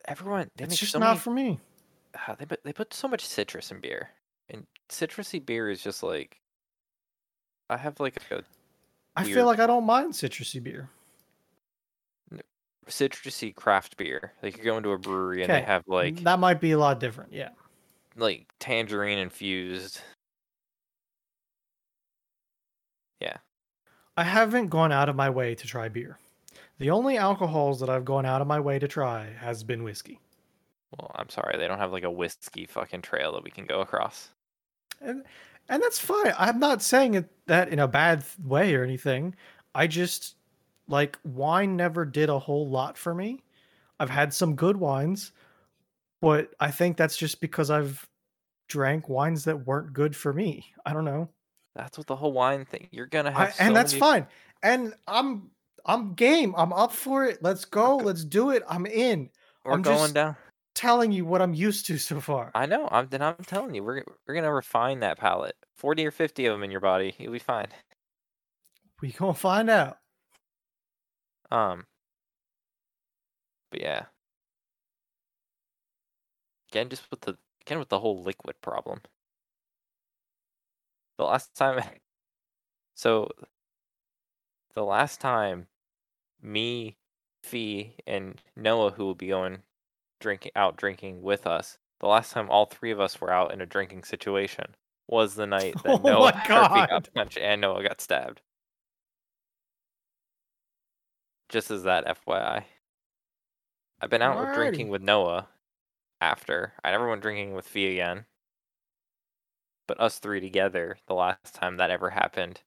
everyone 0.06 0.48
they 0.56 0.64
It's 0.64 0.72
make 0.72 0.78
just 0.80 0.92
so 0.92 0.98
not 0.98 1.08
many, 1.08 1.18
for 1.20 1.30
me. 1.30 1.58
ah, 2.16 2.34
they 2.38 2.46
put 2.46 2.62
they 2.64 2.72
put 2.72 2.92
so 2.94 3.06
much 3.08 3.24
citrus 3.26 3.70
in 3.70 3.80
beer, 3.80 4.10
and 4.48 4.66
citrusy 4.88 5.44
beer 5.44 5.68
is 5.70 5.82
just 5.82 6.02
like 6.02 6.40
I 7.68 7.76
have 7.76 8.00
like 8.00 8.16
a 8.30 8.42
I 9.16 9.24
feel 9.24 9.44
like 9.46 9.58
I 9.58 9.66
don't 9.66 9.84
mind 9.84 10.12
citrusy 10.12 10.62
beer. 10.62 10.88
citrusy 12.88 13.54
craft 13.54 13.96
beer. 13.96 14.32
Like 14.42 14.56
you 14.56 14.64
go 14.64 14.76
into 14.76 14.90
a 14.90 14.98
brewery 14.98 15.42
and 15.42 15.52
they 15.52 15.62
have 15.62 15.84
like 15.86 16.22
that 16.24 16.38
might 16.38 16.60
be 16.60 16.72
a 16.72 16.78
lot 16.78 17.00
different. 17.00 17.32
Yeah. 17.32 17.50
like 18.16 18.46
tangerine 18.58 19.18
infused. 19.18 20.00
Yeah, 23.20 23.36
I 24.16 24.24
haven't 24.24 24.68
gone 24.68 24.92
out 24.92 25.08
of 25.08 25.16
my 25.16 25.28
way 25.28 25.54
to 25.54 25.66
try 25.66 25.88
beer. 25.88 26.18
The 26.78 26.90
only 26.90 27.18
alcohols 27.18 27.78
that 27.80 27.90
I've 27.90 28.06
gone 28.06 28.24
out 28.24 28.40
of 28.40 28.46
my 28.46 28.58
way 28.58 28.78
to 28.78 28.88
try 28.88 29.26
has 29.38 29.62
been 29.62 29.82
whiskey. 29.82 30.18
well, 30.98 31.10
I'm 31.14 31.28
sorry 31.28 31.58
they 31.58 31.68
don't 31.68 31.78
have 31.78 31.92
like 31.92 32.04
a 32.04 32.10
whiskey 32.10 32.64
fucking 32.66 33.02
trail 33.02 33.32
that 33.32 33.44
we 33.44 33.50
can 33.50 33.66
go 33.66 33.80
across. 33.82 34.30
And 35.70 35.82
that's 35.82 35.98
fine. 35.98 36.34
I'm 36.36 36.58
not 36.58 36.82
saying 36.82 37.14
it 37.14 37.30
that 37.46 37.68
in 37.70 37.78
a 37.78 37.88
bad 37.88 38.24
way 38.44 38.74
or 38.74 38.82
anything. 38.84 39.34
I 39.74 39.86
just 39.86 40.34
like 40.88 41.16
wine 41.24 41.76
never 41.76 42.04
did 42.04 42.28
a 42.28 42.38
whole 42.38 42.68
lot 42.68 42.98
for 42.98 43.14
me. 43.14 43.42
I've 43.98 44.10
had 44.10 44.34
some 44.34 44.56
good 44.56 44.76
wines, 44.76 45.32
but 46.20 46.50
I 46.60 46.70
think 46.70 46.96
that's 46.96 47.16
just 47.16 47.40
because 47.40 47.70
I've 47.70 48.06
drank 48.68 49.08
wines 49.08 49.44
that 49.44 49.66
weren't 49.66 49.92
good 49.92 50.14
for 50.16 50.32
me. 50.32 50.66
I 50.84 50.92
don't 50.92 51.04
know. 51.04 51.28
That's 51.76 51.96
what 51.96 52.06
the 52.08 52.16
whole 52.16 52.32
wine 52.32 52.64
thing. 52.64 52.88
You're 52.90 53.06
gonna 53.06 53.30
I, 53.30 53.44
have 53.44 53.54
so 53.54 53.64
and 53.64 53.76
that's 53.76 53.92
many- 53.92 54.00
fine. 54.00 54.26
And 54.62 54.94
I'm 55.06 55.50
I'm 55.86 56.14
game. 56.14 56.52
I'm 56.56 56.72
up 56.72 56.92
for 56.92 57.24
it. 57.24 57.42
Let's 57.42 57.64
go. 57.64 57.96
Let's 57.96 58.24
do 58.24 58.50
it. 58.50 58.62
I'm 58.68 58.86
in. 58.86 59.30
We're 59.64 59.72
I'm 59.74 59.82
going 59.82 59.98
just- 59.98 60.14
down. 60.14 60.36
Telling 60.74 61.10
you 61.12 61.24
what 61.26 61.42
I'm 61.42 61.52
used 61.52 61.84
to 61.86 61.98
so 61.98 62.20
far. 62.20 62.52
I 62.54 62.64
know. 62.64 62.88
I'm 62.90 63.08
then 63.08 63.20
I'm 63.22 63.34
telling 63.44 63.74
you, 63.74 63.82
we're 63.82 64.02
we're 64.26 64.34
gonna 64.34 64.52
refine 64.54 65.00
that 65.00 65.18
palate. 65.18 65.56
Forty 65.80 66.06
or 66.06 66.10
fifty 66.10 66.44
of 66.44 66.52
them 66.52 66.62
in 66.62 66.70
your 66.70 66.80
body, 66.80 67.14
you'll 67.16 67.32
be 67.32 67.38
fine. 67.38 67.68
We 69.00 69.12
gonna 69.12 69.32
find 69.32 69.70
out. 69.70 69.96
Um. 71.50 71.86
But 73.70 73.80
yeah. 73.80 74.04
Again, 76.70 76.90
just 76.90 77.10
with 77.10 77.22
the 77.22 77.38
again 77.62 77.78
with 77.78 77.88
the 77.88 78.00
whole 78.00 78.22
liquid 78.22 78.60
problem. 78.60 79.00
The 81.16 81.24
last 81.24 81.54
time, 81.54 81.82
so 82.94 83.30
the 84.74 84.84
last 84.84 85.18
time, 85.18 85.66
me, 86.42 86.98
Fee, 87.42 87.94
and 88.06 88.38
Noah, 88.54 88.90
who 88.90 89.06
will 89.06 89.14
be 89.14 89.28
going 89.28 89.62
drinking 90.20 90.52
out 90.54 90.76
drinking 90.76 91.22
with 91.22 91.46
us, 91.46 91.78
the 92.00 92.06
last 92.06 92.32
time 92.32 92.50
all 92.50 92.66
three 92.66 92.90
of 92.90 93.00
us 93.00 93.18
were 93.18 93.32
out 93.32 93.50
in 93.54 93.62
a 93.62 93.66
drinking 93.66 94.04
situation 94.04 94.74
was 95.10 95.34
the 95.34 95.46
night 95.46 95.74
that 95.82 96.00
Oh 96.00 96.02
Noah 96.02 96.32
Murphy 96.48 96.86
got 96.86 97.08
punched 97.14 97.38
and 97.38 97.60
Noah 97.60 97.82
got 97.82 98.00
stabbed. 98.00 98.40
Just 101.48 101.70
as 101.70 101.82
that 101.82 102.06
FYI. 102.06 102.64
I've 104.00 104.10
been 104.10 104.22
out 104.22 104.40
with 104.40 104.54
drinking 104.54 104.88
with 104.88 105.02
Noah 105.02 105.48
after. 106.20 106.72
I 106.84 106.90
never 106.92 107.08
went 107.08 107.22
drinking 107.22 107.54
with 107.54 107.66
Fee 107.66 107.92
again. 107.92 108.24
But 109.86 110.00
us 110.00 110.20
three 110.20 110.40
together, 110.40 110.96
the 111.08 111.14
last 111.14 111.54
time 111.54 111.78
that 111.78 111.90
ever 111.90 112.10
happened, 112.10 112.60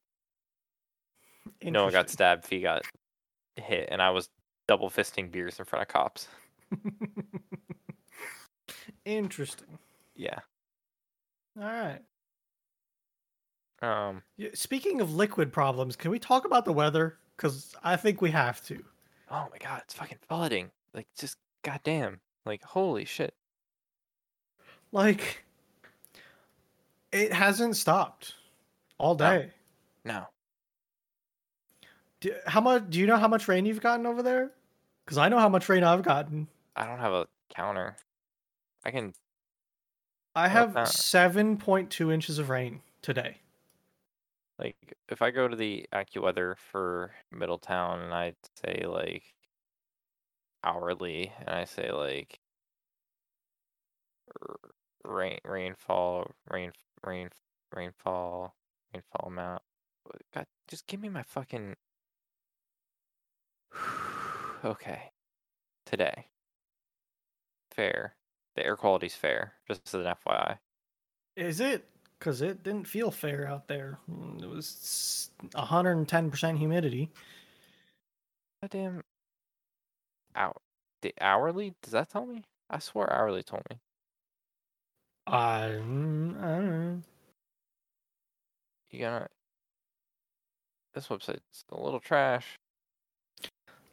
Noah 1.63 1.91
got 1.91 2.09
stabbed, 2.09 2.45
Fee 2.45 2.59
got 2.61 2.83
hit, 3.55 3.87
and 3.89 4.01
I 4.01 4.09
was 4.09 4.29
double 4.67 4.89
fisting 4.89 5.31
beers 5.31 5.57
in 5.57 5.65
front 5.65 5.83
of 5.83 5.87
cops. 5.87 6.27
Interesting. 9.05 9.79
Yeah. 10.15 10.39
All 11.57 11.63
right. 11.65 12.01
Um. 13.83 14.23
Speaking 14.53 15.01
of 15.01 15.13
liquid 15.13 15.51
problems, 15.51 15.95
can 15.95 16.09
we 16.09 16.17
talk 16.19 16.45
about 16.45 16.63
the 16.65 16.73
weather? 16.73 17.17
Because 17.35 17.75
I 17.83 17.95
think 17.97 18.21
we 18.21 18.31
have 18.31 18.63
to. 18.65 18.83
Oh 19.29 19.47
my 19.51 19.57
god, 19.59 19.81
it's 19.83 19.93
fucking 19.93 20.19
flooding. 20.27 20.71
Like, 20.93 21.07
just 21.17 21.37
goddamn. 21.63 22.19
Like, 22.45 22.63
holy 22.63 23.05
shit. 23.05 23.33
Like, 24.91 25.43
it 27.11 27.33
hasn't 27.33 27.75
stopped 27.75 28.35
all 28.99 29.15
No. 29.15 29.29
day. 29.37 29.51
No. 30.05 30.27
Do, 32.21 32.33
how 32.45 32.61
much? 32.61 32.83
Do 32.89 32.99
you 32.99 33.07
know 33.07 33.17
how 33.17 33.27
much 33.27 33.47
rain 33.47 33.65
you've 33.65 33.81
gotten 33.81 34.05
over 34.05 34.23
there? 34.23 34.51
Because 35.03 35.17
I 35.17 35.27
know 35.29 35.39
how 35.39 35.49
much 35.49 35.67
rain 35.67 35.83
I've 35.83 36.03
gotten. 36.03 36.47
I 36.75 36.85
don't 36.85 36.99
have 36.99 37.11
a 37.11 37.27
counter. 37.53 37.97
I 38.85 38.91
can. 38.91 39.13
I 40.35 40.47
have 40.47 40.77
uh, 40.77 40.85
seven 40.85 41.57
point 41.57 41.89
two 41.89 42.11
inches 42.11 42.39
of 42.39 42.49
rain 42.49 42.81
today. 43.01 43.37
Like, 44.63 44.95
if 45.09 45.21
I 45.21 45.31
go 45.31 45.49
to 45.49 45.57
the 45.57 45.85
AccuWeather 45.93 46.55
for 46.57 47.11
Middletown 47.29 47.99
and 47.99 48.13
I 48.13 48.33
say, 48.63 48.85
like, 48.87 49.23
hourly, 50.63 51.33
and 51.37 51.49
I 51.49 51.65
say, 51.65 51.91
like, 51.91 52.39
rain, 55.03 55.39
rainfall, 55.43 56.31
rain, 56.49 56.71
rain, 57.05 57.29
rainfall, 57.75 58.55
rainfall 58.93 59.27
amount. 59.27 59.63
God, 60.33 60.45
just 60.69 60.87
give 60.87 61.01
me 61.01 61.09
my 61.09 61.23
fucking. 61.23 61.75
okay. 64.63 65.11
Today. 65.85 66.27
Fair. 67.75 68.15
The 68.55 68.65
air 68.65 68.77
quality's 68.77 69.15
fair, 69.15 69.55
just 69.67 69.81
as 69.87 69.93
an 69.93 70.03
FYI. 70.25 70.59
Is 71.35 71.59
it? 71.59 71.85
Because 72.23 72.41
it 72.41 72.63
didn't 72.63 72.87
feel 72.87 73.11
fair 73.11 73.45
out 73.45 73.67
there. 73.67 73.99
It 74.41 74.49
was 74.49 75.29
hundred 75.53 75.97
and 75.97 76.07
ten 76.07 76.31
percent 76.31 76.57
humidity. 76.57 77.09
Goddamn. 78.61 79.03
Out. 80.33 80.61
The 81.01 81.13
hourly? 81.19 81.73
Does 81.81 81.91
that 81.91 82.09
tell 82.09 82.25
me? 82.25 82.45
I 82.69 82.79
swear 82.79 83.11
hourly 83.11 83.43
told 83.43 83.63
me. 83.69 83.77
I, 85.27 85.65
I 85.65 85.69
don't 85.75 86.39
know. 86.39 87.01
You 88.89 88.99
gotta. 88.99 89.27
This 90.93 91.07
website's 91.07 91.65
a 91.73 91.77
little 91.77 91.99
trash. 91.99 92.55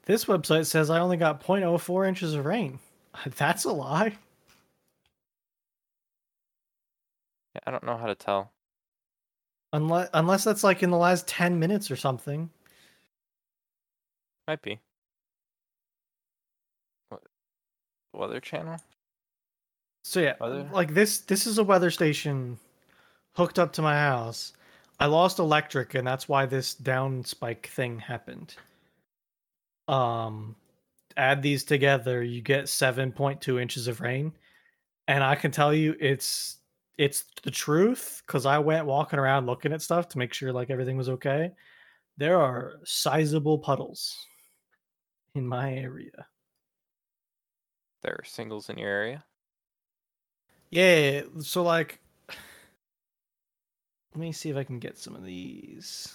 This 0.05 0.27
website 0.27 0.67
says 0.67 0.89
I 0.89 1.01
only 1.01 1.17
got 1.17 1.45
0.04 1.45 2.07
inches 2.07 2.35
of 2.35 2.45
rain. 2.47 2.79
That's 3.37 3.65
a 3.65 3.73
lie. 3.73 4.17
Yeah, 7.50 7.50
I 7.67 7.71
don't 7.71 7.85
know 7.85 7.97
how 7.97 8.07
to 8.07 8.15
tell. 8.15 8.53
Unless 9.73 10.09
unless 10.15 10.45
that's 10.45 10.65
like 10.65 10.83
in 10.83 10.91
the 10.91 10.97
last 10.97 11.29
10 11.29 11.59
minutes 11.59 11.91
or 11.91 11.97
something. 11.97 12.51
Might 14.49 14.63
be. 14.63 14.81
What? 17.09 17.23
Weather 18.13 18.41
channel? 18.41 18.79
So 20.03 20.21
yeah, 20.21 20.35
Weather? 20.41 20.69
like 20.73 20.95
this 20.95 21.19
this 21.21 21.47
is 21.47 21.59
a 21.59 21.65
weather 21.65 21.91
station 21.91 22.59
hooked 23.37 23.59
up 23.59 23.73
to 23.75 23.83
my 23.83 23.95
house. 23.95 24.55
I 24.99 25.07
lost 25.07 25.39
electric 25.39 25.95
and 25.95 26.07
that's 26.07 26.29
why 26.29 26.47
this 26.47 26.75
down 26.75 27.25
spike 27.25 27.69
thing 27.69 27.99
happened. 28.01 28.57
Um 29.87 30.57
add 31.17 31.43
these 31.43 31.65
together, 31.65 32.23
you 32.23 32.41
get 32.41 32.65
7.2 32.65 33.61
inches 33.61 33.87
of 33.89 34.01
rain. 34.01 34.33
And 35.07 35.23
I 35.23 35.35
can 35.35 35.51
tell 35.51 35.75
you 35.75 35.95
it's 36.01 36.57
it's 37.01 37.25
the 37.45 37.51
truth 37.51 38.23
because 38.27 38.45
I 38.45 38.59
went 38.59 38.85
walking 38.85 39.19
around 39.19 39.47
looking 39.47 39.73
at 39.73 39.81
stuff 39.81 40.07
to 40.09 40.19
make 40.19 40.35
sure 40.35 40.53
like 40.53 40.69
everything 40.69 40.99
was 40.99 41.09
okay. 41.09 41.51
There 42.19 42.39
are 42.39 42.75
sizable 42.85 43.59
puddles 43.59 44.15
in 45.35 45.47
my 45.47 45.73
area. 45.73 46.27
There 48.03 48.17
are 48.21 48.25
singles 48.25 48.69
in 48.69 48.77
your 48.77 48.91
area. 48.91 49.25
Yeah, 50.69 51.23
so 51.41 51.63
like 51.63 52.01
let 52.29 54.21
me 54.21 54.31
see 54.31 54.51
if 54.51 54.59
I 54.59 54.65
can 54.65 54.79
get 54.79 54.99
some 54.99 55.17
of 55.17 55.25
these. 55.25 56.15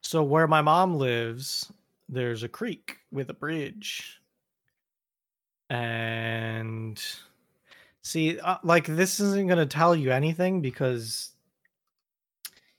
So 0.00 0.22
where 0.22 0.48
my 0.48 0.62
mom 0.62 0.94
lives, 0.94 1.70
there's 2.08 2.42
a 2.42 2.48
creek 2.48 2.96
with 3.12 3.28
a 3.28 3.34
bridge. 3.34 4.18
And 5.68 6.98
see 8.02 8.38
uh, 8.38 8.58
like 8.62 8.86
this 8.86 9.20
isn't 9.20 9.46
going 9.46 9.58
to 9.58 9.66
tell 9.66 9.94
you 9.94 10.10
anything 10.10 10.60
because 10.60 11.32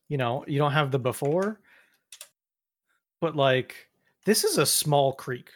you 0.08 0.18
know, 0.18 0.44
you 0.46 0.58
don't 0.58 0.74
have 0.74 0.92
the 0.92 1.00
before. 1.00 1.60
But 3.22 3.36
like 3.36 3.90
this 4.26 4.44
is 4.44 4.58
a 4.58 4.66
small 4.66 5.14
creek. 5.14 5.50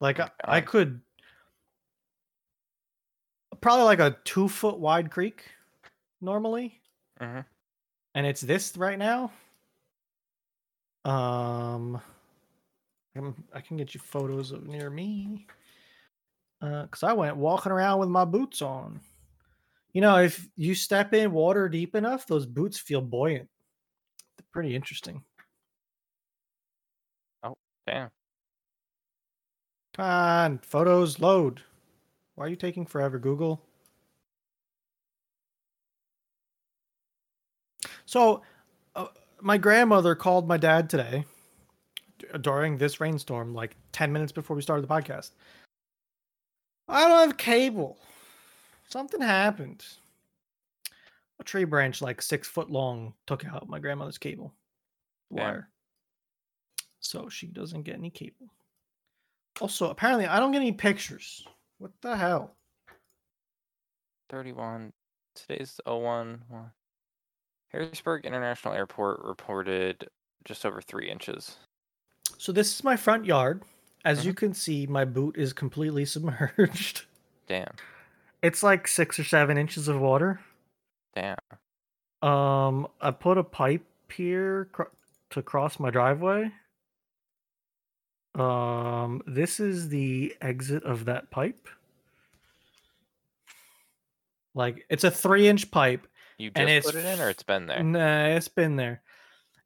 Like 0.00 0.18
I, 0.18 0.30
I 0.44 0.60
could 0.60 1.00
probably 3.60 3.84
like 3.84 4.00
a 4.00 4.16
2 4.24 4.48
foot 4.48 4.78
wide 4.78 5.10
creek 5.10 5.44
normally 6.20 6.80
hmm 7.18 7.40
and 8.16 8.26
it's 8.26 8.40
this 8.40 8.76
right 8.76 8.98
now. 8.98 9.30
Um, 11.04 12.00
I 13.52 13.60
can 13.60 13.76
get 13.76 13.94
you 13.94 14.00
photos 14.00 14.52
of 14.52 14.66
near 14.66 14.88
me. 14.88 15.46
Uh, 16.62 16.86
cause 16.86 17.02
I 17.02 17.12
went 17.12 17.36
walking 17.36 17.72
around 17.72 18.00
with 18.00 18.08
my 18.08 18.24
boots 18.24 18.62
on. 18.62 19.00
You 19.92 20.00
know, 20.00 20.16
if 20.18 20.48
you 20.56 20.74
step 20.74 21.14
in 21.14 21.32
water 21.32 21.68
deep 21.68 21.94
enough, 21.94 22.26
those 22.26 22.46
boots 22.46 22.78
feel 22.78 23.00
buoyant. 23.00 23.48
They're 24.36 24.46
pretty 24.52 24.74
interesting. 24.74 25.22
Oh, 27.42 27.54
damn. 27.86 28.10
Come 29.94 30.04
on, 30.04 30.58
photos 30.58 31.20
load. 31.20 31.62
Why 32.34 32.44
are 32.44 32.48
you 32.48 32.56
taking 32.56 32.84
forever, 32.84 33.18
Google? 33.18 33.62
So, 38.04 38.42
uh, 38.94 39.06
my 39.40 39.56
grandmother 39.58 40.14
called 40.14 40.46
my 40.46 40.56
dad 40.56 40.90
today 40.90 41.24
during 42.40 42.76
this 42.76 43.00
rainstorm, 43.00 43.54
like 43.54 43.76
10 43.92 44.12
minutes 44.12 44.32
before 44.32 44.54
we 44.54 44.62
started 44.62 44.86
the 44.86 44.92
podcast. 44.92 45.30
I 46.88 47.08
don't 47.08 47.28
have 47.28 47.36
cable. 47.36 47.98
Something 48.88 49.20
happened. 49.20 49.84
A 51.38 51.44
tree 51.44 51.64
branch, 51.64 52.00
like 52.00 52.22
six 52.22 52.48
foot 52.48 52.70
long, 52.70 53.12
took 53.26 53.44
out 53.44 53.68
my 53.68 53.78
grandmother's 53.78 54.18
cable 54.18 54.54
wire. 55.30 55.68
So 57.00 57.28
she 57.28 57.46
doesn't 57.46 57.82
get 57.82 57.96
any 57.96 58.10
cable. 58.10 58.48
Also, 59.60 59.90
apparently, 59.90 60.26
I 60.26 60.38
don't 60.38 60.52
get 60.52 60.60
any 60.60 60.72
pictures. 60.72 61.46
What 61.78 61.92
the 62.02 62.16
hell? 62.16 62.56
31. 64.28 64.92
Today's 65.34 65.80
01. 65.86 66.42
one. 66.48 66.70
Harrisburg 67.68 68.24
International 68.24 68.74
Airport 68.74 69.20
reported 69.22 70.08
just 70.44 70.64
over 70.64 70.80
three 70.80 71.10
inches. 71.10 71.56
So 72.38 72.52
this 72.52 72.74
is 72.74 72.84
my 72.84 72.96
front 72.96 73.24
yard. 73.24 73.62
As 74.06 74.18
Mm-hmm. 74.20 74.26
you 74.28 74.34
can 74.34 74.54
see, 74.54 74.86
my 74.86 75.04
boot 75.04 75.36
is 75.36 75.52
completely 75.52 76.04
submerged. 76.14 77.04
Damn. 77.48 77.72
It's 78.40 78.62
like 78.62 78.86
six 78.86 79.18
or 79.18 79.24
seven 79.24 79.58
inches 79.58 79.88
of 79.88 79.98
water. 80.00 80.40
Damn. 81.14 81.36
Um, 82.22 82.86
I 83.00 83.10
put 83.10 83.36
a 83.36 83.42
pipe 83.42 83.84
here 84.14 84.68
cr- 84.72 84.82
to 85.30 85.42
cross 85.42 85.80
my 85.80 85.90
driveway. 85.90 86.52
Um, 88.36 89.22
this 89.26 89.58
is 89.58 89.88
the 89.88 90.34
exit 90.40 90.84
of 90.84 91.06
that 91.06 91.30
pipe. 91.30 91.66
Like 94.54 94.86
it's 94.88 95.04
a 95.04 95.10
three-inch 95.10 95.70
pipe. 95.70 96.06
You 96.38 96.50
And 96.54 96.68
just 96.68 96.76
it's 96.78 96.86
put 96.86 96.94
it 97.04 97.06
in 97.06 97.20
or 97.20 97.28
it's 97.30 97.42
been 97.42 97.66
there? 97.66 97.82
Nah, 97.82 98.26
it's 98.36 98.48
been 98.48 98.76
there. 98.76 99.02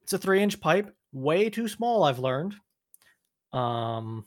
It's 0.03 0.13
a 0.13 0.19
three-inch 0.19 0.61
pipe, 0.61 0.95
way 1.13 1.51
too 1.51 1.69
small. 1.69 2.05
I've 2.05 2.19
learned. 2.21 2.55
Um, 3.53 4.25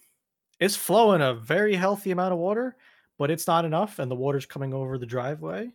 it's 0.60 0.76
flowing 0.76 1.22
a 1.22 1.34
very 1.34 1.76
healthy 1.76 2.12
amount 2.12 2.34
of 2.34 2.40
water, 2.40 2.76
but 3.18 3.32
it's 3.32 3.48
not 3.48 3.66
enough, 3.66 4.00
and 4.00 4.10
the 4.10 4.16
water's 4.16 4.46
coming 4.46 4.74
over 4.74 4.98
the 4.98 5.06
driveway. 5.06 5.72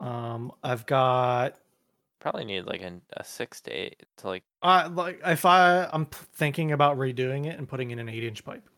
Um, 0.00 0.52
I've 0.62 0.86
got 0.86 1.56
Probably 2.20 2.44
need 2.44 2.62
like 2.66 2.82
a, 2.82 3.00
a 3.16 3.22
six 3.24 3.60
to 3.62 3.70
eight 3.70 4.02
to 4.18 4.26
like. 4.26 4.42
uh 4.62 4.88
like 4.92 5.20
if 5.24 5.44
I 5.44 5.84
I'm 5.92 6.06
thinking 6.06 6.72
about 6.72 6.96
redoing 6.98 7.46
it 7.46 7.58
and 7.58 7.68
putting 7.68 7.90
in 7.92 7.98
an 7.98 8.08
eight 8.08 8.24
inch 8.24 8.44
pipe. 8.44 8.68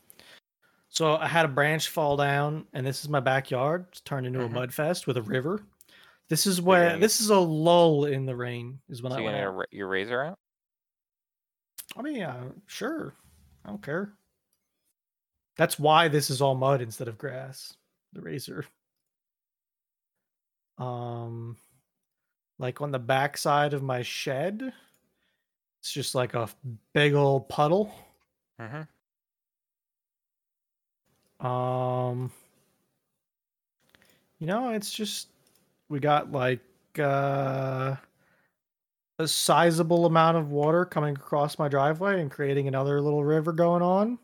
So 0.89 1.17
I 1.17 1.27
had 1.29 1.45
a 1.45 1.49
branch 1.49 1.89
fall 1.89 2.17
down, 2.17 2.67
and 2.73 2.85
this 2.85 3.03
is 3.05 3.09
my 3.09 3.21
backyard. 3.21 3.87
It's 3.91 4.01
turned 4.01 4.27
into 4.27 4.41
Mhm. 4.41 4.47
a 4.47 4.49
mud 4.49 4.75
fest 4.75 5.07
with 5.07 5.17
a 5.17 5.23
river. 5.23 5.63
This 6.29 6.47
is 6.47 6.61
where 6.61 6.99
this 6.99 7.21
is 7.21 7.31
a 7.31 7.39
lull 7.39 8.07
in 8.07 8.27
the 8.27 8.35
rain. 8.37 8.81
Is 8.89 9.03
when 9.03 9.13
So 9.13 9.17
I 9.17 9.21
you 9.21 9.25
went 9.27 9.37
gonna 9.37 9.49
out. 9.51 9.57
ra- 9.57 9.65
your 9.71 9.89
razor 9.89 10.23
out? 10.23 10.39
I 11.97 12.03
mean, 12.03 12.17
yeah, 12.17 12.37
sure. 12.67 13.15
I 13.65 13.69
don't 13.69 13.83
care. 13.83 14.13
That's 15.57 15.79
why 15.79 16.09
this 16.09 16.31
is 16.31 16.41
all 16.41 16.55
mud 16.55 16.81
instead 16.81 17.09
of 17.09 17.19
grass. 17.19 17.75
The 18.13 18.23
razor. 18.23 18.65
Um, 20.79 21.57
like 22.59 22.81
on 22.81 22.91
the 22.91 22.99
back 22.99 23.37
side 23.37 23.75
of 23.75 23.83
my 23.83 24.03
shed, 24.03 24.73
it's 25.81 25.93
just 25.93 26.15
like 26.15 26.35
a 26.35 26.49
big 26.95 27.15
old 27.15 27.49
puddle. 27.49 27.93
Mm-hmm. 28.61 28.83
Um, 31.47 32.31
you 34.39 34.47
know, 34.47 34.71
it's 34.71 34.93
just 34.93 35.29
we 35.89 36.01
got 36.01 36.33
like 36.33 36.61
uh 36.99 37.97
a 39.21 39.29
sizable 39.29 40.07
amount 40.07 40.39
of 40.39 40.51
water 40.51 40.85
coming 40.87 41.15
across 41.15 41.59
my 41.59 41.69
driveway 41.69 42.21
and 42.21 42.31
creating 42.31 42.67
another 42.67 43.01
little 43.03 43.23
river 43.23 43.53
going 43.53 43.83
on. 43.83 44.19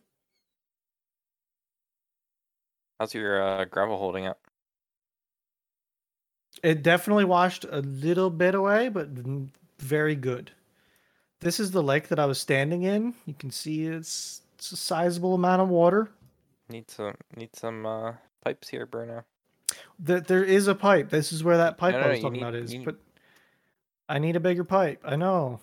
How's 2.99 3.13
your 3.13 3.43
uh, 3.43 3.65
gravel 3.67 3.99
holding 3.99 4.27
up? 4.27 4.39
It 6.63 6.83
definitely 6.83 7.27
washed 7.27 7.67
a 7.71 7.81
little 7.83 8.31
bit 8.31 8.55
away, 8.55 8.89
but 8.89 9.09
very 9.79 10.15
good. 10.17 10.51
This 11.41 11.61
is 11.61 11.71
the 11.71 11.83
lake 11.83 12.09
that 12.09 12.19
I 12.19 12.25
was 12.25 12.41
standing 12.41 12.85
in. 12.85 13.13
You 13.27 13.35
can 13.35 13.51
see 13.51 13.85
it's, 13.85 14.41
it's 14.55 14.73
a 14.73 14.77
sizable 14.77 15.35
amount 15.35 15.61
of 15.61 15.69
water. 15.69 16.09
Need 16.71 16.91
some 16.91 17.15
need 17.37 17.55
some 17.55 17.85
uh, 17.85 18.15
pipes 18.43 18.69
here, 18.69 18.87
Bruno. 18.87 19.25
That 20.01 20.27
there 20.27 20.43
is 20.43 20.67
a 20.67 20.75
pipe. 20.75 21.11
This 21.11 21.33
is 21.33 21.45
where 21.45 21.59
that 21.59 21.77
pipe 21.77 21.95
No, 21.95 22.01
I 22.01 22.09
was 22.09 22.17
you 22.17 22.23
talking 22.23 22.33
need- 22.41 22.43
about 22.43 22.55
is. 22.55 22.73
you 22.75 22.83
But 22.85 22.97
I 24.09 24.19
need 24.19 24.37
a 24.37 24.41
bigger 24.41 24.65
pipe. 24.65 25.01
I 25.05 25.17
know. 25.17 25.61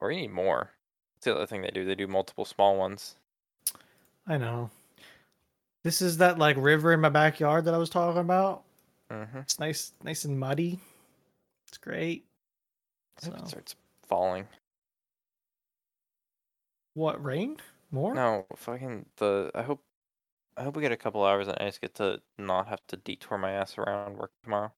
Or 0.00 0.10
you 0.12 0.20
need 0.20 0.30
more. 0.32 0.70
That's 1.16 1.24
the 1.24 1.34
other 1.34 1.46
thing 1.46 1.62
they 1.62 1.70
do. 1.70 1.84
They 1.84 1.94
do 1.94 2.06
multiple 2.06 2.44
small 2.44 2.76
ones. 2.76 3.16
I 4.26 4.38
know. 4.38 4.70
This 5.82 6.00
is 6.02 6.18
that 6.18 6.38
like 6.38 6.56
river 6.58 6.92
in 6.92 7.00
my 7.00 7.08
backyard 7.08 7.64
that 7.64 7.74
I 7.74 7.78
was 7.78 7.90
talking 7.90 8.20
about. 8.20 8.62
Mm-hmm. 9.10 9.38
It's 9.38 9.58
nice, 9.58 9.92
nice 10.04 10.24
and 10.24 10.38
muddy. 10.38 10.78
It's 11.68 11.78
great. 11.78 12.24
So- 13.18 13.32
it 13.32 13.48
starts 13.48 13.74
falling. 14.06 14.46
What 16.94 17.22
rain? 17.24 17.56
More? 17.90 18.14
No, 18.14 18.46
fucking 18.56 19.06
the. 19.16 19.50
I 19.54 19.62
hope. 19.62 19.80
I 20.56 20.62
hope 20.64 20.76
we 20.76 20.82
get 20.82 20.92
a 20.92 20.96
couple 20.96 21.24
hours 21.24 21.48
and 21.48 21.56
I 21.60 21.66
just 21.66 21.80
get 21.80 21.94
to 21.96 22.20
not 22.38 22.66
have 22.68 22.80
to 22.88 22.96
detour 22.96 23.38
my 23.38 23.52
ass 23.52 23.78
around 23.78 24.18
work 24.18 24.32
tomorrow. 24.44 24.72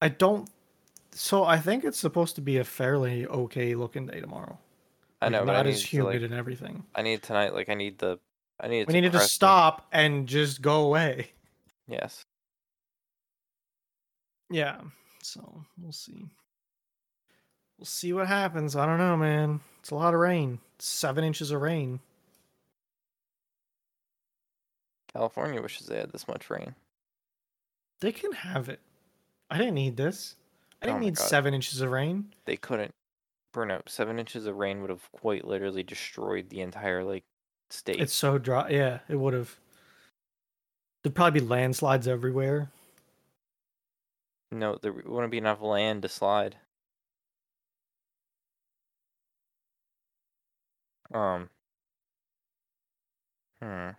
I 0.00 0.08
don't. 0.08 0.48
So 1.12 1.44
I 1.44 1.58
think 1.58 1.84
it's 1.84 1.98
supposed 1.98 2.34
to 2.36 2.40
be 2.40 2.58
a 2.58 2.64
fairly 2.64 3.26
okay 3.26 3.74
looking 3.74 4.06
day 4.06 4.20
tomorrow. 4.20 4.58
I 5.20 5.26
Like, 5.26 5.32
know, 5.32 5.44
but 5.44 5.52
I 5.54 5.56
not 5.58 5.66
need 5.66 5.72
as 5.72 5.82
to, 5.82 5.86
humid 5.86 6.22
like, 6.22 6.30
and 6.30 6.34
everything. 6.34 6.84
I 6.94 7.02
need 7.02 7.22
tonight. 7.22 7.54
Like 7.54 7.68
I 7.68 7.74
need 7.74 7.98
the. 7.98 8.18
I 8.60 8.68
need. 8.68 8.86
We 8.86 8.94
needed 8.94 9.12
to 9.12 9.18
press 9.18 9.28
me. 9.28 9.34
stop 9.34 9.86
and 9.92 10.26
just 10.26 10.62
go 10.62 10.84
away. 10.84 11.32
Yes. 11.88 12.24
Yeah. 14.50 14.80
So 15.22 15.64
we'll 15.80 15.92
see. 15.92 16.26
We'll 17.78 17.86
see 17.86 18.12
what 18.12 18.26
happens. 18.28 18.76
I 18.76 18.86
don't 18.86 18.98
know, 18.98 19.16
man. 19.16 19.60
It's 19.80 19.90
a 19.90 19.94
lot 19.94 20.14
of 20.14 20.20
rain. 20.20 20.58
Seven 20.78 21.24
inches 21.24 21.50
of 21.50 21.60
rain. 21.60 22.00
California 25.12 25.60
wishes 25.60 25.86
they 25.86 25.98
had 25.98 26.12
this 26.12 26.28
much 26.28 26.48
rain. 26.50 26.74
They 28.00 28.12
can 28.12 28.32
have 28.32 28.68
it. 28.68 28.80
I 29.50 29.58
didn't 29.58 29.74
need 29.74 29.96
this. 29.96 30.36
I 30.82 30.86
Oh 30.86 30.88
didn't 30.88 31.00
my 31.00 31.04
need 31.06 31.16
God. 31.16 31.26
seven 31.26 31.54
inches 31.54 31.80
of 31.80 31.90
rain. 31.90 32.32
They 32.44 32.56
couldn't. 32.56 32.94
burn 33.52 33.68
Bruno, 33.68 33.82
seven 33.86 34.18
inches 34.18 34.46
of 34.46 34.56
rain 34.56 34.80
would 34.80 34.90
have 34.90 35.10
quite 35.12 35.44
literally 35.44 35.82
destroyed 35.82 36.48
the 36.50 36.60
entire 36.60 37.02
like 37.04 37.24
state. 37.70 38.00
It's 38.00 38.12
so 38.14 38.38
dry. 38.38 38.68
Yeah, 38.70 39.00
it 39.08 39.16
would 39.16 39.34
have. 39.34 39.56
There'd 41.02 41.14
probably 41.14 41.40
be 41.40 41.46
landslides 41.46 42.06
everywhere. 42.08 42.70
No, 44.52 44.76
there 44.80 44.92
wouldn't 44.92 45.30
be 45.30 45.38
enough 45.38 45.60
land 45.60 46.02
to 46.02 46.08
slide. 46.08 46.56
Um. 51.12 51.48
Hmm. 53.62 53.90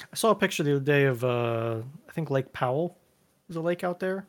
I 0.00 0.14
saw 0.14 0.30
a 0.30 0.34
picture 0.34 0.62
the 0.62 0.76
other 0.76 0.84
day 0.84 1.04
of 1.04 1.24
uh 1.24 1.82
I 2.08 2.12
think 2.12 2.30
Lake 2.30 2.52
Powell. 2.52 2.96
There's 3.48 3.56
a 3.56 3.60
lake 3.60 3.84
out 3.84 4.00
there. 4.00 4.26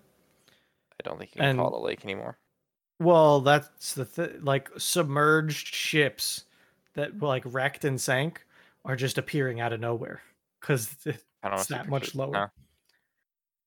I 1.00 1.08
don't 1.08 1.18
think 1.18 1.36
you 1.36 1.42
can 1.42 1.56
call 1.58 1.68
And- 1.68 1.76
it 1.76 1.80
a 1.80 1.84
lake 1.84 2.04
anymore. 2.04 2.38
Well, 3.02 3.40
that's 3.42 3.94
the 3.94 4.04
th- 4.06 4.42
like 4.42 4.70
submerged 4.78 5.68
ships 5.74 6.44
that 6.96 7.20
like 7.20 7.44
wrecked 7.46 7.86
and 7.86 8.00
sank 8.00 8.46
are 8.84 8.98
just 8.98 9.18
appearing 9.18 9.60
out 9.62 9.74
of 9.74 9.80
nowhere 9.80 10.22
because. 10.60 10.96
It's 11.42 11.68
that 11.68 11.88
much 11.88 12.16
lower. 12.16 12.32
no. 12.34 12.48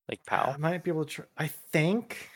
Like 0.07 0.20
Powell. 0.26 0.53
I 0.53 0.57
might 0.59 0.85
be 0.85 0.91
able 0.91 1.07
to. 1.07 1.11
Tr- 1.11 1.22
I 1.39 1.47
think 1.47 2.28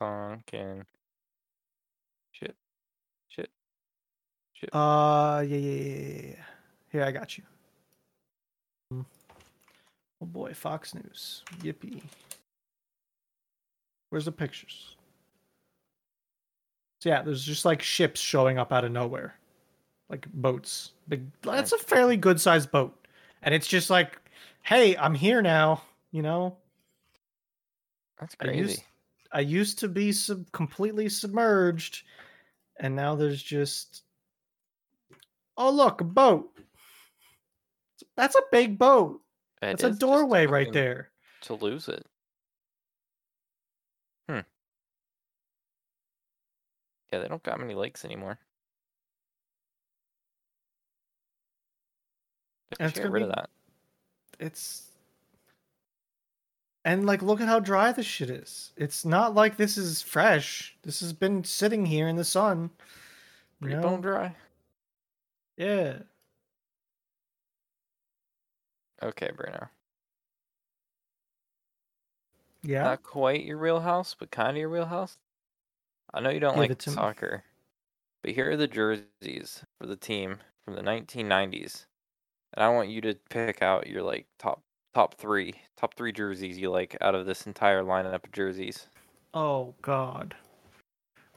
Sunken. 0.00 0.84
Shit. 2.32 2.54
Shit. 3.28 3.50
Shit. 4.52 4.70
Uh, 4.74 5.42
yeah, 5.46 5.56
yeah, 5.56 5.82
yeah, 5.82 6.22
yeah. 6.28 6.34
Here, 6.92 7.04
I 7.04 7.10
got 7.10 7.36
you. 7.36 7.44
Oh 10.22 10.26
boy, 10.26 10.52
Fox 10.52 10.94
News. 10.94 11.42
Yippee. 11.60 12.02
Where's 14.10 14.24
the 14.24 14.32
pictures? 14.32 14.96
So 17.00 17.08
yeah, 17.08 17.22
there's 17.22 17.44
just 17.44 17.64
like 17.64 17.80
ships 17.80 18.20
showing 18.20 18.58
up 18.58 18.72
out 18.72 18.84
of 18.84 18.92
nowhere, 18.92 19.34
like 20.10 20.30
boats. 20.32 20.92
Big. 21.08 21.24
That's 21.42 21.72
a 21.72 21.78
fairly 21.78 22.16
good 22.18 22.40
sized 22.40 22.70
boat, 22.70 22.94
and 23.42 23.54
it's 23.54 23.66
just 23.66 23.88
like, 23.88 24.20
hey, 24.62 24.96
I'm 24.96 25.14
here 25.14 25.40
now. 25.40 25.82
You 26.12 26.22
know, 26.22 26.56
That's 28.18 28.36
I 28.40 28.44
crazy. 28.44 28.58
used 28.60 28.82
I 29.32 29.40
used 29.40 29.78
to 29.78 29.88
be 29.88 30.12
sub- 30.12 30.50
completely 30.52 31.08
submerged, 31.08 32.02
and 32.80 32.94
now 32.94 33.14
there's 33.14 33.42
just 33.42 34.02
oh 35.56 35.70
look 35.70 36.02
a 36.02 36.04
boat. 36.04 36.50
That's 38.16 38.34
a 38.34 38.42
big 38.52 38.76
boat. 38.78 39.22
It 39.62 39.78
That's 39.78 39.82
a 39.82 39.90
doorway 39.90 40.46
right 40.46 40.72
there. 40.72 41.10
To 41.42 41.54
lose 41.54 41.88
it. 41.88 42.06
Hmm. 44.28 44.40
Yeah, 47.12 47.20
they 47.20 47.28
don't 47.28 47.42
got 47.42 47.60
many 47.60 47.74
lakes 47.74 48.04
anymore. 48.04 48.38
And 52.78 52.92
get 52.94 53.10
rid 53.10 53.22
of 53.22 53.30
that. 53.30 53.50
It's 54.38 54.90
and 56.84 57.04
like 57.04 57.20
look 57.20 57.40
at 57.40 57.48
how 57.48 57.60
dry 57.60 57.92
this 57.92 58.06
shit 58.06 58.30
is. 58.30 58.72
It's 58.76 59.04
not 59.04 59.34
like 59.34 59.56
this 59.56 59.76
is 59.76 60.00
fresh. 60.00 60.76
This 60.82 61.00
has 61.00 61.12
been 61.12 61.44
sitting 61.44 61.84
here 61.84 62.08
in 62.08 62.16
the 62.16 62.24
sun. 62.24 62.70
You 63.60 63.70
know? 63.70 63.82
bone 63.82 64.00
dry. 64.00 64.34
Yeah. 65.56 65.98
Okay, 69.02 69.30
Bruno. 69.36 69.68
Yeah. 72.62 72.82
Not 72.82 73.02
quite 73.02 73.44
your 73.44 73.58
wheelhouse, 73.58 74.14
but 74.18 74.30
kind 74.30 74.50
of 74.50 74.56
your 74.56 74.68
wheelhouse. 74.68 75.16
I 76.12 76.20
know 76.20 76.30
you 76.30 76.40
don't 76.40 76.54
Give 76.54 76.68
like 76.68 76.78
to 76.78 76.90
me. 76.90 76.94
soccer, 76.96 77.44
but 78.22 78.32
here 78.32 78.50
are 78.50 78.56
the 78.56 78.66
jerseys 78.66 79.64
for 79.80 79.86
the 79.86 79.96
team 79.96 80.38
from 80.64 80.74
the 80.74 80.82
1990s, 80.82 81.86
and 82.54 82.64
I 82.64 82.68
want 82.68 82.88
you 82.88 83.00
to 83.02 83.14
pick 83.30 83.62
out 83.62 83.86
your 83.86 84.02
like 84.02 84.26
top 84.38 84.62
top 84.92 85.14
three 85.14 85.54
top 85.76 85.94
three 85.94 86.12
jerseys 86.12 86.58
you 86.58 86.70
like 86.70 86.96
out 87.00 87.14
of 87.14 87.26
this 87.26 87.46
entire 87.46 87.82
lineup 87.82 88.24
of 88.24 88.32
jerseys. 88.32 88.88
Oh 89.32 89.74
god. 89.82 90.34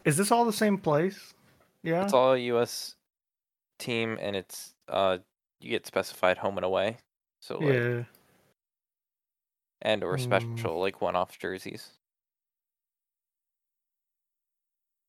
Is 0.05 0.17
this 0.17 0.31
all 0.31 0.43
the 0.43 0.51
same 0.51 0.77
place? 0.77 1.33
Yeah. 1.83 2.03
It's 2.03 2.13
all 2.13 2.35
U.S. 2.35 2.95
team, 3.79 4.17
and 4.19 4.35
it's 4.35 4.73
uh 4.89 5.19
you 5.61 5.69
get 5.69 5.85
specified 5.85 6.37
home 6.37 6.57
and 6.57 6.65
away, 6.65 6.97
so 7.43 7.61
like 7.61 7.83
yeah. 7.83 8.05
and 9.83 10.03
or 10.03 10.17
Mm. 10.17 10.17
special 10.17 10.79
like 10.79 10.99
one-off 10.99 11.37
jerseys. 11.37 11.99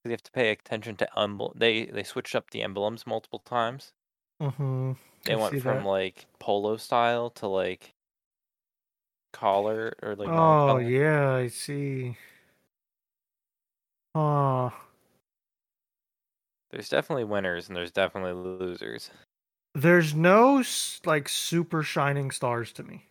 You 0.04 0.12
have 0.12 0.22
to 0.22 0.30
pay 0.32 0.50
attention 0.50 0.96
to 0.96 1.18
emblem. 1.18 1.52
They 1.58 1.84
they 1.84 2.04
switched 2.04 2.34
up 2.34 2.48
the 2.48 2.62
emblems 2.62 3.06
multiple 3.06 3.40
times. 3.40 3.92
Mhm. 4.40 4.96
They 5.26 5.36
I 5.36 5.36
went 5.36 5.58
from 5.58 5.84
that. 5.84 5.84
like 5.84 6.28
polo 6.38 6.78
style 6.78 7.28
to 7.32 7.46
like 7.46 7.94
collar 9.32 9.92
or 10.02 10.16
like 10.16 10.34
Oh 10.36 10.76
yeah, 10.78 11.30
I 11.32 11.46
see. 11.48 12.16
Oh, 14.14 14.72
There's 16.68 16.90
definitely 16.90 17.24
winners 17.24 17.68
and 17.68 17.76
there's 17.76 17.90
definitely 17.90 18.34
losers. 18.34 19.10
There's 19.74 20.14
no 20.14 20.62
like 21.04 21.28
super 21.28 21.82
shining 21.82 22.30
stars 22.30 22.72
to 22.72 22.82
me. 22.82 23.06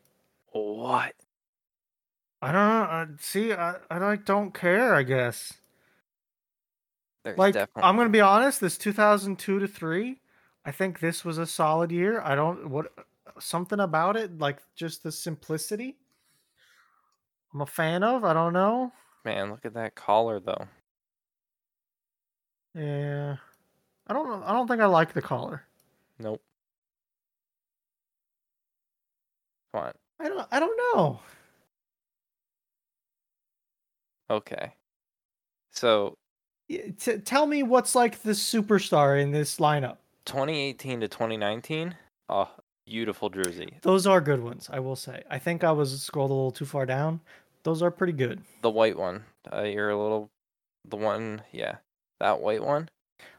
What? 0.51 1.13
I 2.41 2.51
don't 2.51 2.55
know. 2.55 2.83
I, 2.83 3.05
see, 3.19 3.53
I, 3.53 3.75
I 3.89 3.97
like 3.97 4.25
don't 4.25 4.53
care. 4.53 4.93
I 4.95 5.03
guess. 5.03 5.53
There's 7.23 7.37
Like 7.37 7.53
definitely 7.53 7.83
I'm 7.83 7.95
gonna 7.95 8.09
be 8.09 8.21
honest. 8.21 8.61
This 8.61 8.77
2002 8.77 9.59
to 9.59 9.67
three, 9.67 10.19
I 10.65 10.71
think 10.71 10.99
this 10.99 11.23
was 11.23 11.37
a 11.37 11.45
solid 11.45 11.91
year. 11.91 12.21
I 12.21 12.35
don't 12.35 12.69
what 12.69 12.87
something 13.39 13.79
about 13.79 14.15
it 14.15 14.39
like 14.39 14.59
just 14.75 15.03
the 15.03 15.11
simplicity. 15.11 15.97
I'm 17.53 17.61
a 17.61 17.65
fan 17.65 18.03
of. 18.03 18.23
I 18.23 18.33
don't 18.33 18.53
know. 18.53 18.91
man. 19.23 19.51
Look 19.51 19.65
at 19.65 19.73
that 19.75 19.95
collar 19.95 20.39
though. 20.39 20.67
Yeah, 22.75 23.37
I 24.07 24.13
don't. 24.13 24.43
I 24.43 24.51
don't 24.51 24.67
think 24.67 24.81
I 24.81 24.85
like 24.87 25.13
the 25.13 25.21
collar. 25.21 25.63
Nope. 26.19 26.41
I 30.23 30.29
don't. 30.29 30.47
I 30.51 30.59
don't 30.59 30.77
know. 30.95 31.19
Okay. 34.29 34.73
So 35.71 36.15
T- 36.69 37.17
tell 37.17 37.45
me 37.45 37.61
what's 37.63 37.93
like 37.93 38.21
the 38.21 38.31
superstar 38.31 39.21
in 39.21 39.31
this 39.31 39.57
lineup. 39.57 39.97
2018 40.25 41.01
to 41.01 41.07
2019. 41.07 41.93
Oh, 42.29 42.49
beautiful 42.85 43.29
jersey. 43.29 43.77
Those 43.81 44.07
are 44.07 44.21
good 44.21 44.41
ones, 44.41 44.69
I 44.71 44.79
will 44.79 44.95
say. 44.95 45.23
I 45.29 45.37
think 45.39 45.63
I 45.63 45.71
was 45.71 46.01
scrolled 46.01 46.31
a 46.31 46.33
little 46.33 46.51
too 46.51 46.65
far 46.65 46.85
down. 46.85 47.19
Those 47.63 47.81
are 47.81 47.91
pretty 47.91 48.13
good. 48.13 48.41
The 48.61 48.69
white 48.69 48.97
one. 48.97 49.25
Uh, 49.51 49.63
you're 49.63 49.89
a 49.89 50.01
little. 50.01 50.29
The 50.87 50.95
one, 50.97 51.41
yeah, 51.51 51.77
that 52.19 52.39
white 52.39 52.63
one. 52.63 52.89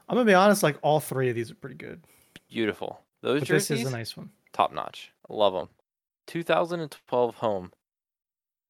I'm 0.08 0.16
gonna 0.16 0.24
be 0.26 0.34
honest. 0.34 0.62
Like 0.62 0.76
all 0.82 1.00
three 1.00 1.30
of 1.30 1.34
these 1.34 1.50
are 1.50 1.54
pretty 1.54 1.76
good. 1.76 2.02
Beautiful. 2.50 3.00
Those 3.22 3.40
But 3.40 3.48
this 3.48 3.70
is 3.70 3.86
a 3.86 3.90
nice 3.90 4.16
one. 4.16 4.30
top 4.52 4.72
notch. 4.72 5.12
Love 5.30 5.54
them. 5.54 5.68
2012 6.26 7.34
home. 7.36 7.72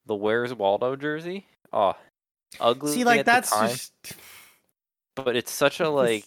The 0.07 0.15
Where's 0.15 0.53
Waldo 0.55 0.97
jersey. 0.97 1.47
Oh, 1.73 1.95
ugly. 2.61 2.93
See, 2.93 3.05
like 3.05 3.25
that's 3.25 3.51
time, 3.51 3.71
just 3.71 3.93
but 5.15 5.35
it's 5.37 5.51
such 5.53 5.81
a 5.81 5.89
like. 5.89 6.25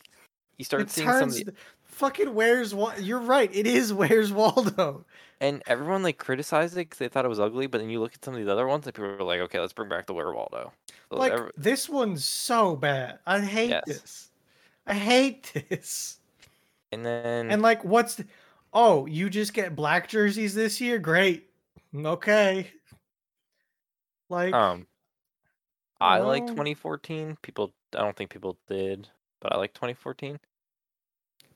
You 0.57 0.65
start 0.65 0.84
it 0.84 0.89
seeing 0.89 1.07
some 1.07 1.15
of 1.15 1.21
turns. 1.23 1.43
the, 1.43 1.53
Fucking 1.84 2.34
where's 2.34 2.73
Waldo? 2.75 2.99
You're 2.99 3.19
right. 3.19 3.49
It 3.53 3.65
is 3.67 3.93
where's 3.93 4.32
Waldo. 4.32 5.05
and 5.39 5.61
everyone 5.67 6.01
like 6.03 6.17
criticized 6.17 6.73
it 6.73 6.89
because 6.89 6.97
they 6.99 7.07
thought 7.07 7.25
it 7.25 7.30
was 7.30 7.39
ugly. 7.39 7.67
But 7.67 7.80
then 7.80 7.89
you 7.89 7.99
look 7.99 8.13
at 8.13 8.23
some 8.25 8.34
of 8.34 8.39
these 8.39 8.47
other 8.49 8.67
ones, 8.67 8.86
and 8.88 8.93
people 8.95 9.09
were 9.11 9.23
like, 9.23 9.39
"Okay, 9.41 9.59
let's 9.59 9.73
bring 9.73 9.89
back 9.89 10.05
the 10.07 10.13
Where 10.13 10.32
Waldo." 10.34 10.71
So 11.11 11.17
Like 11.17 11.32
every- 11.34 11.51
this 11.57 11.88
one's 11.89 12.25
so 12.25 12.75
bad. 12.75 13.19
I 13.28 13.39
hate 13.41 13.69
Yes. 13.69 13.84
this. 13.86 14.30
I 14.88 14.93
hate 14.95 15.51
this. 15.69 16.19
and 16.91 17.05
then 17.05 17.49
And 17.51 17.61
like, 17.61 17.84
what's? 17.84 18.15
The, 18.15 18.25
oh, 18.74 19.05
you 19.05 19.30
just 19.30 19.53
get 19.53 19.76
black 19.76 20.07
jerseys 20.07 20.53
this 20.55 20.80
year? 20.82 20.99
Great. 20.99 21.49
Okay. 21.95 22.72
Like, 24.30 24.53
Um, 24.53 24.88
I 25.99 26.20
like 26.20 26.45
2014. 26.47 27.38
People, 27.41 27.74
I 27.95 27.99
don't 27.99 28.15
think 28.15 28.30
people 28.30 28.57
did, 28.68 29.07
but 29.39 29.53
I 29.53 29.57
like 29.57 29.74
2014. 29.74 30.39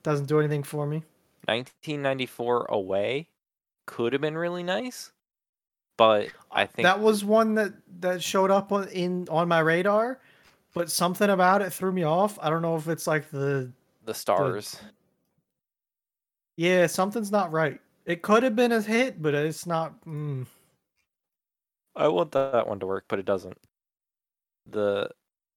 doesn't 0.02 0.26
do 0.26 0.38
anything 0.40 0.62
for 0.62 0.86
me. 0.86 1.04
1994 1.46 2.66
away 2.66 3.28
could 3.86 4.12
have 4.12 4.22
been 4.22 4.36
really 4.36 4.62
nice, 4.62 5.12
but 5.96 6.28
I 6.50 6.66
think 6.66 6.84
that 6.84 7.00
was 7.00 7.24
one 7.24 7.54
that 7.56 7.72
that 8.00 8.22
showed 8.22 8.50
up 8.50 8.70
on 8.72 8.88
in 8.88 9.28
on 9.28 9.48
my 9.48 9.58
radar, 9.58 10.20
but 10.72 10.90
something 10.90 11.28
about 11.30 11.60
it 11.62 11.72
threw 11.72 11.90
me 11.92 12.04
off. 12.04 12.38
I 12.40 12.48
don't 12.48 12.62
know 12.62 12.76
if 12.76 12.86
it's 12.88 13.06
like 13.08 13.30
the 13.30 13.72
the 14.04 14.14
stars. 14.14 14.80
Yeah, 16.56 16.86
something's 16.86 17.32
not 17.32 17.52
right. 17.52 17.80
It 18.04 18.22
could 18.22 18.42
have 18.42 18.56
been 18.56 18.72
a 18.72 18.80
hit, 18.80 19.22
but 19.22 19.34
it's 19.34 19.66
not. 19.66 20.04
Mm. 20.04 20.46
I 21.94 22.08
want 22.08 22.32
that 22.32 22.66
one 22.66 22.80
to 22.80 22.86
work, 22.86 23.04
but 23.08 23.18
it 23.18 23.24
doesn't. 23.24 23.58
The 24.70 25.10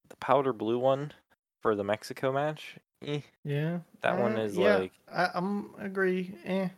the 0.10 0.16
powder 0.18 0.54
blue 0.54 0.80
one 0.80 1.14
for 1.62 1.76
the 1.76 1.84
Mexico 1.84 2.32
match, 2.32 2.78
eh. 3.06 3.22
Yeah. 3.44 3.80
That 4.02 4.20
one 4.20 4.36
uh, 4.38 4.42
is 4.44 4.58
yeah, 4.58 4.78
like 4.78 4.92
I, 5.12 5.30
I'm 5.34 5.72
agree. 5.80 6.36
Eh. 6.46 6.70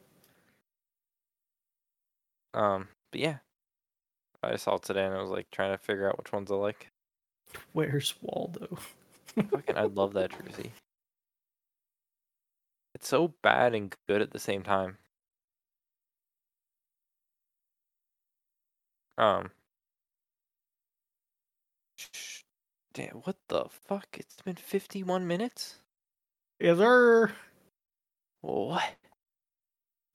um 2.53 2.88
but 3.11 3.22
yeah. 3.22 3.38
I 4.43 4.55
saw 4.55 4.76
it 4.76 4.84
today 4.84 5.03
and 5.03 5.15
I 5.15 5.22
was 5.22 5.32
like 5.32 5.49
trying 5.51 5.72
to 5.72 5.78
figure 5.78 6.07
out 6.07 6.18
which 6.18 6.32
ones 6.32 6.51
I 6.51 6.55
like. 6.55 6.89
Where's 7.74 8.13
Waldo? 8.22 8.78
Fucking 9.36 9.78
I 9.78 9.84
love 9.84 10.13
that 10.13 10.32
jersey. 10.32 10.72
It's 12.97 13.09
so 13.09 13.35
bad 13.43 13.75
and 13.75 13.95
good 14.07 14.23
at 14.23 14.31
the 14.31 14.39
same 14.39 14.63
time. 14.63 14.97
Um 19.19 19.51
sh- 21.95 22.41
Damn, 22.93 23.17
what 23.17 23.35
the 23.49 23.65
fuck? 23.69 24.07
It's 24.13 24.41
been 24.41 24.55
51 24.55 25.27
minutes? 25.27 25.75
Is 26.59 26.79
there? 26.79 27.33
What? 28.41 28.95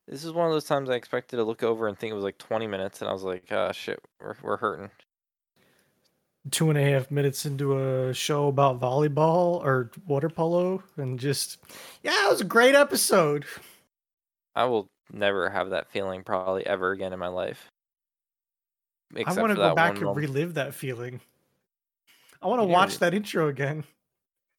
This 0.09 0.25
is 0.25 0.33
one 0.33 0.47
of 0.47 0.51
those 0.51 0.65
times 0.65 0.89
I 0.89 0.95
expected 0.95 1.37
to 1.37 1.45
look 1.45 1.63
over 1.63 1.87
and 1.87 1.97
think 1.97 2.11
it 2.11 2.15
was 2.15 2.25
like 2.25 2.37
20 2.37 2.67
minutes, 2.67 2.99
and 2.99 3.09
I 3.09 3.13
was 3.13 3.23
like, 3.23 3.45
ah, 3.51 3.71
shit, 3.71 4.03
we're, 4.19 4.35
we're 4.43 4.57
hurting. 4.57 4.91
Two 6.51 6.69
and 6.69 6.77
a 6.77 6.83
half 6.83 7.09
minutes 7.09 7.45
into 7.45 7.77
a 7.79 8.13
show 8.13 8.47
about 8.47 8.79
volleyball 8.79 9.63
or 9.63 9.91
water 10.07 10.29
polo 10.29 10.83
and 10.97 11.17
just 11.19 11.57
yeah 12.03 12.25
it 12.27 12.29
was 12.31 12.41
a 12.41 12.45
great 12.45 12.75
episode 12.75 13.45
I 14.55 14.65
will 14.65 14.87
never 15.11 15.49
have 15.49 15.69
that 15.71 15.89
feeling 15.89 16.23
probably 16.23 16.65
ever 16.67 16.91
again 16.91 17.13
in 17.13 17.19
my 17.19 17.27
life. 17.29 17.71
i 19.25 19.33
want 19.33 19.51
to 19.51 19.55
go 19.55 19.73
back 19.73 19.93
and 19.93 20.01
moment. 20.03 20.17
relive 20.27 20.53
that 20.55 20.73
feeling 20.73 21.21
i 22.41 22.47
want 22.47 22.61
to 22.61 22.67
Yeah, 22.67 22.73
watch 22.73 22.99
that 22.99 23.13
intro 23.13 23.47
again 23.47 23.83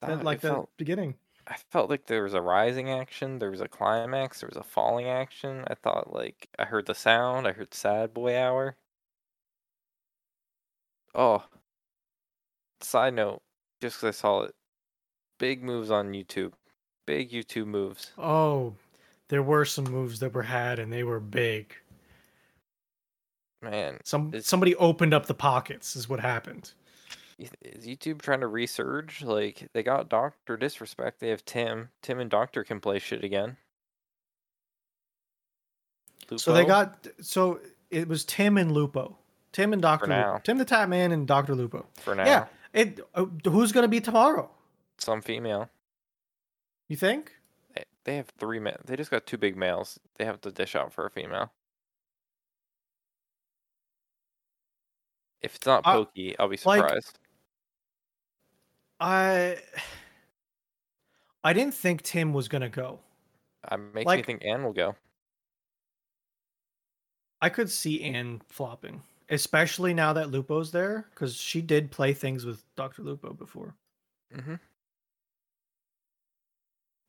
that, 0.01 0.25
like 0.25 0.41
the 0.41 0.49
felt- 0.49 0.71
beginning 0.77 1.15
I 1.47 1.57
felt 1.71 1.91
like 1.91 2.07
there 2.07 2.23
was 2.23 2.33
a 2.33 2.41
rising 2.41 2.89
action, 2.89 3.39
there 3.39 3.51
was 3.51 3.61
a 3.61 3.69
climax, 3.69 4.41
there 4.41 4.49
was 4.49 4.57
a 4.57 4.63
falling 4.63 5.09
action. 5.09 5.63
I 5.69 5.75
thought 5.75 6.11
like 6.15 6.49
I 6.59 6.65
heard 6.65 6.87
the 6.87 6.95
sound, 6.95 7.47
I 7.47 7.53
heard 7.53 7.75
sad 7.75 8.15
boy 8.15 8.35
hour. 8.35 8.79
Oh. 11.15 11.45
Side 12.85 13.15
note, 13.15 13.43
just 13.81 13.99
'cause 14.01 14.09
I 14.09 14.11
saw 14.13 14.43
it, 14.43 14.55
big 15.39 15.63
moves 15.63 15.91
on 15.91 16.13
YouTube, 16.13 16.53
big 17.07 17.31
YouTube 17.31 17.67
moves. 17.67 18.13
oh 18.19 18.75
there 19.29 19.43
were 19.43 19.65
some 19.65 19.85
moves 19.85 20.21
that 20.21 20.33
were 20.35 20.43
had 20.43 20.79
and 20.79 20.93
they 20.93 21.03
were 21.03 21.19
big 21.21 21.75
Man, 23.63 23.99
some 24.05 24.29
It's- 24.29 24.47
somebody 24.47 24.77
opened 24.77 25.15
up 25.15 25.25
the 25.27 25.35
pockets 25.35 25.97
is 25.97 26.09
what 26.09 26.21
happened 26.21 26.73
is 27.63 27.85
YouTube 27.87 28.21
trying 28.23 28.41
to 28.41 28.47
resurge? 28.47 29.23
Like 29.23 29.69
they 29.73 29.83
got 29.83 30.09
Doctor 30.11 30.57
Disrespect, 30.57 31.19
they 31.21 31.31
have 31.31 31.45
Tim. 31.45 31.89
Tim 32.03 32.21
and 32.21 32.31
Doctor 32.31 32.63
can 32.63 32.79
play 32.81 32.99
shit 33.01 33.25
again. 33.25 33.57
so 36.37 36.53
they 36.53 36.65
got 36.65 37.07
so 37.21 37.61
it 37.91 38.09
was 38.09 38.25
tim 38.25 38.57
and 38.59 38.73
lupo 38.73 39.17
tim 39.53 39.73
and 39.73 39.83
lupo. 39.83 40.07
now. 40.07 40.39
TimTheTatman 40.45 41.13
and 41.13 41.27
dr 41.27 41.55
lupo 41.55 41.87
for 41.95 42.15
now. 42.15 42.25
yeah 42.25 42.47
it 42.75 43.01
uh, 43.15 43.25
who's 43.47 43.73
gonna 43.73 43.89
be 43.89 44.01
tomorrow 44.01 44.51
Some 44.99 45.23
female. 45.23 45.71
you 46.89 46.97
think 46.97 47.33
They, 47.75 47.85
they 48.05 48.17
have 48.17 48.29
three 48.39 48.59
men. 48.59 48.77
They 48.85 48.97
just 48.97 49.11
got 49.11 49.25
two 49.27 49.39
big 49.39 49.57
males. 49.57 49.99
They 50.19 50.25
have 50.27 50.41
to 50.43 50.51
dish 50.53 50.77
out 50.77 50.93
for 50.93 51.07
a 51.07 51.11
female. 51.11 51.51
If 55.41 55.57
it's 55.57 55.67
not 55.67 55.85
Pokey, 55.85 56.37
I'll 56.39 56.49
be 56.49 56.59
like- 56.65 56.83
surprised. 56.83 57.19
I 59.01 59.59
I 61.43 61.53
didn't 61.53 61.75
think 61.75 62.03
Tim 62.03 62.33
was 62.33 62.49
gonna 62.49 62.69
go. 62.69 63.01
I 63.69 63.77
makes 63.77 64.11
me 64.11 64.23
think 64.23 64.45
Anne 64.45 64.63
will 64.63 64.73
go. 64.73 64.95
I 67.43 67.49
could 67.51 67.71
see 67.71 68.03
Anne 68.03 68.41
flopping, 68.49 69.03
especially 69.29 69.95
now 69.95 70.13
that 70.13 70.31
Lupo's 70.31 70.71
there, 70.73 71.07
because 71.11 71.35
she 71.37 71.61
did 71.63 71.91
play 71.91 72.13
things 72.13 72.45
with 72.45 72.65
Doctor 72.77 73.03
Lupo 73.03 73.33
before. 73.33 73.75
hmm 74.33 74.55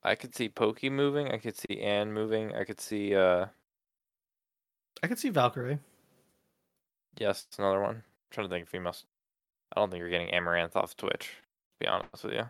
I 0.03 0.16
could 0.16 0.34
see 0.36 0.47
Pokey 0.49 0.89
moving. 0.89 1.30
I 1.32 1.38
could 1.38 1.57
see 1.57 1.82
Anne 1.82 2.13
moving. 2.13 2.53
I 2.55 2.63
could 2.63 2.80
see 2.80 3.16
uh 3.16 3.47
I 5.03 5.07
could 5.07 5.20
see 5.20 5.32
Valkyrae. 5.32 5.80
yes, 7.20 7.47
another 7.57 7.82
one. 7.82 7.95
I'm 7.95 8.03
trying 8.32 8.47
to 8.47 8.53
think 8.53 8.63
of 8.63 8.70
females. 8.70 9.05
I 9.76 9.80
don't 9.80 9.89
think 9.89 9.99
you're 9.99 10.09
getting 10.09 10.30
Amouranth 10.34 10.76
off 10.76 10.95
Twitch. 10.95 11.30
To 11.80 11.80
be 11.80 11.88
honest 11.88 12.24
with 12.24 12.34
you. 12.34 12.49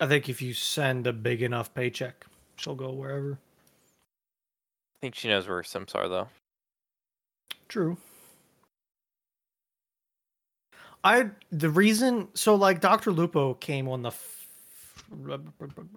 I 0.00 0.06
think 0.06 0.28
if 0.28 0.40
you 0.42 0.54
send 0.54 1.06
a 1.06 1.12
big 1.12 1.42
enough 1.42 1.74
paycheck, 1.74 2.26
she'll 2.56 2.74
go 2.74 2.92
wherever. 2.92 3.38
I 4.98 5.00
think 5.00 5.14
she 5.14 5.28
knows 5.28 5.48
where 5.48 5.56
her 5.58 5.64
Sims 5.64 5.94
are 5.94 6.08
though. 6.08 6.28
True. 7.68 7.98
I 11.04 11.30
the 11.52 11.70
reason 11.70 12.28
so 12.34 12.54
like 12.54 12.80
Doctor 12.80 13.12
Lupo 13.12 13.54
came 13.54 13.88
on 13.88 14.02
the 14.02 14.12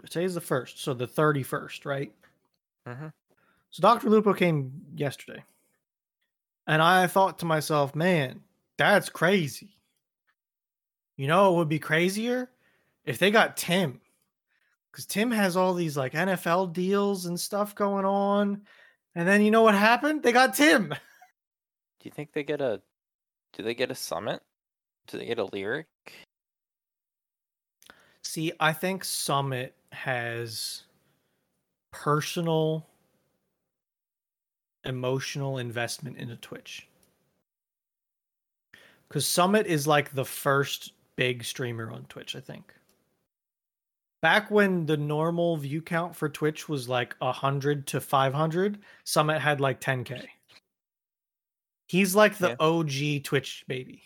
today's 0.09 0.35
the 0.35 0.41
first, 0.41 0.79
so 0.79 0.93
the 0.93 1.07
thirty 1.07 1.43
first, 1.43 1.85
right? 1.85 2.11
hmm 2.87 3.07
So 3.71 3.81
Dr. 3.81 4.09
Lupo 4.09 4.33
came 4.33 4.71
yesterday. 4.95 5.43
And 6.67 6.81
I 6.81 7.07
thought 7.07 7.39
to 7.39 7.45
myself, 7.45 7.95
man, 7.95 8.41
that's 8.77 9.09
crazy. 9.09 9.77
You 11.17 11.27
know, 11.27 11.53
it 11.53 11.57
would 11.57 11.69
be 11.69 11.79
crazier 11.79 12.49
if 13.05 13.17
they 13.17 13.31
got 13.31 13.57
Tim. 13.57 13.99
Because 14.91 15.05
Tim 15.05 15.31
has 15.31 15.55
all 15.55 15.73
these 15.73 15.97
like 15.97 16.13
NFL 16.13 16.73
deals 16.73 17.25
and 17.25 17.39
stuff 17.39 17.75
going 17.75 18.05
on. 18.05 18.61
And 19.15 19.27
then 19.27 19.41
you 19.41 19.51
know 19.51 19.63
what 19.63 19.75
happened? 19.75 20.23
They 20.23 20.31
got 20.31 20.53
Tim. 20.53 20.93
Do 22.01 22.07
you 22.07 22.11
think 22.11 22.33
they 22.33 22.43
get 22.43 22.61
a? 22.61 22.81
Do 23.53 23.61
they 23.61 23.75
get 23.75 23.91
a 23.91 23.95
summit? 23.95 24.41
Do 25.05 25.19
they 25.19 25.25
get 25.25 25.37
a 25.37 25.45
Lirik? 25.45 25.85
See, 28.23 28.51
I 28.59 28.73
think 28.73 29.03
Summit 29.03 29.75
has 29.91 30.83
personal 31.91 32.87
emotional 34.83 35.59
investment 35.59 36.17
into 36.17 36.37
Twitch. 36.37 36.87
Because 39.07 39.27
Summit 39.27 39.67
is 39.67 39.85
like 39.85 40.11
the 40.11 40.25
first 40.25 40.93
big 41.15 41.43
streamer 41.43 41.91
on 41.91 42.05
Twitch, 42.05 42.35
I 42.35 42.39
think. 42.39 42.73
Back 44.23 44.49
when 44.49 44.87
the 44.87 44.97
normal 44.97 45.57
view 45.57 45.83
count 45.83 46.15
for 46.15 46.29
Twitch 46.29 46.67
was 46.67 46.89
like 46.89 47.15
100 47.19 47.85
to 47.87 48.01
500, 48.01 48.79
Summit 49.03 49.39
had 49.39 49.61
like 49.61 49.79
10K. 49.79 50.25
He's 51.91 52.15
like 52.15 52.37
the 52.37 52.51
Yeah. 52.51 52.55
OG 52.61 53.19
Twitch 53.25 53.65
baby. 53.67 54.01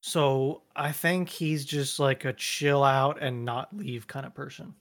So 0.00 0.62
I 0.74 0.92
think 0.92 1.28
he's 1.28 1.66
just 1.66 1.98
like 1.98 2.24
a 2.24 2.32
chill 2.32 2.82
out 2.82 3.20
and 3.20 3.44
not 3.44 3.76
leave 3.76 4.06
kind 4.06 4.24
of 4.24 4.32
person. 4.34 4.74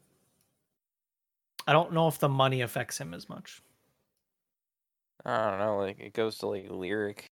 I 1.68 1.74
don't 1.74 1.92
know 1.92 2.08
if 2.08 2.20
the 2.20 2.30
money 2.30 2.62
affects 2.62 2.98
him 2.98 3.14
as 3.14 3.28
much. 3.28 3.62
I 5.26 5.50
don't 5.50 5.60
know. 5.60 5.78
Like 5.78 6.00
it 6.00 6.14
goes 6.14 6.38
to 6.38 6.48
like 6.48 6.70
Lirik. 6.70 7.26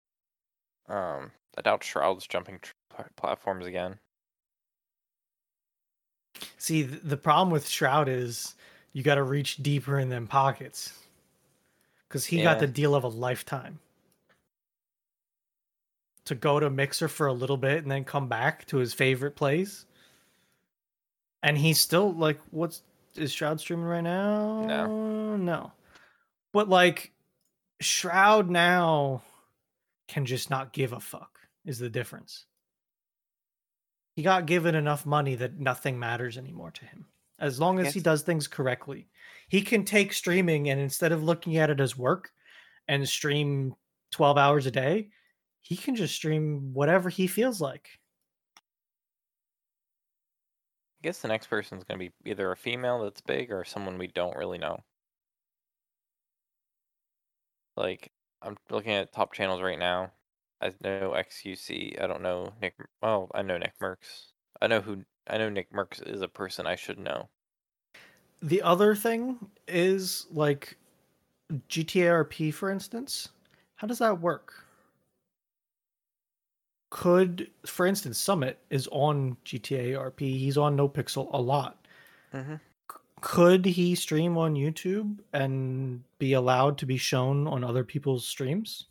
Um, 0.90 1.32
I 1.58 1.62
doubt 1.62 1.82
Shroud's 1.82 2.28
jumping 2.28 2.60
tr- 2.60 3.04
platforms 3.16 3.66
again. 3.66 4.00
See, 6.58 6.86
th- 6.86 7.04
the 7.06 7.16
problem 7.16 7.52
with 7.52 7.70
Shroud 7.70 8.10
is 8.10 8.56
you 8.92 9.02
got 9.02 9.16
to 9.16 9.24
reach 9.24 9.64
deeper 9.64 9.98
in 9.98 10.10
them 10.10 10.28
pockets 10.28 11.03
because 12.14 12.28
he 12.28 12.44
got 12.44 12.60
the 12.60 12.68
deal 12.68 12.94
of 12.94 13.04
a 13.04 13.08
lifetime 13.08 13.80
to 16.26 16.36
go 16.36 16.60
to 16.60 16.70
Mixer 16.70 17.08
for 17.08 17.26
a 17.26 17.34
little 17.34 17.58
bit 17.58 17.82
and 17.82 17.90
then 17.90 18.04
come 18.04 18.28
back 18.28 18.68
to 18.68 18.78
his 18.78 18.94
favorite 18.94 19.36
place. 19.36 19.88
And 21.42 21.58
he's 21.58 21.82
still 21.82 22.14
like, 22.14 22.40
what's 22.52 22.84
is 23.16 23.32
Shroud 23.32 23.60
streaming 23.60 23.86
right 23.86 24.04
now? 24.04 24.64
No. 24.64 25.38
no. 25.38 25.72
But 26.52 26.70
like, 26.70 27.12
Shroud 27.82 28.48
now 28.48 29.24
can 30.08 30.28
just 30.28 30.52
not 30.52 30.72
give 30.72 30.94
a 30.94 31.00
fuck. 31.00 31.40
Is 31.66 31.80
the 31.80 31.90
difference? 31.90 32.46
He 34.16 34.22
got 34.22 34.46
given 34.46 34.76
enough 34.76 35.04
money 35.04 35.34
that 35.34 35.60
nothing 35.60 35.98
matters 35.98 36.38
anymore 36.38 36.70
to 36.70 36.86
him. 36.86 37.08
As 37.40 37.60
long 37.60 37.80
as 37.80 37.92
he 37.92 38.02
does 38.02 38.22
things 38.22 38.48
correctly, 38.48 39.08
he 39.50 39.62
can 39.62 39.86
take 39.86 40.14
streaming 40.14 40.70
and 40.70 40.80
instead 40.80 41.12
of 41.12 41.24
looking 41.24 41.58
at 41.58 41.70
it 41.70 41.80
as 41.80 41.98
work 41.98 42.32
and 42.88 43.08
stream 43.08 43.74
12 44.12 44.38
hours 44.38 44.66
a 44.66 44.72
day, 44.72 45.10
he 45.62 45.78
can 45.78 45.96
just 45.96 46.16
stream 46.16 46.74
whatever 46.74 47.10
he 47.10 47.28
feels 47.28 47.62
like. 47.62 47.88
I 48.58 48.62
guess 51.04 51.20
the 51.20 51.28
next 51.28 51.48
person 51.48 51.78
is 51.78 51.84
gonna 51.84 52.00
be 52.00 52.12
either 52.26 52.52
a 52.52 52.58
female 52.58 53.04
that's 53.04 53.22
big 53.22 53.52
or 53.52 53.64
someone 53.66 53.98
we 53.98 54.08
don't 54.08 54.38
really 54.38 54.58
know. 54.58 54.80
Like 57.76 58.12
I'm 58.42 58.58
looking 58.70 58.92
at 58.94 59.14
top 59.14 59.34
channels 59.34 59.62
right 59.62 59.80
now. 59.80 60.12
I 60.62 60.74
know 60.82 61.12
XQC. 61.12 62.02
I 62.02 62.08
don't 62.08 62.22
know 62.22 62.54
Nick. 62.62 62.76
Well, 63.02 63.30
oh, 63.30 63.38
I 63.38 63.42
know 63.42 63.60
Nickmercs. 63.60 64.32
I 64.62 64.68
know 64.68 64.82
who 64.82 65.04
I 65.28 65.38
know 65.38 65.50
Nickmercs 65.50 66.06
is 66.08 66.22
a 66.22 66.28
person 66.28 66.68
I 66.68 66.76
should 66.76 67.00
know. 67.00 67.30
The 68.44 68.62
other 68.62 68.94
thing 68.94 69.38
is 69.68 70.28
like 70.32 70.78
GTA 71.70 72.26
RP, 72.26 72.54
for 72.54 72.70
instance. 72.70 73.30
How 73.76 73.88
does 73.88 74.00
that 74.00 74.20
work? 74.20 74.54
Could, 76.90 77.50
for 77.66 77.86
instance, 77.88 78.20
Summit 78.20 78.60
is 78.70 78.88
on 78.92 79.36
GTA 79.46 79.94
RP. 79.94 80.20
He's 80.38 80.58
on 80.58 80.78
NoPixel 80.78 81.30
a 81.34 81.42
lot. 81.42 81.88
Mm-hmm. 82.34 82.56
C- 82.56 82.98
Could 83.22 83.66
he 83.66 83.96
stream 83.96 84.38
on 84.38 84.54
YouTube 84.54 85.18
and 85.34 86.04
be 86.20 86.34
allowed 86.34 86.78
to 86.80 86.86
be 86.86 86.98
shown 86.98 87.48
on 87.48 87.64
other 87.64 87.84
people's 87.84 88.28
streams 88.28 88.88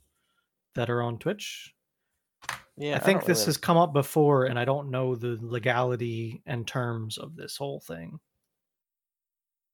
that 0.75 0.91
are 0.91 1.03
on 1.03 1.19
Twitch? 1.19 1.75
Yeah, 2.77 2.97
I 2.97 2.99
think 2.99 3.21
don't 3.21 3.29
this 3.29 3.41
really- 3.41 3.47
has 3.47 3.57
come 3.59 3.77
up 3.77 3.93
before, 3.93 4.47
and 4.47 4.59
I 4.59 4.65
don't 4.65 4.91
know 4.91 5.15
the 5.15 5.39
legality 5.41 6.43
and 6.47 6.67
terms 6.67 7.19
of 7.19 7.37
this 7.37 7.57
whole 7.57 7.81
thing. 7.81 8.19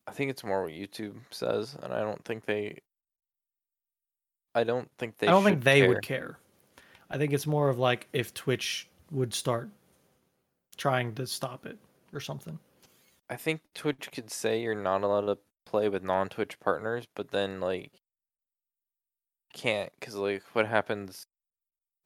I 0.08 0.10
think 0.10 0.30
it's 0.30 0.42
more 0.42 0.62
what 0.62 0.72
YouTube 0.72 1.16
says, 1.30 1.76
and 1.82 1.92
I 1.92 2.00
don't 2.00 2.24
think 2.24 2.46
they. 2.46 2.78
I 4.54 4.64
don't 4.64 4.88
think 4.98 5.18
they. 5.18 5.26
I 5.26 5.30
don't 5.30 5.44
think 5.44 5.62
they 5.62 5.80
care. 5.80 5.88
would 5.88 6.02
care. 6.02 6.38
I 7.10 7.18
think 7.18 7.34
it's 7.34 7.46
more 7.46 7.68
of 7.68 7.78
like 7.78 8.08
if 8.14 8.32
Twitch 8.32 8.88
would 9.10 9.34
start 9.34 9.68
trying 10.78 11.14
to 11.16 11.26
stop 11.26 11.66
it 11.66 11.78
or 12.14 12.20
something. 12.20 12.58
I 13.28 13.36
think 13.36 13.60
Twitch 13.74 14.08
could 14.10 14.30
say 14.30 14.62
you're 14.62 14.74
not 14.74 15.02
allowed 15.02 15.26
to 15.26 15.38
play 15.66 15.90
with 15.90 16.02
non-Twitch 16.02 16.58
partners, 16.58 17.04
but 17.14 17.30
then 17.30 17.60
like 17.60 17.92
can't 19.52 19.92
because 20.00 20.14
like 20.14 20.42
what 20.54 20.66
happens? 20.66 21.26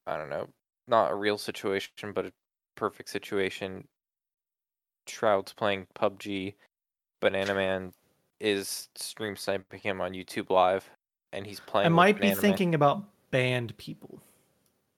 I 0.09 0.17
don't 0.17 0.31
know. 0.31 0.49
Not 0.89 1.13
a 1.13 1.15
real 1.15 1.39
situation, 1.39 2.13
but 2.13 2.27
a 2.27 2.33
perfect 2.75 3.11
situation. 3.11 3.87
Shroud's 5.07 5.53
playing 5.53 5.87
PUBG. 5.95 6.55
Banana 7.23 7.55
Man 7.55 7.93
is 8.41 8.89
stream 8.97 9.37
sniping 9.37 9.81
him 9.81 10.03
on 10.03 10.13
YouTube 10.13 10.51
Live, 10.51 10.91
and 11.33 11.47
he's 11.47 11.61
playing. 11.61 11.87
I 11.87 11.89
might 11.89 12.17
be 12.17 12.23
Banana 12.23 12.35
Man. 12.35 12.43
thinking 12.43 12.75
about 12.75 13.05
banned 13.31 13.75
people. 13.79 14.21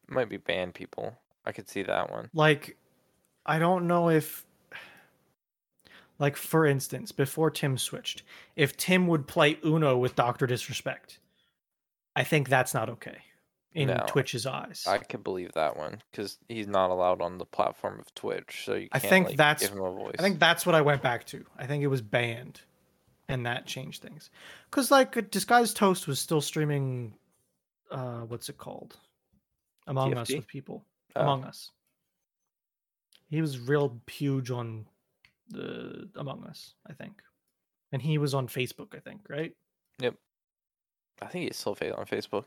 might 0.08 0.28
be 0.28 0.38
banned 0.38 0.74
people. 0.74 1.16
I 1.44 1.52
could 1.52 1.68
see 1.68 1.82
that 1.82 2.10
one. 2.10 2.30
Like, 2.32 2.76
I 3.44 3.58
don't 3.58 3.86
know 3.86 4.08
if, 4.08 4.44
like, 6.18 6.36
for 6.36 6.66
instance, 6.66 7.12
before 7.12 7.50
Tim 7.50 7.76
switched, 7.76 8.22
if 8.56 8.76
Tim 8.76 9.06
would 9.06 9.26
play 9.26 9.58
Uno 9.62 9.98
with 9.98 10.16
Doctor 10.16 10.46
Disrespect, 10.46 11.18
I 12.16 12.24
think 12.24 12.48
that's 12.48 12.72
not 12.72 12.88
okay 12.88 13.18
in 13.74 13.88
No, 13.88 14.04
Twitch's 14.06 14.46
eyes. 14.46 14.84
I 14.88 14.98
can 14.98 15.22
believe 15.22 15.52
that 15.52 15.76
one 15.76 16.00
because 16.10 16.38
he's 16.48 16.68
not 16.68 16.90
allowed 16.90 17.20
on 17.20 17.38
the 17.38 17.44
platform 17.44 17.98
of 17.98 18.14
Twitch, 18.14 18.62
so 18.64 18.74
you 18.74 18.88
I 18.92 19.00
can't 19.00 19.10
think 19.10 19.26
like, 19.28 19.36
that's- 19.36 19.68
give 19.68 19.76
him 19.76 19.84
a 19.84 19.90
voice. 19.90 20.14
I 20.18 20.22
think 20.22 20.38
that's 20.38 20.64
what 20.64 20.74
I 20.74 20.80
went 20.80 21.02
back 21.02 21.26
to. 21.26 21.44
I 21.58 21.66
think 21.66 21.82
it 21.82 21.88
was 21.88 22.00
banned, 22.00 22.60
and 23.28 23.46
that 23.46 23.66
changed 23.66 24.00
things. 24.02 24.30
Because 24.70 24.90
like 24.90 25.30
Disguised 25.30 25.76
Toast 25.76 26.06
was 26.06 26.20
still 26.20 26.40
streaming, 26.40 27.14
uh, 27.90 28.20
what's 28.20 28.48
it 28.48 28.58
called? 28.58 28.96
Among 29.86 30.16
Us 30.16 30.30
with 30.32 30.46
people. 30.46 30.84
Oh. 31.16 31.22
Among 31.22 31.44
Us. 31.44 31.70
He 33.28 33.40
was 33.40 33.58
real 33.58 34.00
huge 34.06 34.50
on 34.50 34.86
the 35.48 36.08
Among 36.14 36.44
Us, 36.44 36.74
I 36.88 36.92
think, 36.92 37.22
and 37.90 38.00
he 38.00 38.18
was 38.18 38.34
on 38.34 38.46
Facebook, 38.46 38.94
I 38.94 39.00
think, 39.00 39.22
right? 39.28 39.52
Yep. 39.98 40.14
I 41.22 41.26
think 41.26 41.44
he's 41.44 41.56
still 41.56 41.76
on 41.96 42.06
Facebook. 42.06 42.46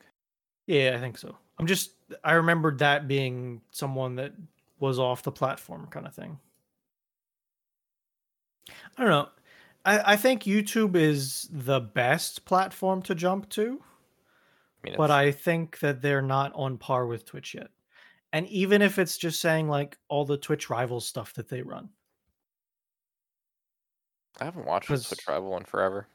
Yeah, 0.67 0.93
I 0.95 0.99
think 0.99 1.17
so. 1.17 1.35
I'm 1.57 1.65
just 1.65 1.91
I 2.23 2.33
remembered 2.33 2.79
that 2.79 3.07
being 3.07 3.61
someone 3.71 4.15
that 4.15 4.33
was 4.79 4.99
off 4.99 5.23
the 5.23 5.31
platform 5.31 5.87
kind 5.89 6.05
of 6.05 6.13
thing. 6.13 6.37
I 8.97 9.01
don't 9.01 9.09
know. 9.09 9.29
I, 9.85 10.13
I 10.13 10.15
think 10.17 10.43
YouTube 10.43 10.95
is 10.95 11.47
the 11.51 11.79
best 11.79 12.45
platform 12.45 13.01
to 13.03 13.15
jump 13.15 13.49
to, 13.49 13.81
I 14.83 14.89
mean, 14.89 14.95
but 14.97 15.09
I 15.09 15.31
think 15.31 15.79
that 15.79 16.01
they're 16.01 16.21
not 16.21 16.51
on 16.53 16.77
par 16.77 17.07
with 17.07 17.25
Twitch 17.25 17.55
yet. 17.55 17.69
And 18.33 18.45
even 18.47 18.81
if 18.81 18.99
it's 18.99 19.17
just 19.17 19.39
saying 19.39 19.69
like 19.69 19.97
all 20.09 20.25
the 20.25 20.37
Twitch 20.37 20.69
rivals 20.69 21.07
stuff 21.07 21.33
that 21.35 21.47
they 21.47 21.61
run. 21.61 21.89
I 24.39 24.45
haven't 24.45 24.65
watched 24.65 24.87
Twitch 24.87 25.27
rival 25.27 25.57
in 25.57 25.63
forever. 25.63 26.07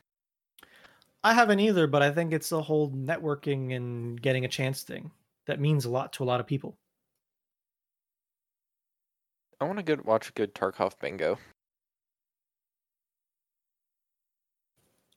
I 1.25 1.35
haven't 1.35 1.61
either, 1.61 1.87
but 1.87 2.03
I 2.03 2.11
think 2.11 2.33
it's 2.33 2.49
the 2.49 2.63
whole 2.63 2.91
networking 2.91 3.75
and 3.77 4.21
getting 4.21 4.45
a 4.45 4.49
chance 4.49 4.83
thing 4.83 5.11
that 5.47 5.61
means 5.61 5.85
a 5.85 5.91
lot 5.91 6.13
to 6.15 6.25
a 6.25 6.27
lot 6.27 6.41
of 6.41 6.47
people. 6.47 6.77
I 9.61 9.65
want 9.65 9.79
to 9.79 9.85
go 9.85 10.03
watch 10.05 10.29
a 10.29 10.33
good 10.33 10.55
Tarkov 10.55 10.99
bingo. 11.01 11.39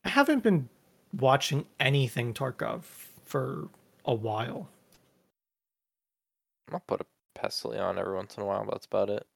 I 0.04 0.08
haven't 0.10 0.44
been 0.44 0.68
watching 1.12 1.66
anything 1.80 2.32
Tarkov 2.32 2.82
for 3.24 3.68
a 4.04 4.14
while. 4.14 4.68
I'll 6.72 6.80
put 6.86 7.00
a 7.00 7.06
Pestily 7.36 7.78
on 7.78 7.98
every 7.98 8.14
once 8.14 8.36
in 8.36 8.42
a 8.42 8.46
while. 8.46 8.64
But 8.64 8.72
that's 8.74 8.86
about 8.86 9.10
it. 9.10 9.26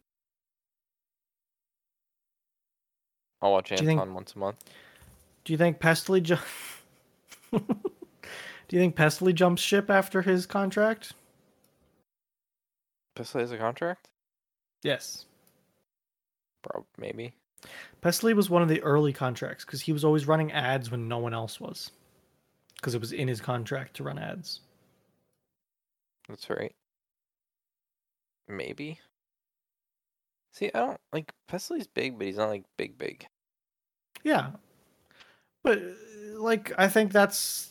I'll 3.42 3.52
watch 3.52 3.70
you 3.72 3.76
think- 3.78 4.00
Anton 4.00 4.14
once 4.14 4.34
a 4.34 4.38
month. 4.38 4.64
Do 5.44 5.52
you 5.52 5.58
think 5.58 5.78
Pestily 5.80 6.22
ju- 6.22 6.36
Do 7.52 8.76
you 8.76 8.78
think 8.78 8.94
Pestily 8.96 9.34
jumps 9.34 9.62
ship 9.62 9.90
after 9.90 10.22
his 10.22 10.46
contract? 10.46 11.12
Pestily 13.16 13.40
has 13.40 13.52
a 13.52 13.58
contract? 13.58 14.08
Yes. 14.82 15.24
Prob 16.62 16.84
maybe. 16.98 17.32
Pestily 18.02 18.34
was 18.34 18.48
one 18.48 18.62
of 18.62 18.68
the 18.68 18.82
early 18.82 19.12
contracts 19.12 19.64
because 19.64 19.80
he 19.80 19.92
was 19.92 20.04
always 20.04 20.26
running 20.26 20.52
ads 20.52 20.90
when 20.90 21.08
no 21.08 21.18
one 21.18 21.34
else 21.34 21.60
was. 21.60 21.90
Because 22.76 22.94
it 22.94 23.00
was 23.00 23.12
in 23.12 23.28
his 23.28 23.40
contract 23.40 23.96
to 23.96 24.04
run 24.04 24.18
ads. 24.18 24.60
That's 26.28 26.48
right. 26.48 26.72
Maybe. 28.48 28.98
See, 30.52 30.70
I 30.74 30.78
don't 30.78 31.00
like 31.12 31.32
Pestily's 31.50 31.86
big, 31.86 32.18
but 32.18 32.26
he's 32.26 32.36
not 32.36 32.48
like 32.48 32.64
big 32.76 32.96
big. 32.98 33.26
Yeah. 34.22 34.50
But 35.62 35.78
uh, 35.78 36.40
like 36.40 36.72
I 36.78 36.88
think 36.88 37.12
that's 37.12 37.70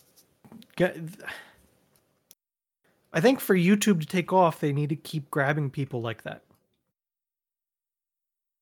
I 3.12 3.22
think 3.22 3.40
for 3.40 3.56
YouTube 3.56 4.00
to 4.02 4.06
take 4.06 4.32
off 4.32 4.60
they 4.60 4.72
need 4.72 4.90
to 4.90 4.96
keep 4.96 5.30
grabbing 5.32 5.70
people 5.70 6.02
like 6.02 6.24
that 6.24 6.44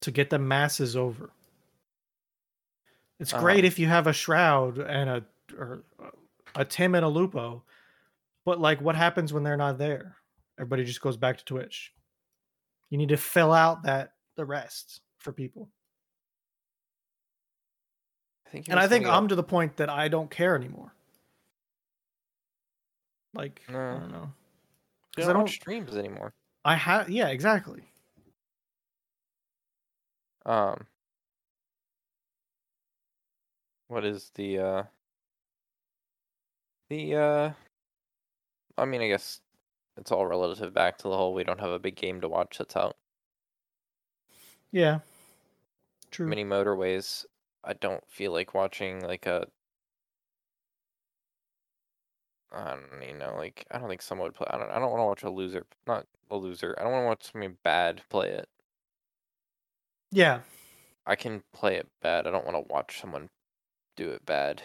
to 0.01 0.11
get 0.11 0.29
the 0.29 0.39
masses 0.39 0.95
over. 0.95 1.31
It's 3.19 3.33
great 3.33 3.59
Uh-huh. 3.59 3.67
if 3.67 3.79
you 3.79 3.87
have 3.87 4.07
a 4.07 4.13
shroud 4.13 4.77
and 4.77 5.09
a 5.09 5.25
or 5.57 5.83
a 6.55 6.63
Tim 6.65 6.95
and 6.95 7.03
a 7.05 7.09
Lupo, 7.09 7.63
but 8.45 8.59
like 8.59 8.79
what 8.81 8.95
happens 8.95 9.33
when 9.33 9.43
they're 9.43 9.57
not 9.57 9.77
there? 9.77 10.15
Everybody 10.59 10.85
just 10.85 11.01
goes 11.01 11.17
back 11.17 11.37
to 11.37 11.45
Twitch. 11.45 11.93
You 12.89 12.97
need 12.97 13.09
to 13.09 13.17
fill 13.17 13.51
out 13.51 13.83
that 13.83 14.13
the 14.35 14.45
rest 14.45 15.01
for 15.17 15.31
people. 15.33 15.69
I 18.47 18.49
think. 18.49 18.69
and 18.69 18.79
I 18.79 18.87
think 18.87 19.05
I'm 19.05 19.27
to 19.27 19.35
the 19.35 19.43
point 19.43 19.75
that 19.77 19.89
I 19.89 20.07
don't 20.07 20.31
care 20.31 20.55
anymore. 20.55 20.93
Like 23.33 23.61
I 23.67 23.71
No. 23.73 23.99
don't 23.99 24.11
know. 24.11 24.33
You 25.17 25.23
'Cause 25.23 25.25
don't 25.25 25.29
I 25.29 25.33
don't. 25.33 25.41
watch 25.43 25.55
streams 25.55 25.95
anymore. 25.97 26.33
I 26.63 26.75
have. 26.75 27.09
Yeah, 27.09 27.27
exactly. 27.27 27.83
Um. 30.45 30.87
What 33.89 34.05
is 34.05 34.31
the 34.35 34.59
uh? 34.59 34.83
The 36.89 37.15
uh. 37.15 37.51
I 38.77 38.85
mean, 38.85 39.01
I 39.01 39.07
guess 39.07 39.41
it's 39.97 40.11
all 40.11 40.25
relative 40.25 40.73
back 40.73 40.97
to 40.99 41.03
the 41.09 41.17
whole 41.17 41.33
we 41.33 41.43
don't 41.43 41.59
have 41.59 41.71
a 41.71 41.79
big 41.79 41.95
game 41.95 42.21
to 42.21 42.29
watch 42.29 42.57
that's 42.59 42.75
out. 42.75 42.95
Yeah. 44.71 44.99
True. 46.11 46.27
Mini 46.27 46.43
motorways. 46.45 47.25
I 47.67 47.73
don't 47.73 48.03
feel 48.09 48.31
like 48.31 48.53
watching 48.55 49.01
like 49.01 49.25
a. 49.27 49.47
I 52.51 52.75
don't 52.75 53.03
even 53.03 53.17
know. 53.19 53.35
Like 53.37 53.65
I 53.71 53.77
don't 53.77 53.89
think 53.89 54.01
someone 54.01 54.27
would 54.27 54.35
play. 54.35 54.47
I 54.49 54.57
don't. 54.57 54.71
I 54.71 54.79
don't 54.79 54.89
want 54.91 55.01
to 55.01 55.05
watch 55.05 55.23
a 55.23 55.29
loser. 55.29 55.65
Not 55.85 56.05
a 56.31 56.37
loser. 56.37 56.75
I 56.79 56.83
don't 56.83 56.93
want 56.93 57.03
to 57.03 57.07
watch 57.07 57.31
something 57.31 57.57
bad 57.63 58.01
play 58.09 58.29
it. 58.29 58.47
yeah. 60.11 60.39
I 61.05 61.15
can 61.15 61.41
play 61.53 61.75
it 61.77 61.87
bad. 62.01 62.27
I 62.27 62.31
don't 62.31 62.45
want 62.45 62.57
to 62.57 62.73
watch 62.73 62.99
someone 62.99 63.29
do 63.95 64.09
it 64.11 64.25
bad. 64.25 64.61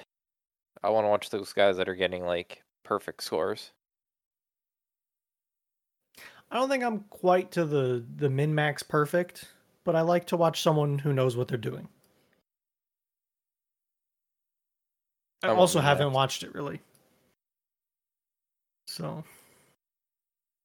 I 0.82 0.90
want 0.90 1.04
to 1.04 1.08
watch 1.08 1.30
those 1.30 1.52
guys 1.52 1.76
that 1.76 1.88
are 1.88 1.94
getting 1.94 2.24
like 2.26 2.62
perfect 2.84 3.22
scores. 3.22 3.72
I 6.50 6.56
don't 6.56 6.68
think 6.68 6.82
I'm 6.84 7.00
quite 7.10 7.52
to 7.52 7.64
the 7.64 8.04
the 8.16 8.28
min 8.28 8.54
max 8.54 8.82
perfect, 8.82 9.46
but 9.84 9.96
I 9.96 10.00
like 10.02 10.26
to 10.26 10.36
watch 10.36 10.62
someone 10.62 10.98
who 10.98 11.12
knows 11.12 11.36
what 11.36 11.48
they're 11.48 11.58
doing. 11.58 11.88
I 15.42 15.48
I'm 15.50 15.58
also 15.58 15.80
haven't 15.80 16.12
watched 16.12 16.42
it 16.42 16.54
really. 16.54 16.80
So 18.86 19.24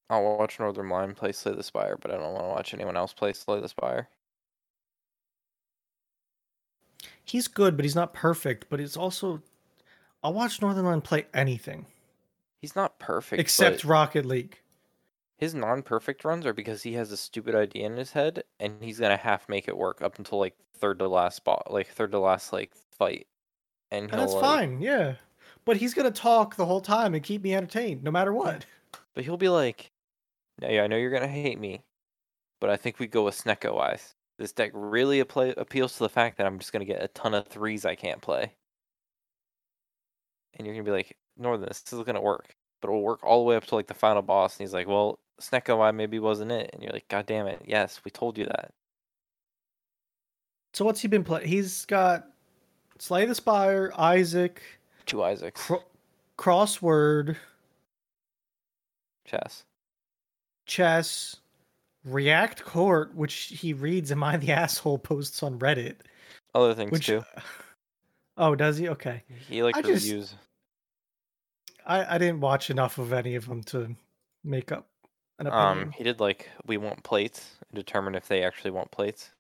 I'll 0.10 0.38
watch 0.38 0.58
Northernlion 0.58 1.16
play 1.16 1.32
Slay 1.32 1.54
the 1.56 1.64
Spire, 1.64 1.98
but 2.02 2.12
I 2.12 2.16
don't 2.16 2.34
want 2.34 2.44
to 2.46 2.50
watch 2.50 2.74
anyone 2.74 2.98
else 2.98 3.14
play 3.14 3.34
Slay 3.34 3.60
the 3.62 3.70
Spire. 3.70 4.10
he's 7.24 7.48
good, 7.48 7.76
but 7.76 7.86
he's 7.86 7.96
not 7.96 8.14
perfect. 8.14 8.68
But 8.70 8.80
it's 8.80 8.98
also, 8.98 9.42
I'll 10.24 10.34
watch 10.34 10.60
Northernlion 10.60 11.04
play 11.04 11.26
anything 11.34 11.86
He's 12.62 12.76
not 12.76 13.00
perfect, 13.00 13.40
except 13.40 13.84
Rocket 13.84 14.26
League. 14.26 14.60
his 15.38 15.54
non-perfect 15.56 16.24
runs 16.26 16.46
are 16.46 16.54
because 16.54 16.84
he 16.84 16.94
has 16.94 17.12
a 17.12 17.18
stupid 17.18 17.56
idea 17.56 17.86
in 17.86 17.98
his 17.98 18.12
head, 18.12 18.44
and 18.60 18.84
he's 18.84 19.00
gonna 19.00 19.18
half 19.18 19.48
make 19.50 19.68
it 19.68 19.78
work 19.78 20.02
up 20.02 20.18
until 20.18 20.40
like 20.40 20.56
third 20.76 21.00
to 21.00 21.08
last 21.08 21.38
spot, 21.38 21.72
like 21.72 21.88
third 21.88 22.12
to 22.12 22.20
last 22.20 22.54
like 22.54 22.74
fight, 22.92 23.28
and 23.92 24.10
And 24.12 24.20
that's 24.20 24.34
like, 24.34 24.42
fine, 24.42 24.82
yeah. 24.82 25.16
But 25.66 25.78
he's 25.78 25.94
gonna 25.94 26.12
talk 26.12 26.56
the 26.56 26.66
whole 26.66 26.82
time 26.82 27.14
and 27.14 27.24
keep 27.24 27.44
me 27.44 27.56
entertained, 27.56 28.04
no 28.04 28.12
matter 28.12 28.34
what. 28.34 28.66
But 29.14 29.24
he'll 29.26 29.36
be 29.36 29.50
like, 29.50 29.92
"Yeah, 30.62 30.70
yeah, 30.70 30.84
I 30.84 30.88
know 30.88 30.96
you're 30.96 31.10
gonna 31.12 31.28
hate 31.28 31.60
me, 31.60 31.82
but 32.62 32.70
I 32.70 32.78
think 32.78 33.00
we 33.00 33.08
go 33.08 33.26
with 33.26 33.36
Snecko 33.36 33.80
Eyes. 33.82 34.14
This 34.38 34.52
deck 34.52 34.70
really 34.76 35.24
appla 35.24 35.58
appeals 35.58 35.94
to 35.94 36.00
the 36.00 36.10
fact 36.10 36.38
that 36.38 36.46
I'm 36.46 36.60
just 36.60 36.72
gonna 36.72 36.86
get 36.86 37.02
a 37.04 37.08
ton 37.08 37.34
of 37.34 37.48
threes 37.48 37.84
I 37.84 37.96
can't 37.96 38.22
play." 38.22 38.56
And 40.54 40.68
you're 40.68 40.76
gonna 40.76 40.86
be 40.86 40.92
like, 40.92 41.18
"Northern, 41.36 41.68
this 41.68 41.84
is 41.92 42.04
gonna 42.04 42.22
work, 42.22 42.56
but 42.80 42.90
it'll 42.90 43.02
work 43.02 43.24
all 43.24 43.40
the 43.40 43.46
way 43.46 43.56
up 43.56 43.66
to 43.66 43.76
like 43.76 43.88
the 43.88 43.96
final 43.96 44.22
boss." 44.22 44.56
And 44.58 44.68
he's 44.68 44.74
like, 44.74 44.88
"Well, 44.88 45.20
Snecko 45.42 45.82
Eye 45.82 45.92
maybe 45.92 46.20
wasn't 46.20 46.52
it," 46.52 46.70
and 46.74 46.84
you're 46.84 46.94
like, 46.94 47.08
"God 47.08 47.26
damn 47.26 47.48
it, 47.48 47.64
yes, 47.66 48.02
we 48.06 48.12
told 48.12 48.38
you 48.38 48.46
that." 48.46 48.72
So 50.74 50.86
what's 50.86 51.02
he 51.02 51.08
been 51.08 51.24
playing? 51.24 51.48
He's 51.48 51.86
got 51.86 52.28
Slay 53.00 53.26
the 53.26 53.36
Spire, 53.36 53.92
Isaac, 53.98 54.62
Two 55.06 55.24
Isaacs, 55.24 55.62
Cro- 55.62 55.84
Crossword, 56.38 57.38
chess. 59.26 59.64
Chess, 60.66 61.38
React 62.04 62.64
Court, 62.66 63.16
which 63.16 63.34
he 63.34 63.74
reads 63.74 64.12
Am 64.12 64.24
I 64.24 64.38
the 64.38 64.52
Asshole 64.52 64.98
posts 65.00 65.44
on 65.44 65.60
Reddit. 65.60 65.96
Other 66.54 66.74
things 66.74 66.92
Which 66.92 67.06
too. 67.06 67.24
Oh, 68.38 68.54
does 68.56 68.78
he? 68.78 68.90
Okay. 68.90 69.24
He 69.50 69.64
likes 69.64 69.78
I 69.78 69.82
just- 69.82 70.06
reviews. 70.06 70.36
I, 71.86 72.16
I 72.16 72.18
didn't 72.18 72.42
watch 72.42 72.70
enough 72.70 72.98
of 72.98 73.14
any 73.14 73.36
of 73.36 73.48
them 73.48 73.64
to 73.64 73.96
make 74.44 74.74
up 74.74 74.88
an 75.40 75.48
opinion. 75.48 75.84
Um, 75.88 75.92
he 75.92 76.04
did 76.04 76.20
like 76.20 76.50
we 76.66 76.76
want 76.76 77.02
plates 77.04 77.56
and 77.70 77.78
determine 77.78 78.14
if 78.14 78.28
they 78.28 78.44
actually 78.44 78.72
want 78.72 78.92
plates. 78.92 79.32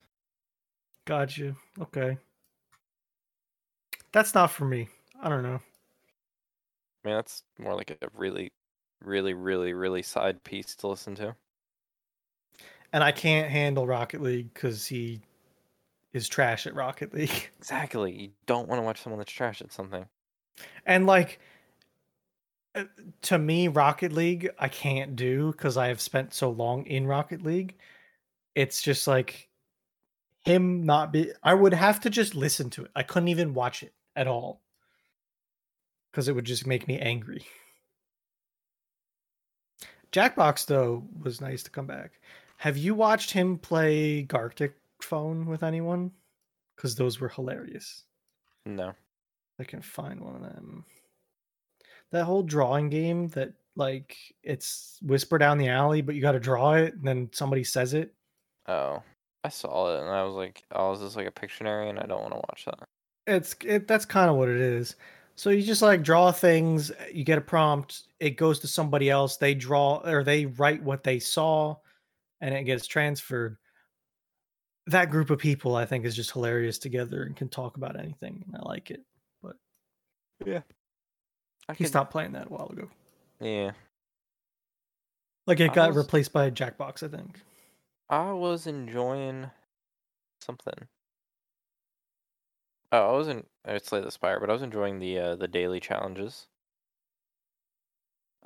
Got 1.05 1.37
you. 1.37 1.57
Okay. 1.81 2.17
That's 4.11 4.33
not 4.33 4.51
for 4.51 4.65
me. 4.65 4.87
I 5.21 5.29
don't 5.29 5.43
know. 5.43 5.59
I 7.03 7.07
mean, 7.07 7.15
that's 7.15 7.43
more 7.57 7.75
like 7.75 7.91
a 7.91 8.07
really, 8.13 8.51
really, 9.03 9.33
really, 9.33 9.73
really 9.73 10.01
side 10.01 10.43
piece 10.43 10.75
to 10.77 10.87
listen 10.87 11.15
to. 11.15 11.35
And 12.93 13.03
I 13.03 13.11
can't 13.11 13.49
handle 13.49 13.85
Rocket 13.85 14.21
League 14.21 14.53
because 14.53 14.85
he 14.87 15.21
is 16.13 16.27
trash 16.27 16.65
at 16.67 16.75
Rocket 16.75 17.13
League. 17.13 17.49
Exactly. 17.59 18.13
You 18.13 18.29
don't 18.45 18.67
want 18.67 18.79
to 18.79 18.83
watch 18.83 19.01
someone 19.01 19.19
that's 19.19 19.31
trash 19.31 19.61
at 19.61 19.73
something. 19.73 20.05
And 20.85 21.05
like 21.05 21.39
uh, 22.75 22.85
to 23.23 23.37
me, 23.37 23.67
Rocket 23.67 24.13
League 24.13 24.49
I 24.59 24.69
can't 24.69 25.15
do 25.15 25.51
because 25.51 25.77
I 25.77 25.87
have 25.87 25.99
spent 26.01 26.33
so 26.33 26.49
long 26.49 26.85
in 26.85 27.07
Rocket 27.07 27.43
League. 27.43 27.75
It's 28.55 28.81
just 28.81 29.07
like 29.07 29.49
him 30.45 30.85
not 30.85 31.11
be 31.11 31.31
I 31.43 31.53
would 31.53 31.73
have 31.73 31.99
to 32.01 32.09
just 32.09 32.35
listen 32.35 32.69
to 32.71 32.85
it. 32.85 32.91
I 32.95 33.03
couldn't 33.03 33.29
even 33.29 33.53
watch 33.53 33.83
it 33.83 33.93
at 34.17 34.27
all. 34.27 34.61
Because 36.11 36.27
it 36.27 36.35
would 36.35 36.45
just 36.45 36.67
make 36.67 36.87
me 36.87 36.99
angry. 36.99 37.45
Jackbox 40.11 40.65
though 40.65 41.03
was 41.21 41.39
nice 41.39 41.63
to 41.63 41.69
come 41.69 41.85
back. 41.85 42.19
Have 42.57 42.77
you 42.77 42.95
watched 42.95 43.31
him 43.31 43.57
play 43.57 44.23
Gartic 44.23 44.73
phone 45.01 45.45
with 45.45 45.63
anyone? 45.63 46.11
Because 46.75 46.95
those 46.95 47.19
were 47.19 47.29
hilarious. 47.29 48.03
No. 48.65 48.93
I 49.59 49.63
can 49.63 49.81
find 49.81 50.19
one 50.19 50.35
of 50.35 50.41
them. 50.41 50.85
That 52.11 52.25
whole 52.25 52.43
drawing 52.43 52.89
game 52.89 53.27
that 53.29 53.53
like 53.75 54.17
it's 54.43 54.97
whisper 55.03 55.37
down 55.37 55.59
the 55.59 55.69
alley, 55.69 56.01
but 56.01 56.15
you 56.15 56.21
got 56.21 56.31
to 56.31 56.39
draw 56.39 56.73
it, 56.73 56.95
and 56.95 57.07
then 57.07 57.29
somebody 57.31 57.63
says 57.63 57.93
it. 57.93 58.13
Oh, 58.67 59.03
I 59.43 59.49
saw 59.49 59.95
it 59.95 60.01
and 60.01 60.09
I 60.09 60.23
was 60.23 60.33
like, 60.33 60.63
oh, 60.71 60.93
is 60.93 60.99
this 60.99 61.15
like 61.15 61.27
a 61.27 61.31
Pictionary? 61.31 61.89
And 61.89 61.99
I 61.99 62.05
don't 62.05 62.21
want 62.21 62.33
to 62.33 62.43
watch 62.49 62.65
that. 62.65 62.87
It's 63.27 63.55
it. 63.65 63.87
That's 63.87 64.05
kind 64.05 64.29
of 64.29 64.37
what 64.37 64.49
it 64.49 64.59
is. 64.61 64.95
So 65.35 65.49
you 65.51 65.61
just 65.61 65.81
like 65.83 66.01
draw 66.01 66.31
things. 66.31 66.91
You 67.13 67.23
get 67.23 67.37
a 67.37 67.41
prompt. 67.41 68.03
It 68.19 68.31
goes 68.31 68.59
to 68.61 68.67
somebody 68.67 69.09
else. 69.09 69.37
They 69.37 69.53
draw 69.53 69.97
or 70.03 70.23
they 70.23 70.45
write 70.47 70.81
what 70.81 71.03
they 71.03 71.19
saw, 71.19 71.75
and 72.41 72.55
it 72.55 72.63
gets 72.63 72.87
transferred. 72.87 73.57
That 74.87 75.11
group 75.11 75.29
of 75.29 75.37
people, 75.39 75.75
I 75.75 75.85
think, 75.85 76.05
is 76.05 76.15
just 76.15 76.31
hilarious 76.31 76.77
together 76.79 77.23
and 77.23 77.35
can 77.35 77.49
talk 77.49 77.75
about 77.77 77.99
anything. 77.99 78.43
and 78.47 78.55
I 78.55 78.65
like 78.67 78.89
it. 78.89 79.01
But 79.43 79.57
yeah. 80.45 80.61
I 81.67 81.73
He 81.73 81.83
could- 81.83 81.87
stopped 81.89 82.11
playing 82.11 82.31
that 82.31 82.47
a 82.47 82.49
while 82.49 82.69
ago. 82.69 82.89
Yeah. 83.41 83.71
Like 85.45 85.59
it 85.59 85.71
I 85.71 85.73
got 85.73 85.89
was- 85.89 85.97
replaced 85.97 86.31
by 86.31 86.49
Jackbox, 86.49 87.03
I 87.03 87.09
think. 87.09 87.41
I 88.09 88.31
was 88.31 88.65
enjoying 88.67 89.51
something. 90.41 90.87
Oh, 92.91 93.09
I 93.09 93.11
wasn't. 93.11 93.47
It's 93.65 93.91
like 93.91 94.03
the 94.03 94.11
Spire, 94.11 94.39
but 94.39 94.49
I 94.49 94.53
was 94.53 94.61
enjoying 94.61 94.99
the 94.99 95.19
uh, 95.19 95.35
the 95.35 95.47
daily 95.47 95.79
challenges. 95.79 96.47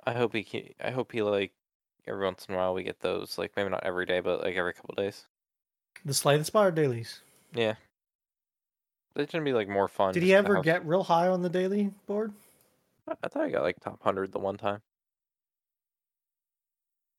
I 0.03 0.13
hope 0.13 0.33
he. 0.33 0.43
ke- 0.43 0.75
I 0.83 0.91
hope 0.91 1.11
he 1.11 1.21
like 1.21 1.51
every 2.07 2.25
once 2.25 2.45
in 2.47 2.55
a 2.55 2.57
while 2.57 2.73
we 2.73 2.83
get 2.83 3.01
those. 3.01 3.37
Like 3.37 3.51
maybe 3.55 3.69
not 3.69 3.83
every 3.83 4.05
day, 4.05 4.19
but 4.19 4.41
like 4.41 4.55
every 4.55 4.73
couple 4.73 4.95
days. 4.95 5.25
The 6.05 6.13
Slay 6.13 6.37
the 6.37 6.43
Spire 6.43 6.71
dailies. 6.71 7.19
Yeah. 7.53 7.75
They 9.13 9.25
tend 9.25 9.41
to 9.45 9.49
be 9.49 9.53
like 9.53 9.67
more 9.67 9.87
fun. 9.87 10.13
Did 10.13 10.23
he 10.23 10.33
ever 10.33 10.61
get 10.61 10.85
real 10.85 11.03
high 11.03 11.27
on 11.27 11.41
the 11.41 11.49
daily 11.49 11.91
board? 12.07 12.33
I 13.07 13.13
I 13.23 13.27
thought 13.27 13.43
I 13.43 13.49
got 13.49 13.63
like 13.63 13.79
top 13.79 14.01
hundred 14.01 14.31
the 14.31 14.39
one 14.39 14.57
time. 14.57 14.81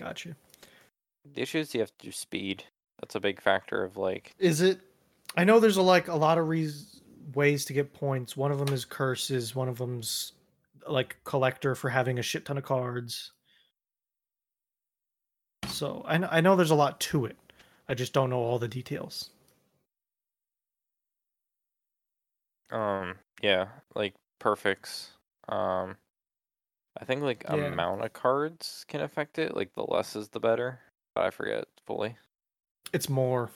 Gotcha. 0.00 0.34
The 1.34 1.42
issue 1.42 1.58
is 1.58 1.74
you 1.74 1.80
have 1.80 1.96
to 1.98 2.06
do 2.06 2.12
speed. 2.12 2.64
That's 3.00 3.14
a 3.14 3.20
big 3.20 3.40
factor 3.40 3.84
of 3.84 3.96
like. 3.96 4.32
Is 4.38 4.60
it? 4.60 4.80
I 5.36 5.44
know 5.44 5.60
there's 5.60 5.76
a 5.76 5.82
like 5.82 6.08
a 6.08 6.16
lot 6.16 6.38
of 6.38 6.48
reas 6.48 7.00
ways 7.34 7.64
to 7.66 7.72
get 7.72 7.92
points. 7.92 8.36
One 8.36 8.52
of 8.52 8.58
them 8.58 8.72
is 8.74 8.84
curses. 8.84 9.54
One 9.54 9.68
of 9.68 9.78
them's 9.78 10.32
like 10.88 11.16
collector 11.24 11.74
for 11.74 11.90
having 11.90 12.18
a 12.18 12.22
shit 12.22 12.44
ton 12.44 12.58
of 12.58 12.64
cards. 12.64 13.32
So 15.68 16.04
I 16.06 16.18
know, 16.18 16.28
I 16.30 16.40
know 16.40 16.56
there's 16.56 16.70
a 16.70 16.74
lot 16.76 17.00
to 17.00 17.24
it. 17.26 17.36
I 17.88 17.94
just 17.94 18.12
don't 18.12 18.30
know 18.30 18.38
all 18.38 18.58
the 18.58 18.68
details. 18.68 19.30
Um. 22.70 23.16
Yeah. 23.42 23.68
Like 23.94 24.14
perfects. 24.38 25.10
Um. 25.48 25.96
I 27.00 27.04
think 27.04 27.22
like 27.22 27.44
Yeah. 27.48 27.54
amount 27.66 28.04
of 28.04 28.12
cards 28.12 28.84
can 28.88 29.00
affect 29.00 29.38
it. 29.38 29.56
Like 29.56 29.72
the 29.74 29.82
less 29.82 30.14
is 30.16 30.28
the 30.28 30.40
better. 30.40 30.80
But 31.14 31.24
I 31.24 31.30
forget 31.30 31.64
fully. 31.86 32.16
It's 32.92 33.08
more. 33.08 33.50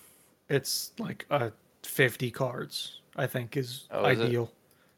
It's 0.48 0.92
like 0.98 1.26
uh 1.30 1.50
50 1.86 2.30
cards. 2.30 3.00
I 3.16 3.26
think 3.26 3.56
is 3.56 3.86
Oh, 3.90 4.04
ideal. 4.04 4.52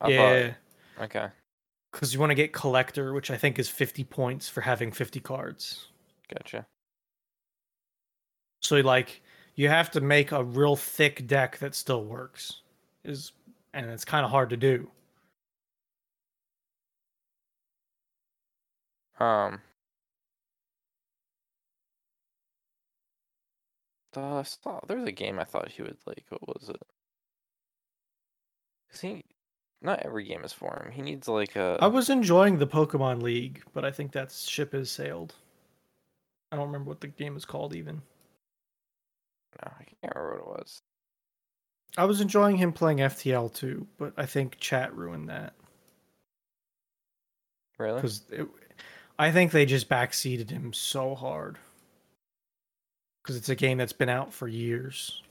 Yeah, 0.07 0.53
thought. 0.97 1.05
Okay. 1.05 1.29
because 1.93 2.13
you 2.15 2.21
want 2.21 2.31
to 2.31 2.35
get 2.35 2.53
collector, 2.53 3.13
which 3.13 3.31
I 3.31 3.37
think 3.37 3.59
is 3.59 3.69
50 3.69 4.05
points 4.05 4.49
for 4.49 4.61
having 4.61 4.91
50 4.93 5.21
cards. 5.21 5.89
Gotcha. 6.33 6.67
So 8.63 8.77
like 8.81 9.23
you 9.55 9.69
have 9.69 9.91
to 9.93 10.01
make 10.01 10.33
a 10.33 10.43
real 10.45 10.77
thick 10.77 11.27
deck 11.27 11.59
that 11.59 11.75
still 11.75 12.05
works. 12.05 12.63
Is 13.05 13.33
and 13.75 13.87
it's 13.91 14.05
kind 14.05 14.25
of 14.25 14.31
hard 14.31 14.51
to 14.51 14.57
do. 14.57 14.91
Um. 19.21 19.61
Uh, 24.17 24.37
I 24.39 24.43
saw 24.43 24.81
there 24.87 24.97
was 24.97 25.07
a 25.07 25.13
game 25.13 25.39
I 25.39 25.45
thought 25.45 25.69
he 25.71 25.83
would 25.83 25.99
like. 26.07 26.25
What 26.31 26.47
was 26.61 26.69
it? 26.69 26.83
'Cause 28.91 29.01
he, 29.03 29.25
not 29.83 30.01
every 30.01 30.25
game 30.25 30.45
is 30.45 30.53
for 30.53 30.83
him. 30.83 30.91
He 30.93 31.03
needs 31.03 31.29
like 31.29 31.57
a. 31.57 31.79
I 31.81 31.87
was 31.89 32.09
enjoying 32.09 32.59
the 32.59 32.67
Pokemon 32.67 33.23
League, 33.23 33.63
but 33.75 33.85
I 33.85 33.91
think 33.91 34.13
that 34.13 34.33
ship 34.33 34.73
has 34.73 34.91
sailed. 34.91 35.35
I 36.51 36.57
don't 36.57 36.67
remember 36.67 36.89
what 36.89 37.01
the 37.03 37.09
game 37.09 37.37
is 37.37 37.45
called 37.45 37.75
even. 37.75 38.03
no, 39.63 39.73
I 39.79 39.85
can't 39.85 40.15
remember 40.15 40.43
what 40.45 40.57
it 40.57 40.61
was. 40.61 40.83
I 41.97 42.05
was 42.05 42.21
enjoying 42.21 42.57
him 42.57 42.73
playing 42.73 42.99
FTL 42.99 43.53
too, 43.53 43.87
but 43.99 44.15
I 44.17 44.25
think 44.27 44.59
chat 44.59 44.95
ruined 44.95 45.29
that 45.29 45.55
Really? 47.79 47.97
because 48.01 48.23
I 49.19 49.33
think 49.33 49.53
they 49.53 49.67
just 49.67 49.89
backseated 49.89 50.51
him 50.51 50.73
so 50.73 51.15
hard. 51.15 51.59
Because 53.29 53.37
it's 53.37 53.51
a 53.51 53.55
game 53.55 53.77
that's 53.77 53.93
been 53.93 54.09
out 54.09 54.33
for 54.33 54.49
years. 54.49 55.23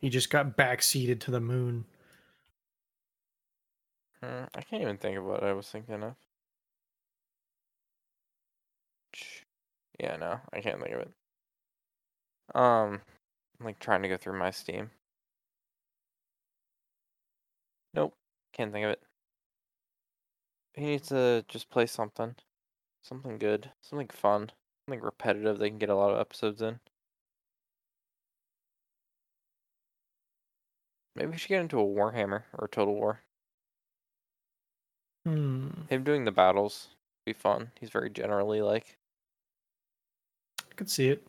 He 0.00 0.08
just 0.08 0.28
got 0.28 0.56
backseated 0.56 1.20
to 1.20 1.30
the 1.30 1.38
moon. 1.38 1.84
Hmm, 4.20 4.46
I 4.56 4.62
can't 4.62 4.82
even 4.82 4.96
think 4.96 5.16
of 5.16 5.24
what 5.24 5.44
I 5.44 5.52
was 5.52 5.68
thinking 5.68 6.02
of. 6.02 6.16
Yeah, 10.00 10.16
no, 10.16 10.40
I 10.52 10.60
can't 10.60 10.82
think 10.82 10.96
of 10.96 11.02
it. 11.02 11.10
Um, 12.56 13.02
I'm 13.60 13.66
like 13.66 13.78
trying 13.78 14.02
to 14.02 14.08
go 14.08 14.16
through 14.16 14.36
my 14.36 14.50
Steam. 14.50 14.90
Nope. 17.94 18.16
Can't 18.52 18.72
think 18.72 18.84
of 18.84 18.90
it. 18.90 19.02
He 20.74 20.86
needs 20.86 21.06
to 21.10 21.44
just 21.46 21.70
play 21.70 21.86
something. 21.86 22.34
Something 23.00 23.38
good. 23.38 23.70
Something 23.80 24.08
fun. 24.08 24.50
Something 24.88 25.04
repetitive 25.04 25.60
they 25.60 25.70
can 25.70 25.78
get 25.78 25.88
a 25.88 25.94
lot 25.94 26.10
of 26.10 26.18
episodes 26.18 26.60
in. 26.62 26.80
Maybe 31.18 31.32
we 31.32 31.36
should 31.36 31.48
get 31.48 31.60
into 31.60 31.80
a 31.80 31.84
Warhammer 31.84 32.44
or 32.56 32.66
a 32.66 32.68
Total 32.68 32.94
War. 32.94 33.22
Hmm. 35.26 35.70
Him 35.88 36.04
doing 36.04 36.24
the 36.24 36.30
battles 36.30 36.90
be 37.26 37.32
fun. 37.32 37.72
He's 37.80 37.90
very 37.90 38.08
generally 38.08 38.62
like. 38.62 38.96
I 40.60 40.74
could 40.76 40.88
see 40.88 41.08
it. 41.08 41.26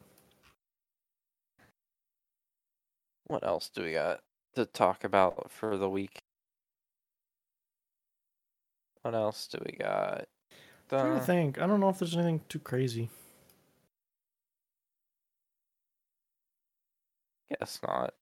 What 3.25 3.43
else 3.43 3.69
do 3.73 3.81
we 3.83 3.93
got 3.93 4.19
to 4.53 4.67
talk 4.67 5.03
about 5.03 5.49
for 5.51 5.75
the 5.75 5.89
week? 5.89 6.19
What 9.01 9.15
else 9.15 9.47
do 9.47 9.57
we 9.65 9.75
got? 9.75 10.27
I'm 10.91 10.99
trying 10.99 11.19
to 11.19 11.25
think. 11.25 11.59
I 11.59 11.65
don't 11.65 11.79
know 11.79 11.89
if 11.89 11.97
there's 11.97 12.15
anything 12.15 12.41
too 12.47 12.59
crazy. 12.59 13.09
guess 17.59 17.79
not. 17.81 18.13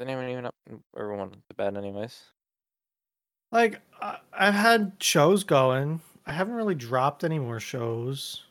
Is 0.00 0.06
anyone 0.06 0.30
even 0.30 0.46
up? 0.46 0.54
Everyone 0.98 1.28
to 1.28 1.54
bed, 1.58 1.76
anyways. 1.76 2.22
Like 3.52 3.82
I, 4.00 4.16
I've 4.32 4.54
had 4.54 4.92
shows 4.98 5.44
going. 5.44 6.00
I 6.24 6.32
haven't 6.32 6.54
really 6.54 6.74
dropped 6.74 7.22
any 7.22 7.38
more 7.38 7.60
shows. 7.60 8.44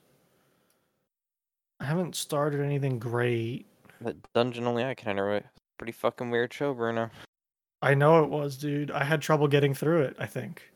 I 1.79 1.85
haven't 1.85 2.15
started 2.15 2.61
anything 2.61 2.99
great. 2.99 3.65
That 4.01 4.15
Dungeon 4.33 4.67
Only 4.67 4.85
I 4.85 4.93
can 4.93 5.09
enter. 5.09 5.43
Pretty 5.79 5.91
fucking 5.91 6.29
weird 6.29 6.53
show, 6.53 6.71
Bruno. 6.75 7.09
I 7.81 7.95
know 7.95 8.23
it 8.23 8.29
was, 8.29 8.55
dude. 8.55 8.91
I 8.91 9.03
had 9.03 9.19
trouble 9.19 9.47
getting 9.47 9.73
through 9.73 10.03
it, 10.03 10.17
I 10.19 10.27
think. 10.27 10.71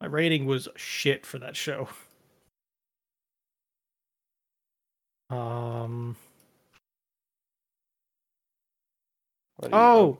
My 0.00 0.06
rating 0.06 0.46
was 0.46 0.68
shit 0.76 1.26
for 1.26 1.40
that 1.40 1.56
show. 1.56 1.88
Um 5.30 6.16
Oh, 9.72 10.18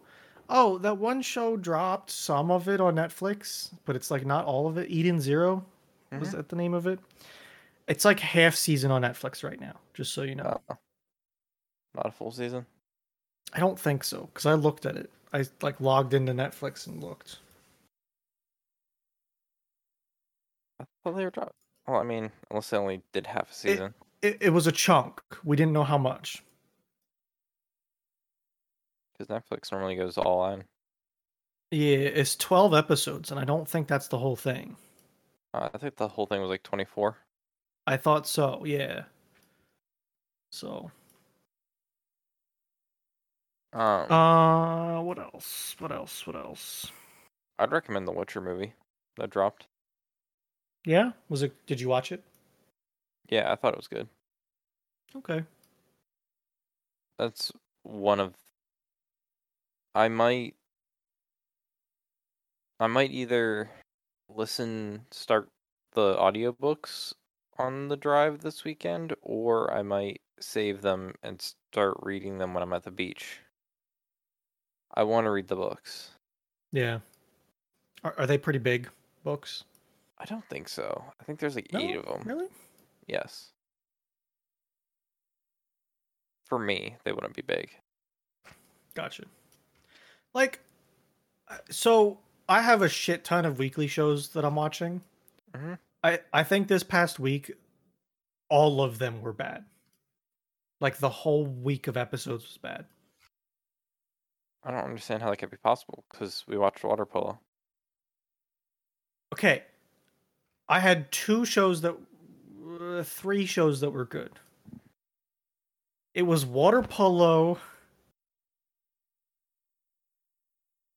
oh, 0.49 0.79
that 0.79 0.97
one 0.99 1.23
show 1.23 1.57
dropped 1.57 2.11
some 2.11 2.51
of 2.51 2.69
it 2.69 2.81
on 2.81 2.95
Netflix, 2.95 3.71
but 3.85 3.97
it's 3.97 4.11
like 4.11 4.25
not 4.25 4.45
all 4.45 4.67
of 4.69 4.79
it. 4.79 4.91
Eden 4.91 5.21
0 5.21 5.65
was 6.13 6.29
Mhm. 6.29 6.33
that 6.33 6.49
the 6.49 6.57
name 6.57 6.75
of 6.75 6.87
it? 6.87 7.01
It's 7.89 8.05
like 8.05 8.21
half 8.21 8.55
season 8.55 8.91
on 8.91 9.03
Netflix 9.03 9.43
right 9.43 9.61
now, 9.61 9.79
just 9.93 10.13
so 10.15 10.23
you 10.23 10.35
know. 10.37 10.61
Oh. 10.71 10.77
Not 11.95 12.07
a 12.07 12.11
full 12.11 12.31
season. 12.31 12.65
I 13.53 13.61
don't 13.61 13.79
think 13.79 14.03
so 14.05 14.23
because 14.27 14.47
I 14.47 14.55
looked 14.55 14.87
at 14.87 14.97
it. 14.97 15.11
I 15.33 15.45
like 15.63 15.81
logged 15.81 16.15
into 16.15 16.33
Netflix 16.33 16.87
and 16.87 17.03
looked. 17.03 17.39
I 20.81 20.85
thought 21.03 21.17
they 21.17 21.25
were 21.25 21.31
dropped. 21.31 21.53
Well, 21.87 22.01
I 22.01 22.05
mean, 22.05 22.31
unless 22.51 22.71
they 22.71 22.77
only 22.79 23.03
did 23.13 23.27
half 23.27 23.51
a 23.51 23.55
season. 23.55 23.95
It, 24.23 24.39
it 24.41 24.51
was 24.51 24.67
a 24.67 24.73
chunk. 24.73 25.21
We 25.45 25.57
didn't 25.57 25.73
know 25.73 25.85
how 25.85 25.99
much. 25.99 26.43
Because 29.17 29.29
Netflix 29.29 29.71
normally 29.71 29.97
goes 29.97 30.19
all 30.19 30.49
in. 30.53 30.65
Yeah, 31.71 31.97
it's 31.97 32.37
12 32.37 32.75
episodes, 32.75 33.31
and 33.31 33.41
I 33.41 33.45
don't 33.45 33.69
think 33.69 33.89
that's 33.89 34.09
the 34.09 34.19
whole 34.19 34.37
thing. 34.37 34.77
Uh, 35.53 35.69
I 35.73 35.79
think 35.79 35.97
the 35.97 36.09
whole 36.09 36.27
thing 36.27 36.41
was 36.41 36.51
like 36.51 36.63
24. 36.63 37.17
I 37.87 37.97
thought 37.97 38.27
so, 38.27 38.65
yeah. 38.65 39.05
So, 40.51 40.91
Um, 43.73 44.11
uh, 44.11 45.03
what 45.03 45.19
else? 45.19 45.75
What 45.81 45.91
else? 45.91 46.27
What 46.27 46.37
else? 46.37 46.93
I'd 47.59 47.73
recommend 47.73 48.07
the 48.07 48.13
Witcher 48.13 48.41
movie 48.41 48.73
that 49.17 49.31
dropped. 49.31 49.67
Yeah, 50.85 51.13
was 51.29 51.43
it? 51.43 51.55
Did 51.67 51.81
you 51.81 51.89
watch 51.89 52.13
it? 52.13 52.23
Yeah, 53.29 53.51
I 53.51 53.57
thought 53.57 53.73
it 53.73 53.79
was 53.79 53.89
good. 53.89 54.09
Okay. 55.17 55.43
That's 57.19 57.51
one 57.83 58.21
of. 58.21 58.35
I 59.95 60.09
might. 60.09 60.55
I 62.81 62.87
might 62.89 63.13
either 63.13 63.71
listen, 64.29 65.07
start 65.13 65.49
the 65.93 66.17
audiobooks 66.17 67.13
on 67.59 67.89
the 67.89 67.97
drive 67.97 68.41
this 68.41 68.65
weekend, 68.65 69.15
or 69.23 69.73
I 69.73 69.83
might 69.83 70.21
save 70.41 70.83
them 70.83 71.15
and 71.23 71.41
start 71.41 71.97
reading 72.03 72.39
them 72.39 72.53
when 72.53 72.63
I'm 72.63 72.73
at 72.73 72.83
the 72.83 72.91
beach. 72.91 73.39
I 74.93 75.05
want 75.05 75.27
to 75.27 75.31
read 75.31 75.47
the 75.49 75.57
books. 75.57 76.11
Yeah. 76.73 76.99
Are, 78.03 78.15
are 78.19 78.27
they 78.27 78.39
pretty 78.39 78.59
big 78.59 78.89
books? 79.23 79.65
I 80.19 80.25
don't 80.25 80.45
think 80.49 80.69
so. 80.69 81.05
I 81.21 81.25
think 81.25 81.39
there's 81.39 81.55
like 81.55 81.73
No? 81.73 81.79
eight 81.79 81.97
of 81.97 82.05
them. 82.05 82.23
Really? 82.25 82.49
Yes. 83.07 83.53
For 86.47 86.59
me, 86.59 86.97
they 87.05 87.13
wouldn't 87.13 87.35
be 87.35 87.43
big. 87.43 87.71
Gotcha. 88.95 89.25
Like, 90.35 90.61
uh, 91.49 91.59
so 91.71 92.19
I 92.49 92.61
have 92.61 92.83
a 92.83 92.89
shit 92.89 93.25
ton 93.25 93.45
of 93.45 93.59
weekly 93.59 93.87
shows 93.87 94.31
that 94.31 94.45
I'm 94.45 94.57
watching. 94.57 95.03
Mhm. 95.53 95.79
I 96.03 96.21
I 96.33 96.43
think 96.43 96.69
this 96.69 96.83
past 96.83 97.19
week, 97.19 97.53
all 98.49 98.83
of 98.83 98.99
them 98.99 99.23
were 99.23 99.33
bad. 99.33 99.65
Like 100.81 100.99
the 100.99 101.09
whole 101.09 101.47
week 101.47 101.87
of 101.87 101.97
episodes 101.97 102.45
was 102.45 102.59
bad. 102.59 102.87
I 104.63 104.71
don't 104.71 104.85
understand 104.85 105.23
how 105.23 105.31
that 105.31 105.37
could 105.37 105.51
be 105.51 105.57
possible 105.57 106.05
because 106.11 106.45
we 106.47 106.57
watched 106.59 106.85
water 106.85 107.07
polo. 107.07 107.39
Okay, 109.33 109.65
I 110.69 110.81
had 110.81 111.11
two 111.13 111.45
shows 111.45 111.81
that, 111.83 111.97
uh, 112.81 113.03
three 113.03 113.47
shows 113.47 113.81
that 113.81 113.91
were 113.91 114.05
good. 114.05 114.39
It 116.15 116.23
was 116.23 116.47
water 116.47 116.83
polo. 116.83 117.59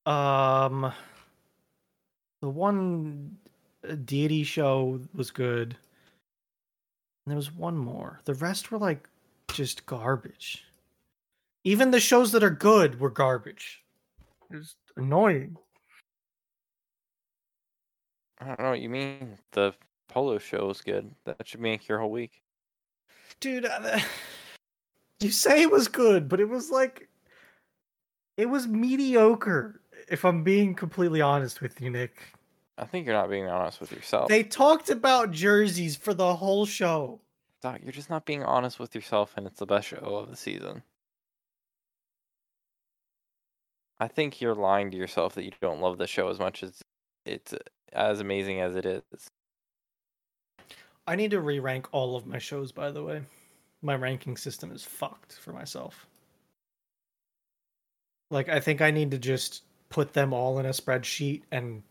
Um, 0.07 0.93
the 2.41 2.49
one 2.49 3.35
uh, 3.87 3.95
deity 4.05 4.43
show 4.43 5.01
was 5.13 5.31
good. 5.31 5.75
And 7.25 7.31
there 7.31 7.35
was 7.35 7.53
one 7.53 7.77
more. 7.77 8.21
The 8.23 8.35
rest 8.35 8.71
were 8.71 8.77
like 8.77 9.09
just 9.51 9.85
garbage. 9.85 10.63
Even 11.65 11.91
the 11.91 11.99
shows 11.99 12.31
that 12.31 12.43
are 12.43 12.49
good 12.49 13.01
were 13.01 13.09
garbage. 13.09 13.83
It 14.49 14.55
was 14.55 14.75
annoying. 14.95 15.57
I 18.39 18.45
don't 18.45 18.61
know 18.61 18.69
what 18.69 18.79
you 18.79 18.89
mean. 18.89 19.37
The 19.51 19.73
polo 20.07 20.37
show 20.37 20.67
was 20.67 20.79
good. 20.79 21.13
That 21.25 21.45
should 21.45 21.59
make 21.59 21.85
your 21.89 21.99
whole 21.99 22.11
week. 22.11 22.41
dude 23.41 23.65
uh, 23.65 23.99
you 25.19 25.31
say 25.31 25.63
it 25.63 25.71
was 25.71 25.89
good 25.89 26.29
but 26.29 26.39
it 26.39 26.47
was 26.47 26.71
like 26.71 27.09
it 28.37 28.45
was 28.45 28.67
mediocre 28.67 29.81
if 30.07 30.25
i'm 30.25 30.43
being 30.43 30.73
completely 30.73 31.21
honest 31.21 31.61
with 31.61 31.79
you 31.81 31.89
nick 31.89 32.33
I 32.79 32.85
think 32.85 33.07
you're 33.07 33.15
not 33.15 33.31
being 33.31 33.47
honest 33.47 33.79
with 33.79 33.91
yourself. 33.91 34.29
they 34.29 34.43
talked 34.43 34.91
about 34.91 35.31
jerseys 35.31 35.95
for 35.95 36.13
the 36.13 36.35
whole 36.35 36.65
show 36.65 37.19
Doc, 37.61 37.79
you're 37.83 37.91
just 37.91 38.09
not 38.09 38.25
being 38.25 38.43
honest 38.43 38.79
with 38.79 38.93
yourself, 38.93 39.33
and 39.35 39.47
it's 39.47 39.57
the 39.57 39.65
best 39.65 39.87
show 39.87 39.97
of 39.97 40.29
the 40.29 40.35
season. 40.35 40.83
I 43.99 44.07
think 44.07 44.39
you're 44.39 44.53
lying 44.53 44.91
to 44.91 44.97
yourself 44.97 45.33
that 45.33 45.43
you 45.43 45.51
don't 45.59 45.81
love 45.81 45.97
the 45.97 46.05
show 46.05 46.29
as 46.29 46.37
much 46.37 46.61
as 46.61 46.83
it's 47.25 47.55
as 47.93 48.19
amazing 48.19 48.61
as 48.61 48.75
it 48.75 48.85
is. 48.85 49.01
i 51.07 51.15
need 51.15 51.31
to 51.31 51.39
re-rank 51.39 51.87
all 51.91 52.15
of 52.15 52.25
my 52.25 52.37
shows 52.37 52.71
by 52.71 52.91
the 52.91 53.03
way 53.03 53.21
my 53.81 53.95
ranking 53.95 54.37
system 54.37 54.71
is 54.71 54.83
fucked 54.83 55.33
for 55.33 55.53
myself 55.53 56.05
like 58.29 58.49
i 58.49 58.59
think 58.59 58.81
i 58.81 58.91
need 58.91 59.11
to 59.11 59.17
just 59.17 59.63
put 59.89 60.13
them 60.13 60.33
all 60.33 60.59
in 60.59 60.65
a 60.65 60.69
spreadsheet 60.69 61.43
and 61.51 61.83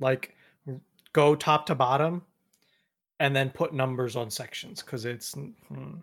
like 0.00 0.34
go 1.12 1.34
top 1.34 1.66
to 1.66 1.74
bottom 1.74 2.22
and 3.18 3.34
then 3.34 3.50
put 3.50 3.72
numbers 3.72 4.16
on 4.16 4.30
sections 4.30 4.82
because 4.82 5.04
it's 5.04 5.34
hmm, 5.34 5.94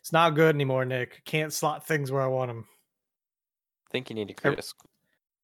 it's 0.00 0.12
not 0.12 0.34
good 0.34 0.54
anymore 0.54 0.84
nick 0.84 1.22
can't 1.24 1.52
slot 1.52 1.86
things 1.86 2.10
where 2.10 2.22
i 2.22 2.26
want 2.26 2.48
them 2.48 2.66
I 3.86 3.90
think 3.90 4.08
you 4.08 4.14
need 4.14 4.28
to 4.28 4.34
create 4.34 4.58
a. 4.58 4.62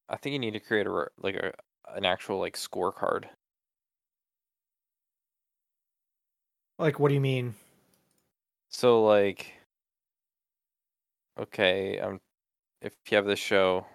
I 0.09 0.17
think 0.17 0.35
you 0.35 0.39
need 0.39 0.53
to 0.53 0.61
create 0.61 0.87
a 0.87 1.07
like 1.19 1.35
a 1.35 1.53
an 1.97 2.05
actual 2.05 2.39
like 2.39 2.57
scorecard. 2.57 3.25
like 6.79 7.01
what 7.01 7.09
do 7.09 7.15
you 7.15 7.21
mean 7.21 7.55
So 8.69 9.05
like, 9.05 9.53
okay, 11.39 11.99
um, 11.99 12.21
if 12.83 12.93
you 13.09 13.17
have 13.17 13.27
this 13.27 13.39
show, 13.39 13.87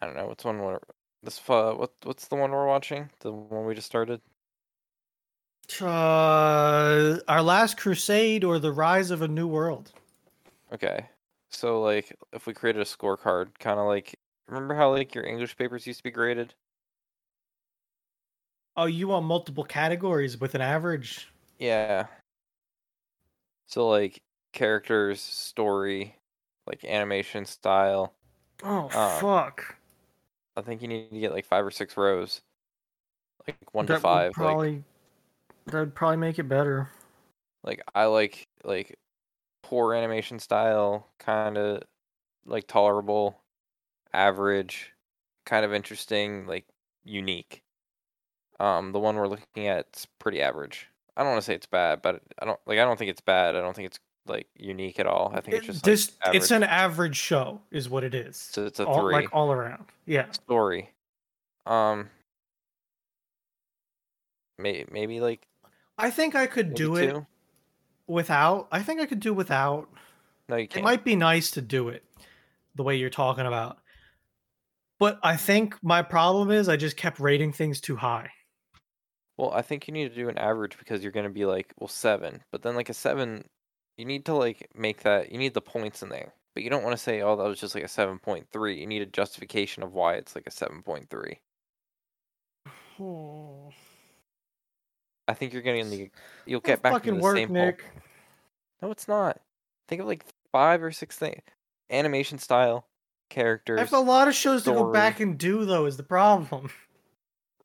I 0.00 0.06
don't 0.06 0.16
know 0.16 0.26
what's 0.26 0.44
one 0.44 0.58
we're 0.60 0.80
this 1.22 1.38
uh, 1.50 1.74
what 1.74 1.92
what's 2.02 2.28
the 2.28 2.36
one 2.36 2.50
we're 2.52 2.66
watching? 2.66 3.10
The 3.20 3.32
one 3.32 3.66
we 3.66 3.74
just 3.74 3.86
started. 3.86 4.22
uh 5.80 7.18
our 7.28 7.42
last 7.42 7.76
crusade 7.76 8.42
or 8.44 8.58
the 8.58 8.72
rise 8.72 9.10
of 9.10 9.22
a 9.22 9.28
new 9.28 9.46
world 9.46 9.92
Okay, 10.72 11.08
So 11.50 11.80
like, 11.82 12.16
if 12.32 12.46
we 12.46 12.54
created 12.54 12.82
a 12.82 12.84
scorecard, 12.84 13.58
kind 13.58 13.78
of 13.80 13.86
like, 13.86 14.18
remember 14.48 14.74
how 14.74 14.90
like 14.92 15.14
your 15.14 15.24
English 15.24 15.56
papers 15.56 15.86
used 15.86 15.98
to 16.00 16.04
be 16.04 16.10
graded? 16.10 16.54
Oh, 18.76 18.86
you 18.86 19.08
want 19.08 19.26
multiple 19.26 19.64
categories 19.64 20.38
with 20.40 20.54
an 20.54 20.62
average? 20.62 21.28
Yeah. 21.58 22.06
So 23.66 23.88
like 23.88 24.22
characters, 24.52 25.20
story, 25.20 26.16
like 26.66 26.84
animation 26.84 27.44
style. 27.44 28.14
Oh 28.62 28.88
Um, 28.92 29.20
fuck. 29.20 29.76
I 30.56 30.62
think 30.62 30.82
you 30.82 30.88
need 30.88 31.10
to 31.10 31.20
get 31.20 31.32
like 31.32 31.44
five 31.44 31.64
or 31.64 31.70
six 31.70 31.96
rows, 31.96 32.40
like 33.46 33.56
one 33.72 33.86
to 33.86 34.00
five. 34.00 34.32
Probably 34.32 34.82
that 35.66 35.80
would 35.80 35.94
probably 35.94 36.16
make 36.16 36.38
it 36.38 36.48
better. 36.48 36.90
Like, 37.62 37.78
like 37.78 37.88
I 37.94 38.06
like 38.06 38.48
like 38.64 38.98
poor 39.62 39.94
animation 39.94 40.38
style, 40.38 41.08
kind 41.18 41.58
of 41.58 41.82
like 42.46 42.66
tolerable, 42.66 43.40
average, 44.12 44.92
kind 45.44 45.64
of 45.64 45.74
interesting, 45.74 46.46
like 46.46 46.64
unique. 47.04 47.62
Um, 48.58 48.92
the 48.92 48.98
one 48.98 49.16
we're 49.16 49.28
looking 49.28 49.66
at 49.66 49.86
is 49.94 50.06
pretty 50.18 50.40
average. 50.40 50.88
I 51.16 51.22
don't 51.22 51.32
want 51.32 51.42
to 51.42 51.46
say 51.46 51.54
it's 51.54 51.66
bad, 51.66 52.02
but 52.02 52.22
I 52.40 52.46
don't 52.46 52.60
like. 52.66 52.78
I 52.78 52.84
don't 52.84 52.98
think 52.98 53.10
it's 53.10 53.20
bad. 53.20 53.56
I 53.56 53.60
don't 53.60 53.74
think 53.74 53.86
it's 53.86 54.00
like 54.28 54.48
unique 54.56 54.98
at 54.98 55.06
all. 55.06 55.32
I 55.34 55.40
think 55.40 55.56
it's 55.56 55.66
just 55.66 55.84
this 55.84 56.12
like, 56.24 56.34
it's 56.34 56.50
an 56.50 56.62
average 56.62 57.16
show, 57.16 57.60
is 57.70 57.88
what 57.88 58.04
it 58.04 58.14
is. 58.14 58.36
So 58.36 58.66
it's 58.66 58.80
a 58.80 58.86
all, 58.86 59.02
three. 59.02 59.14
like 59.14 59.28
all 59.32 59.52
around. 59.52 59.84
Yeah. 60.04 60.30
story. 60.30 60.90
Um, 61.66 62.10
may, 64.58 64.84
maybe 64.90 65.20
like 65.20 65.46
I 65.98 66.10
think 66.10 66.34
I 66.34 66.46
could 66.46 66.74
do 66.74 66.96
it 66.96 67.10
two? 67.10 67.26
without. 68.06 68.68
I 68.70 68.82
think 68.82 69.00
I 69.00 69.06
could 69.06 69.20
do 69.20 69.34
without. 69.34 69.88
No, 70.48 70.56
you 70.56 70.64
It 70.64 70.70
can't. 70.70 70.82
It 70.82 70.84
might 70.84 71.04
be 71.04 71.16
nice 71.16 71.50
to 71.52 71.62
do 71.62 71.88
it 71.88 72.04
the 72.74 72.82
way 72.82 72.96
you're 72.96 73.10
talking 73.10 73.46
about. 73.46 73.78
But 74.98 75.18
I 75.22 75.36
think 75.36 75.76
my 75.82 76.02
problem 76.02 76.50
is 76.50 76.68
I 76.68 76.76
just 76.76 76.96
kept 76.96 77.20
rating 77.20 77.52
things 77.52 77.80
too 77.80 77.96
high. 77.96 78.30
Well, 79.36 79.52
I 79.52 79.60
think 79.60 79.86
you 79.86 79.92
need 79.92 80.08
to 80.08 80.14
do 80.14 80.28
an 80.30 80.38
average 80.38 80.78
because 80.78 81.02
you're 81.02 81.12
gonna 81.12 81.28
be 81.28 81.44
like, 81.44 81.74
well, 81.78 81.88
seven. 81.88 82.42
But 82.50 82.62
then 82.62 82.74
like 82.74 82.88
a 82.88 82.94
seven, 82.94 83.44
you 83.96 84.04
need 84.04 84.24
to 84.26 84.34
like 84.34 84.68
make 84.74 85.02
that. 85.02 85.32
You 85.32 85.38
need 85.38 85.54
the 85.54 85.60
points 85.60 86.02
in 86.02 86.08
there. 86.08 86.32
But 86.54 86.62
you 86.62 86.70
don't 86.70 86.82
want 86.82 86.96
to 86.96 87.02
say, 87.02 87.20
oh, 87.20 87.36
that 87.36 87.42
was 87.42 87.60
just 87.60 87.74
like 87.74 87.84
a 87.84 87.88
seven 87.88 88.18
point 88.18 88.46
three. 88.50 88.80
You 88.80 88.86
need 88.86 89.02
a 89.02 89.06
justification 89.06 89.82
of 89.82 89.92
why 89.92 90.14
it's 90.14 90.34
like 90.34 90.46
a 90.46 90.50
seven 90.50 90.82
point 90.82 91.10
three. 91.10 91.40
Hmm. 92.96 93.68
I 95.28 95.34
think 95.34 95.52
you're 95.52 95.62
getting 95.62 95.90
the. 95.90 96.10
You'll 96.46 96.60
get 96.60 96.82
back 96.82 97.06
into 97.06 97.18
the 97.18 97.22
work, 97.22 97.36
same. 97.36 97.48
hole. 97.48 97.56
Nick. 97.56 97.84
No, 98.80 98.90
it's 98.90 99.08
not. 99.08 99.40
Think 99.88 100.00
of 100.00 100.06
like 100.06 100.24
five 100.50 100.82
or 100.82 100.92
six 100.92 101.18
things. 101.18 101.42
Animation 101.90 102.38
style, 102.38 102.86
characters, 103.28 103.78
I 103.78 103.82
have 103.82 103.92
a 103.92 103.98
lot 103.98 104.28
of 104.28 104.34
shows 104.34 104.64
to 104.64 104.72
go 104.72 104.92
back 104.92 105.20
and 105.20 105.38
do 105.38 105.64
though 105.64 105.86
is 105.86 105.96
the 105.96 106.02
problem. 106.02 106.70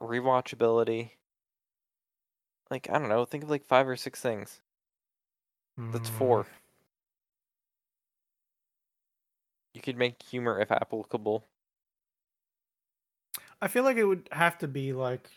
rewatchability. 0.01 1.11
Like 2.69 2.89
I 2.91 2.99
don't 2.99 3.09
know. 3.09 3.25
Think 3.25 3.43
of 3.43 3.49
like 3.49 3.65
five 3.65 3.87
or 3.87 3.95
six 3.95 4.19
things. 4.19 4.61
That's 5.77 6.09
Hmm. 6.09 6.17
four. 6.17 6.47
You 9.73 9.81
could 9.81 9.97
make 9.97 10.21
humor 10.23 10.61
if 10.61 10.71
applicable. 10.71 11.45
I 13.61 13.67
feel 13.67 13.83
like 13.83 13.97
it 13.97 14.03
would 14.05 14.27
have 14.31 14.57
to 14.59 14.67
be 14.67 14.93
like 14.93 15.29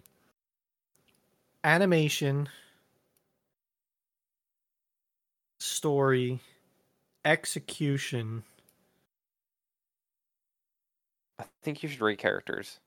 animation, 1.64 2.48
story, 5.58 6.40
execution. 7.24 8.44
I 11.38 11.44
think 11.62 11.82
you 11.82 11.88
should 11.88 12.00
rate 12.00 12.18
characters. 12.18 12.80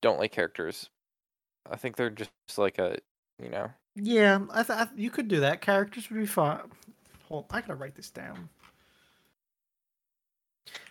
Don't 0.00 0.18
like 0.18 0.32
characters. 0.32 0.90
I 1.70 1.76
think 1.76 1.96
they're 1.96 2.10
just 2.10 2.32
like 2.58 2.78
a, 2.78 2.98
you 3.42 3.48
know. 3.50 3.72
Yeah, 3.96 4.40
I, 4.50 4.62
thought 4.62 4.90
you 4.96 5.10
could 5.10 5.28
do 5.28 5.40
that. 5.40 5.60
Characters 5.60 6.10
would 6.10 6.18
be 6.18 6.26
fine. 6.26 6.60
Hold, 7.28 7.46
I 7.50 7.60
gotta 7.60 7.76
write 7.76 7.94
this 7.94 8.10
down. 8.10 8.48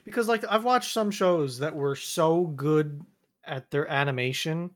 Because 0.05 0.27
like 0.27 0.45
I've 0.49 0.63
watched 0.63 0.93
some 0.93 1.11
shows 1.11 1.59
that 1.59 1.75
were 1.75 1.95
so 1.95 2.45
good 2.45 3.01
at 3.45 3.69
their 3.71 3.89
animation 3.89 4.71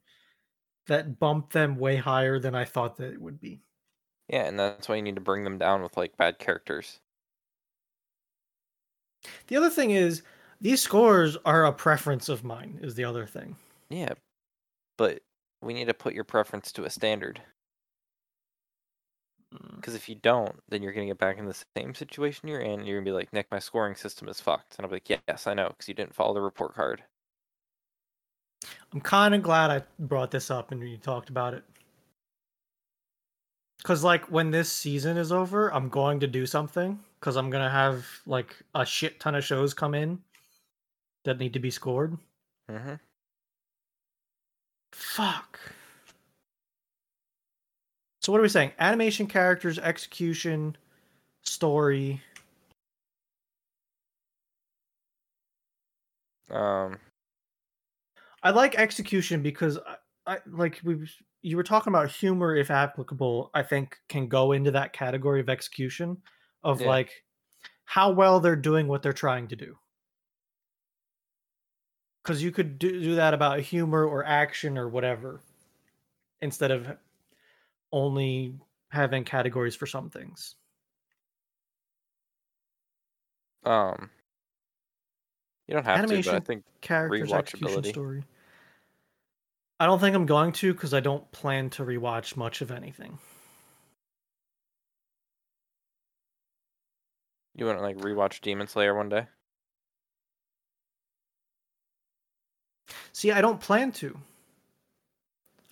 that 0.87 1.19
bumped 1.19 1.53
them 1.53 1.77
way 1.77 1.95
higher 1.97 2.39
than 2.39 2.55
I 2.55 2.65
thought 2.65 2.97
that 2.97 3.13
it 3.13 3.21
would 3.21 3.39
be. 3.39 3.61
Yeah, 4.27 4.43
and 4.43 4.59
that's 4.59 4.89
why 4.89 4.95
you 4.95 5.01
need 5.01 5.15
to 5.15 5.21
bring 5.21 5.43
them 5.43 5.57
down 5.57 5.81
with 5.81 5.95
like 5.95 6.17
bad 6.17 6.39
characters. 6.39 6.99
The 9.47 9.55
other 9.55 9.69
thing 9.69 9.91
is 9.91 10.23
these 10.59 10.81
scores 10.81 11.37
are 11.45 11.65
a 11.65 11.73
preference 11.73 12.27
of 12.29 12.43
mine. 12.43 12.79
Is 12.81 12.95
the 12.95 13.05
other 13.05 13.25
thing. 13.25 13.55
Yeah, 13.89 14.13
but 14.97 15.21
we 15.61 15.73
need 15.73 15.87
to 15.87 15.93
put 15.93 16.13
your 16.13 16.25
preference 16.25 16.71
to 16.73 16.83
a 16.83 16.89
standard. 16.89 17.41
Mm. 19.53 19.75
Because 19.77 19.95
if 19.95 20.09
you 20.09 20.15
don't, 20.15 20.55
then 20.69 20.81
you're 20.81 20.93
gonna 20.93 21.07
get 21.07 21.17
back 21.17 21.37
in 21.37 21.45
the 21.45 21.63
same 21.75 21.93
situation 21.93 22.47
you're 22.47 22.59
in. 22.59 22.85
You're 22.85 22.99
gonna 22.99 23.05
be 23.05 23.11
like, 23.11 23.31
Nick, 23.33 23.47
my 23.51 23.59
scoring 23.59 23.95
system 23.95 24.27
is 24.27 24.41
fucked, 24.41 24.75
and 24.77 24.85
I'll 24.85 24.89
be 24.89 24.95
like, 24.95 25.21
yes, 25.27 25.47
I 25.47 25.53
know, 25.53 25.69
because 25.69 25.87
you 25.87 25.93
didn't 25.93 26.15
follow 26.15 26.33
the 26.33 26.41
report 26.41 26.75
card. 26.75 27.03
I'm 28.93 29.01
kind 29.01 29.35
of 29.35 29.43
glad 29.43 29.69
I 29.69 29.83
brought 29.99 30.31
this 30.31 30.49
up 30.49 30.71
and 30.71 30.87
you 30.87 30.97
talked 30.97 31.29
about 31.29 31.53
it. 31.53 31.63
Cause 33.83 34.03
like 34.03 34.25
when 34.25 34.51
this 34.51 34.71
season 34.71 35.17
is 35.17 35.31
over, 35.31 35.73
I'm 35.73 35.89
going 35.89 36.19
to 36.21 36.27
do 36.27 36.45
something. 36.45 36.99
Cause 37.19 37.35
I'm 37.35 37.49
gonna 37.49 37.69
have 37.69 38.05
like 38.25 38.55
a 38.75 38.85
shit 38.85 39.19
ton 39.19 39.35
of 39.35 39.43
shows 39.43 39.73
come 39.73 39.93
in 39.93 40.19
that 41.25 41.39
need 41.39 41.53
to 41.53 41.59
be 41.59 41.71
scored. 41.71 42.17
Mm-hmm. 42.69 42.95
Fuck. 44.91 45.59
So 48.27 48.33
what 48.33 48.39
are 48.39 48.41
we 48.41 48.49
saying? 48.49 48.73
Animation, 48.77 49.25
characters, 49.25 49.79
execution, 49.79 50.75
story. 51.43 52.21
Um, 56.51 56.97
I 58.43 58.49
like 58.49 58.75
execution 58.75 59.41
because 59.41 59.79
I, 60.27 60.33
I 60.33 60.37
like 60.45 60.81
we 60.83 61.07
you 61.41 61.55
were 61.55 61.63
talking 61.63 61.93
about 61.93 62.11
humor 62.11 62.53
if 62.53 62.69
applicable, 62.69 63.49
I 63.53 63.63
think 63.63 63.97
can 64.09 64.27
go 64.27 64.51
into 64.51 64.71
that 64.71 64.91
category 64.91 65.39
of 65.39 65.47
execution 65.47 66.17
of 66.65 66.81
Yeah. 66.81 66.87
like 66.87 67.23
how 67.85 68.11
well 68.11 68.41
they're 68.41 68.57
doing 68.57 68.89
what 68.89 69.01
they're 69.01 69.13
trying 69.13 69.47
to 69.47 69.55
do. 69.55 69.77
Cuz 72.25 72.43
you 72.43 72.51
could 72.51 72.77
do, 72.77 72.91
do 73.01 73.15
that 73.15 73.33
about 73.33 73.61
humor 73.61 74.03
or 74.03 74.25
action 74.25 74.77
or 74.77 74.89
whatever 74.89 75.39
instead 76.41 76.71
of 76.71 76.97
only 77.91 78.55
having 78.89 79.23
categories 79.23 79.75
for 79.75 79.85
some 79.85 80.09
things. 80.09 80.55
um, 83.63 84.09
you 85.67 85.73
don't 85.73 85.83
have 85.83 85.97
to, 85.97 86.03
Animation, 86.03 86.31
but 86.31 86.41
I 86.41 86.45
think 86.45 86.63
Characters, 86.81 87.33
execution, 87.33 87.81
Rewatchability. 87.81 87.89
story. 87.89 88.23
I 89.79 89.85
don't 89.85 89.99
think 89.99 90.15
I'm 90.15 90.25
going 90.25 90.53
to 90.53 90.73
because 90.73 90.93
I 90.93 91.01
don't 91.01 91.29
plan 91.31 91.69
to 91.71 91.83
rewatch 91.83 92.37
much 92.37 92.61
of 92.61 92.71
anything. 92.71 93.19
you 97.57 97.65
want 97.65 97.79
to 97.79 97.81
like 97.81 97.97
rewatch 97.97 98.39
Demon 98.41 98.67
Slayer 98.67 98.95
one 98.95 99.09
day. 99.09 99.25
See, 103.11 103.31
I 103.31 103.41
don't 103.41 103.59
plan 103.59 103.91
to. 103.93 104.17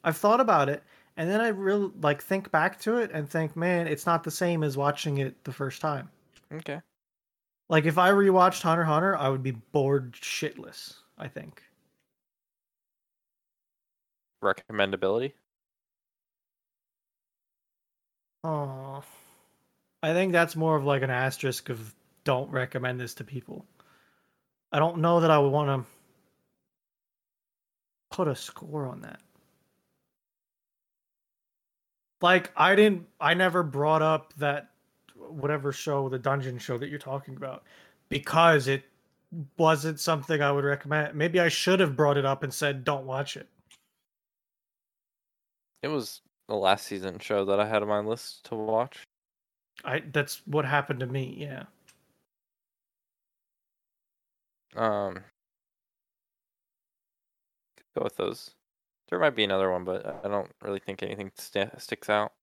I've 0.04 0.18
thought 0.18 0.40
about 0.40 0.68
it, 0.68 0.84
and 1.18 1.30
then 1.30 1.42
I 1.42 1.50
really 1.50 1.92
like 2.02 2.22
think 2.22 2.52
back 2.52 2.80
to 2.82 2.98
it 2.98 3.12
and 3.14 3.30
think, 3.30 3.56
man, 3.56 3.88
it's 3.88 4.06
not 4.06 4.24
the 4.24 4.32
same 4.32 4.64
as 4.64 4.76
watching 4.76 5.18
it 5.20 5.44
the 5.44 5.54
first 5.54 5.82
time. 5.82 6.10
Okay. 6.52 6.82
Like 7.70 7.86
if 7.86 7.98
I 7.98 8.12
rewatched 8.12 8.62
Hunter 8.62 8.84
Hunter, 8.84 9.16
I 9.16 9.30
would 9.30 9.44
be 9.44 9.52
bored 9.52 10.14
shitless. 10.14 10.96
I 11.18 11.28
think. 11.28 11.64
Recommendability. 14.44 15.34
Oh, 18.44 19.04
I 20.04 20.14
think 20.14 20.34
that's 20.34 20.56
more 20.56 20.76
of 20.76 20.84
like 20.84 21.02
an 21.02 21.10
asterisk 21.10 21.70
of 21.70 21.96
don't 22.26 22.52
recommend 22.52 23.00
this 23.00 23.16
to 23.16 23.24
people. 23.24 23.66
I 24.72 24.78
don't 24.78 25.00
know 25.00 25.22
that 25.22 25.32
I 25.32 25.40
would 25.40 25.52
want 25.52 25.86
to 25.86 25.90
put 28.12 28.28
a 28.28 28.36
score 28.36 28.86
on 28.86 29.02
that. 29.02 29.20
Like 32.22 32.52
I 32.56 32.76
didn't 32.76 33.08
I 33.20 33.34
never 33.34 33.64
brought 33.64 34.02
up 34.02 34.34
that 34.38 34.70
whatever 35.16 35.72
show, 35.72 36.10
the 36.10 36.20
dungeon 36.20 36.58
show 36.58 36.78
that 36.78 36.90
you're 36.90 37.00
talking 37.00 37.36
about 37.36 37.64
because 38.10 38.68
it 38.68 38.84
wasn't 39.58 40.00
something 40.00 40.42
I 40.42 40.52
would 40.52 40.64
recommend. 40.64 41.16
Maybe 41.16 41.40
I 41.40 41.50
should 41.50 41.80
have 41.80 41.96
brought 41.96 42.18
it 42.18 42.26
up 42.26 42.44
and 42.44 42.54
said 42.54 42.84
don't 42.84 43.06
watch 43.06 43.38
it. 43.38 43.48
It 45.82 45.88
was 45.90 46.22
the 46.48 46.56
last 46.56 46.86
season 46.88 47.20
show 47.20 47.46
that 47.46 47.60
I 47.60 47.68
had 47.68 47.82
on 47.82 47.88
my 47.88 48.00
list 48.00 48.46
to 48.46 48.56
watch. 48.56 49.04
I 49.84 50.04
that's 50.12 50.42
what 50.46 50.66
happened 50.66 51.02
to 51.02 51.08
me, 51.08 51.36
yeah. 51.38 51.64
Um, 54.76 55.24
go 57.96 58.04
with 58.04 58.16
those. 58.18 58.52
There 59.10 59.20
might 59.20 59.36
be 59.36 59.44
another 59.44 59.72
one, 59.72 59.84
but 59.84 60.22
I 60.24 60.28
don't 60.28 60.52
really 60.62 60.80
think 60.80 61.04
anything 61.04 61.32
st- 61.36 61.80
sticks 61.82 62.10
out. 62.10 62.34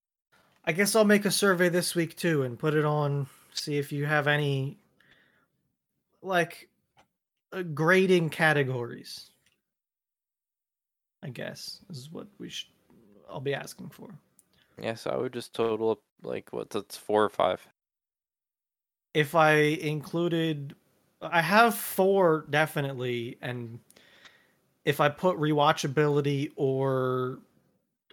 I 0.65 0.71
guess 0.71 0.95
I'll 0.95 1.03
make 1.03 1.25
a 1.25 1.31
survey 1.31 1.69
this 1.69 1.93
week 1.93 2.15
too 2.15 2.43
and 2.43 2.57
put 2.57 2.73
it 2.73 2.85
on. 2.85 3.27
See 3.53 3.77
if 3.77 3.91
you 3.91 4.05
have 4.05 4.27
any 4.27 4.77
like 6.21 6.69
uh, 7.51 7.63
grading 7.63 8.29
categories. 8.29 9.29
I 11.21 11.29
guess 11.29 11.79
is 11.89 12.11
what 12.11 12.27
we 12.39 12.49
should. 12.49 12.69
I'll 13.29 13.39
be 13.39 13.53
asking 13.53 13.89
for. 13.89 14.09
Yeah, 14.81 14.95
so 14.95 15.11
I 15.11 15.17
would 15.17 15.33
just 15.33 15.53
total 15.53 15.91
up 15.91 15.99
like 16.23 16.51
what 16.51 16.69
that's 16.69 16.97
four 16.97 17.23
or 17.23 17.29
five. 17.29 17.65
If 19.13 19.35
I 19.35 19.53
included, 19.53 20.75
I 21.21 21.41
have 21.41 21.75
four 21.75 22.45
definitely, 22.49 23.37
and 23.41 23.79
if 24.85 24.99
I 24.99 25.09
put 25.09 25.37
rewatchability 25.37 26.51
or 26.55 27.39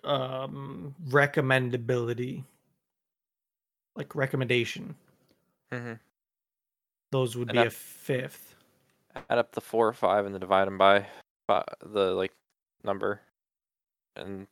um 0.05 0.95
recommendability, 1.09 2.45
like 3.97 4.15
recommendation, 4.15 4.95
Mm-hmm. 5.73 5.93
those 7.13 7.37
would 7.37 7.49
be 7.53 7.59
a 7.59 7.71
fifth. 7.71 8.55
Add 9.29 9.39
up 9.39 9.53
the 9.53 9.61
four 9.61 9.87
or 9.87 9.93
five 9.93 10.25
and 10.25 10.35
then 10.35 10.41
divide 10.41 10.67
them 10.67 10.79
by 10.79 11.05
the 11.85 12.13
like 12.13 12.33
number, 12.85 13.21
and 14.17 14.47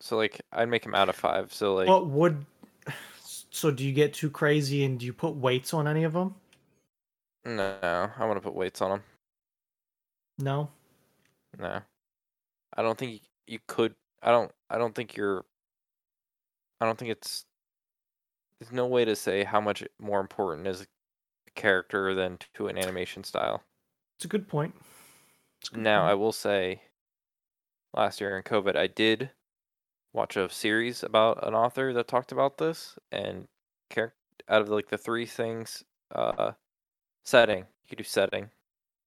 so 0.00 0.16
like 0.16 0.40
I'd 0.52 0.68
make 0.68 0.82
them 0.82 0.94
out 0.94 1.08
of 1.08 1.16
five. 1.16 1.52
So 1.52 1.74
like 1.74 1.88
What 1.88 2.06
would? 2.08 2.44
So 3.50 3.70
do 3.70 3.86
you 3.86 3.92
get 3.92 4.12
too 4.12 4.28
crazy 4.28 4.84
and 4.84 5.00
do 5.00 5.06
you 5.06 5.14
put 5.14 5.34
weights 5.34 5.72
on 5.72 5.88
any 5.88 6.04
of 6.04 6.12
them? 6.12 6.34
no, 7.46 8.10
I 8.18 8.24
want 8.26 8.36
to 8.36 8.40
put 8.42 8.54
weights 8.54 8.82
on 8.82 8.90
them. 8.90 9.02
No. 10.38 10.68
No, 11.58 11.80
I 12.76 12.82
don't 12.82 12.98
think 12.98 13.22
you, 13.46 13.58
could. 13.66 13.94
I 14.22 14.30
don't. 14.30 14.52
I 14.68 14.78
don't 14.78 14.94
think 14.94 15.16
you're. 15.16 15.44
I 16.80 16.86
don't 16.86 16.98
think 16.98 17.10
it's. 17.10 17.44
There's 18.60 18.72
no 18.72 18.86
way 18.86 19.04
to 19.04 19.16
say 19.16 19.44
how 19.44 19.60
much 19.60 19.84
more 19.98 20.20
important 20.20 20.66
is 20.66 20.82
a 20.82 20.86
character 21.54 22.14
than 22.14 22.38
to 22.54 22.68
an 22.68 22.78
animation 22.78 23.24
style. 23.24 23.62
It's 24.18 24.24
a 24.24 24.28
good 24.28 24.48
point. 24.48 24.74
A 25.70 25.74
good 25.74 25.82
Now, 25.82 26.06
I 26.06 26.14
will 26.14 26.32
say, 26.32 26.82
last 27.94 28.20
year 28.20 28.36
in 28.36 28.42
COVID, 28.42 28.76
I 28.76 28.86
did 28.86 29.30
watch 30.12 30.36
a 30.36 30.48
series 30.48 31.02
about 31.02 31.46
an 31.46 31.54
author 31.54 31.92
that 31.92 32.08
talked 32.08 32.32
about 32.32 32.58
this, 32.58 32.98
and 33.12 33.46
char- 33.92 34.14
out 34.48 34.62
of 34.62 34.68
like 34.68 34.88
the 34.88 34.98
three 34.98 35.26
things, 35.26 35.84
uh, 36.14 36.52
setting. 37.24 37.58
You 37.58 37.88
could 37.90 37.98
do 37.98 38.04
setting 38.04 38.50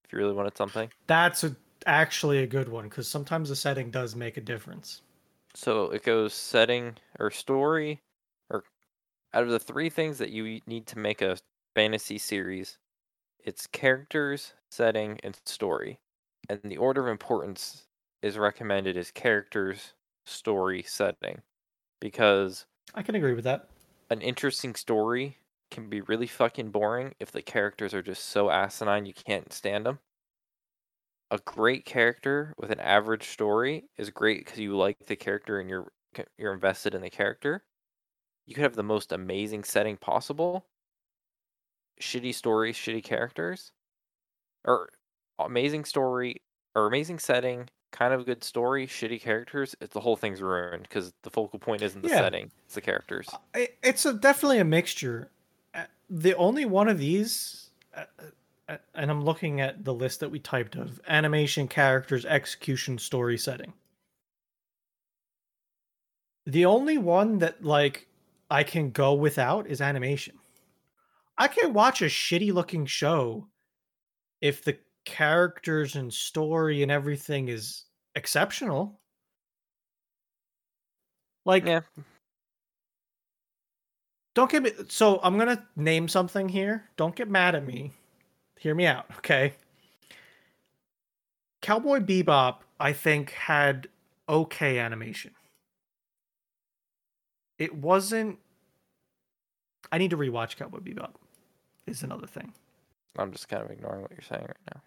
if 0.06 0.14
you 0.14 0.20
really 0.20 0.34
wanted 0.34 0.58
something. 0.58 0.92
That's 1.08 1.44
a, 1.44 1.56
actually 1.86 2.40
a 2.40 2.48
good 2.48 2.70
one 2.70 2.90
because 2.90 3.08
sometimes 3.08 3.50
the 3.50 3.56
setting 3.56 3.92
does 3.92 4.16
make 4.16 4.38
a 4.38 4.42
difference. 4.42 5.02
So 5.56 5.92
it 5.92 6.04
goes 6.04 6.34
setting 6.34 6.98
or 7.20 7.32
story, 7.32 8.02
or 8.50 8.64
out 9.34 9.44
of 9.44 9.50
the 9.50 9.60
three 9.60 9.90
things 9.90 10.18
that 10.20 10.32
you 10.32 10.62
need 10.68 10.88
to 10.88 11.00
make 11.00 11.22
a 11.22 11.38
fantasy 11.76 12.18
series, 12.18 12.80
it's 13.40 13.68
characters, 13.68 14.56
setting, 14.72 15.20
and 15.24 15.40
story. 15.46 16.00
And 16.50 16.62
the 16.64 16.78
order 16.78 17.04
of 17.04 17.12
importance 17.12 17.88
is 18.22 18.38
recommended 18.38 18.98
is 18.98 19.12
characters, 19.12 19.96
story, 20.26 20.84
setting. 20.84 21.44
Because 22.02 22.68
I 22.94 23.02
can 23.04 23.16
agree 23.16 23.34
with 23.34 23.44
that. 23.46 23.70
an 24.12 24.22
interesting 24.22 24.76
story 24.76 25.38
can 25.72 25.90
be 25.90 26.02
really 26.02 26.28
fucking 26.28 26.70
boring 26.72 27.16
if 27.20 27.32
the 27.32 27.42
characters 27.42 27.92
are 27.94 28.02
just 28.04 28.24
so 28.26 28.50
asinine 28.52 29.06
you 29.08 29.14
can't 29.14 29.52
stand 29.54 29.86
them. 29.86 30.00
A 31.32 31.38
great 31.40 31.86
character 31.86 32.54
with 32.58 32.72
an 32.72 32.80
average 32.80 33.28
story 33.28 33.90
is 33.98 34.10
great 34.10 34.46
because 34.46 34.58
you 34.60 34.76
like 34.76 35.06
the 35.06 35.16
character 35.16 35.60
and 35.60 35.70
you're 35.70 35.92
you're 36.38 36.54
invested 36.54 36.96
in 36.96 37.02
the 37.02 37.10
character. 37.12 37.64
You 38.46 38.56
could 38.56 38.64
have 38.64 38.76
the 38.76 38.84
most 38.84 39.12
amazing 39.12 39.64
setting 39.66 39.98
possible. 39.98 40.68
Shitty 42.02 42.34
story, 42.34 42.72
shitty 42.74 43.04
characters, 43.04 43.74
or 44.66 44.92
amazing 45.40 45.86
story 45.86 46.44
or 46.76 46.88
amazing 46.88 47.20
setting, 47.20 47.70
kind 47.92 48.14
of 48.14 48.26
good 48.26 48.44
story, 48.44 48.88
shitty 48.88 49.22
characters. 49.22 49.76
It's 49.82 49.94
the 49.94 50.02
whole 50.02 50.18
thing's 50.18 50.42
ruined 50.42 50.84
because 50.84 51.14
the 51.24 51.32
focal 51.32 51.60
point 51.60 51.84
isn't 51.84 52.02
the 52.04 52.10
Yeah. 52.10 52.10
setting; 52.10 52.52
it's 52.66 52.76
the 52.76 52.82
characters. 52.82 53.40
It's 53.54 54.06
a, 54.06 54.14
definitely 54.14 54.60
a 54.60 54.66
mixture. 54.66 55.32
The 56.10 56.36
only 56.36 56.66
one 56.66 56.88
of 56.88 56.98
these, 56.98 57.72
uh, 57.94 58.06
uh, 58.18 58.24
and 58.94 59.10
I'm 59.10 59.24
looking 59.24 59.62
at 59.62 59.84
the 59.84 59.94
list 59.94 60.20
that 60.20 60.30
we 60.30 60.40
typed 60.40 60.76
of 60.76 61.00
animation, 61.08 61.68
characters, 61.68 62.26
execution, 62.26 62.98
story, 62.98 63.38
setting. 63.38 63.74
The 66.46 66.66
only 66.66 66.98
one 66.98 67.40
that 67.40 67.64
like 67.64 68.08
I 68.50 68.64
can 68.64 68.92
go 68.92 69.14
without 69.14 69.68
is 69.68 69.82
animation. 69.82 70.36
I 71.38 71.48
can 71.48 71.74
watch 71.74 72.02
a 72.02 72.06
shitty 72.06 72.54
looking 72.54 72.86
show 72.86 73.48
if 74.42 74.64
the 74.64 74.78
characters 75.06 75.96
and 75.96 76.14
story 76.14 76.84
and 76.84 76.92
everything 76.92 77.50
is 77.50 77.86
exceptional. 78.16 79.00
Like 81.46 81.66
Yeah, 81.66 81.82
don't 84.36 84.52
get 84.52 84.64
me 84.64 84.72
so 84.90 85.20
I'm 85.24 85.38
gonna 85.38 85.68
name 85.76 86.08
something 86.08 86.50
here. 86.50 86.90
Don't 86.98 87.16
get 87.16 87.30
mad 87.30 87.56
at 87.56 87.66
me. 87.66 87.94
Hear 88.60 88.76
me 88.76 88.86
out, 88.86 89.06
okay? 89.20 89.54
Cowboy 91.62 92.00
Bebop, 92.00 92.58
I 92.80 92.92
think, 92.94 93.32
had 93.32 93.88
okay 94.28 94.80
animation. 94.80 95.32
It 97.58 97.74
wasn't 97.76 98.38
I 99.92 99.98
need 99.98 100.12
to 100.12 100.18
rewatch 100.18 100.56
Cowboy 100.58 100.80
Bebop. 100.80 101.12
Is 101.88 102.04
another 102.04 102.28
thing. 102.28 102.54
I'm 103.18 103.32
just 103.32 103.48
kind 103.50 103.64
of 103.64 103.72
ignoring 103.72 104.02
what 104.02 104.12
you're 104.12 104.20
saying 104.22 104.44
right 104.46 104.76
now. 104.76 104.82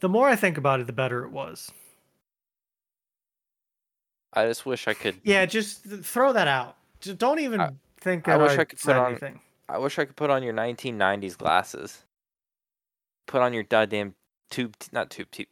The 0.00 0.08
more 0.08 0.28
I 0.28 0.36
think 0.36 0.58
about 0.58 0.78
it, 0.80 0.86
the 0.86 0.92
better 0.92 1.24
it 1.24 1.30
was. 1.30 1.72
I 4.34 4.46
just 4.46 4.64
wish 4.64 4.86
I 4.86 4.94
could. 4.94 5.16
Yeah, 5.24 5.44
just 5.46 5.84
throw 5.84 6.32
that 6.34 6.48
out. 6.48 6.76
Just 7.00 7.18
don't 7.18 7.40
even 7.40 7.60
I- 7.60 7.70
think 8.00 8.28
I 8.28 8.36
wish 8.36 8.52
I 8.52 8.60
I 8.60 8.64
could 8.64 8.78
put 8.78 8.96
on- 8.96 9.10
anything. 9.12 9.40
I 9.72 9.78
wish 9.78 9.98
I 9.98 10.04
could 10.04 10.16
put 10.16 10.28
on 10.28 10.42
your 10.42 10.52
1990s 10.52 11.36
glasses. 11.36 12.04
Put 13.26 13.40
on 13.40 13.54
your 13.54 13.62
goddamn 13.62 14.14
tube, 14.50 14.78
t- 14.78 14.90
not 14.92 15.08
tube, 15.08 15.30
tube. 15.30 15.48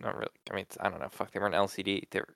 Not 0.00 0.16
really. 0.16 0.30
I 0.50 0.54
mean, 0.54 0.64
I 0.80 0.88
don't 0.88 1.00
know. 1.00 1.08
Fuck, 1.10 1.32
they 1.32 1.38
weren't 1.38 1.54
LCD. 1.54 2.04
They 2.10 2.20
were 2.20 2.34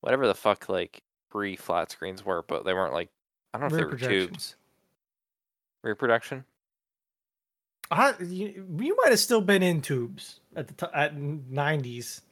whatever 0.00 0.26
the 0.26 0.34
fuck 0.34 0.68
like 0.70 1.02
pre 1.30 1.56
flat 1.56 1.90
screens 1.90 2.24
were, 2.24 2.42
but 2.42 2.64
they 2.64 2.72
weren't 2.72 2.94
like 2.94 3.10
I 3.52 3.58
don't 3.58 3.70
know 3.70 3.76
if 3.76 3.80
they 3.80 4.06
were 4.06 4.10
tubes. 4.10 4.56
Reproduction. 5.84 6.44
I, 7.90 8.14
you, 8.18 8.66
you 8.78 8.96
might 8.96 9.10
have 9.10 9.20
still 9.20 9.42
been 9.42 9.62
in 9.62 9.82
tubes 9.82 10.40
at 10.56 10.68
the 10.68 10.74
t- 10.74 10.92
at 10.94 11.14
nineties. 11.14 12.22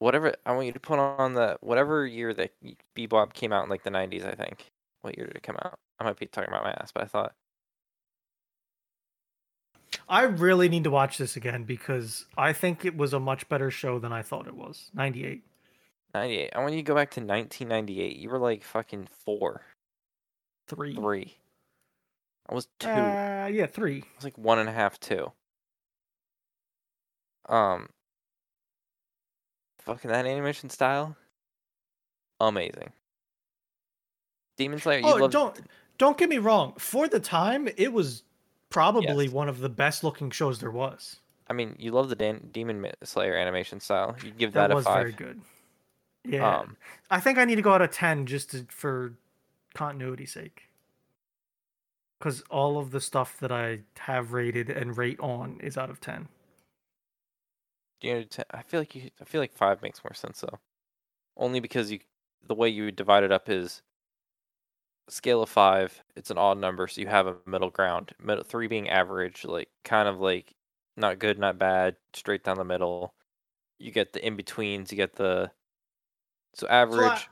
Whatever. 0.00 0.34
I 0.44 0.52
want 0.52 0.66
you 0.66 0.72
to 0.72 0.80
put 0.80 0.98
on 0.98 1.34
the 1.34 1.56
whatever 1.60 2.04
year 2.04 2.34
that 2.34 2.50
Bebop 2.96 3.32
came 3.32 3.52
out 3.52 3.62
in 3.62 3.70
like 3.70 3.84
the 3.84 3.90
90s. 3.90 4.26
I 4.26 4.34
think. 4.34 4.66
What 5.02 5.16
year 5.16 5.26
did 5.26 5.36
it 5.36 5.42
come 5.42 5.56
out? 5.64 5.78
I 6.02 6.04
might 6.08 6.18
be 6.18 6.26
talking 6.26 6.48
about 6.48 6.64
my 6.64 6.70
ass, 6.72 6.90
but 6.92 7.04
I 7.04 7.06
thought 7.06 7.32
I 10.08 10.22
really 10.24 10.68
need 10.68 10.84
to 10.84 10.90
watch 10.90 11.16
this 11.18 11.36
again 11.36 11.64
because 11.64 12.26
I 12.36 12.52
think 12.52 12.84
it 12.84 12.96
was 12.96 13.12
a 13.12 13.20
much 13.20 13.48
better 13.48 13.70
show 13.70 13.98
than 13.98 14.12
I 14.12 14.22
thought 14.22 14.46
it 14.48 14.56
was. 14.56 14.90
Ninety 14.94 15.24
eight. 15.24 15.42
98. 16.14 16.50
I 16.54 16.58
want 16.60 16.72
you 16.74 16.80
to 16.80 16.82
go 16.82 16.94
back 16.94 17.10
to 17.12 17.20
1998. 17.20 18.16
You 18.16 18.28
were 18.28 18.38
like 18.38 18.62
fucking 18.64 19.08
four, 19.24 19.62
Three. 20.68 20.94
three. 20.94 21.36
I 22.50 22.54
was 22.54 22.68
two. 22.78 22.88
Uh, 22.90 23.48
yeah, 23.50 23.64
three. 23.66 24.02
I 24.02 24.16
was 24.16 24.24
like 24.24 24.36
one 24.36 24.58
and 24.58 24.68
a 24.68 24.72
half, 24.72 25.00
two. 25.00 25.32
Um, 27.48 27.88
fucking 29.80 30.10
that 30.10 30.26
animation 30.26 30.68
style, 30.68 31.16
amazing. 32.40 32.92
Demon 34.58 34.80
Slayer, 34.80 34.98
you 35.00 35.06
Oh, 35.06 35.16
love 35.16 35.30
don't 35.30 35.58
don't 35.98 36.18
get 36.18 36.28
me 36.28 36.38
wrong. 36.38 36.74
For 36.78 37.08
the 37.08 37.20
time, 37.20 37.68
it 37.76 37.92
was 37.92 38.22
probably 38.70 39.26
Yes. 39.26 39.32
one 39.34 39.48
of 39.48 39.58
the 39.60 39.68
best 39.68 40.02
looking 40.02 40.30
shows 40.30 40.60
there 40.60 40.70
was. 40.70 41.20
I 41.48 41.52
mean, 41.52 41.76
you 41.78 41.90
love 41.92 42.08
the 42.08 42.16
Dan- 42.16 42.48
Demon 42.52 42.86
Slayer 43.04 43.36
animation 43.36 43.80
style. 43.80 44.16
You'd 44.24 44.38
give 44.38 44.52
That, 44.54 44.68
that, 44.68 44.72
a 44.72 44.74
was 44.76 44.84
five. 44.86 44.94
very 45.02 45.12
good. 45.12 45.40
Yeah, 46.24 46.58
Um, 46.60 46.76
I 47.10 47.18
think 47.20 47.38
I 47.38 47.44
need 47.44 47.56
to 47.56 47.62
go 47.62 47.72
out 47.72 47.82
of 47.82 47.90
ten 47.90 48.26
just 48.26 48.50
to, 48.52 48.64
for 48.70 49.14
continuity's 49.74 50.32
sake. 50.32 50.68
Because 52.18 52.42
all 52.42 52.78
of 52.78 52.92
the 52.92 53.00
stuff 53.00 53.38
that 53.40 53.50
I 53.50 53.80
have 53.98 54.32
rated 54.32 54.70
and 54.70 54.96
rate 54.96 55.18
on 55.18 55.58
is 55.60 55.76
out 55.76 55.90
of 55.90 56.00
ten. 56.00 56.28
you 58.00 58.14
know, 58.14 58.24
I 58.52 58.62
feel 58.62 58.80
like 58.80 58.94
you. 58.94 59.10
I 59.20 59.24
feel 59.24 59.40
like 59.40 59.52
five 59.52 59.82
makes 59.82 60.02
more 60.04 60.14
sense 60.14 60.40
though, 60.40 60.58
only 61.36 61.60
because 61.60 61.90
you 61.92 62.00
the 62.46 62.54
way 62.54 62.68
you 62.68 62.90
divide 62.90 63.22
it 63.24 63.30
up 63.32 63.48
is 63.48 63.82
scale 65.08 65.42
of 65.42 65.48
five, 65.48 66.02
it's 66.16 66.30
an 66.30 66.38
odd 66.38 66.58
number, 66.58 66.86
so 66.86 67.00
you 67.00 67.06
have 67.06 67.26
a 67.26 67.36
middle 67.46 67.70
ground. 67.70 68.12
Middle 68.22 68.44
three 68.44 68.66
being 68.66 68.88
average, 68.88 69.44
like 69.44 69.68
kind 69.84 70.08
of 70.08 70.20
like 70.20 70.54
not 70.96 71.18
good, 71.18 71.38
not 71.38 71.58
bad, 71.58 71.96
straight 72.14 72.44
down 72.44 72.58
the 72.58 72.64
middle. 72.64 73.14
You 73.78 73.90
get 73.90 74.12
the 74.12 74.24
in 74.24 74.36
betweens. 74.36 74.92
You 74.92 74.96
get 74.96 75.16
the 75.16 75.50
so 76.54 76.66
average, 76.68 77.28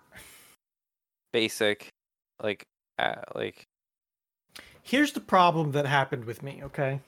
basic, 1.33 1.93
like 2.43 2.67
uh, 2.99 3.23
like 3.35 3.67
here's 4.83 5.13
the 5.13 5.21
problem 5.21 5.73
that 5.73 5.87
happened 5.87 6.25
with 6.25 6.43
me, 6.43 6.61
okay? 6.65 7.01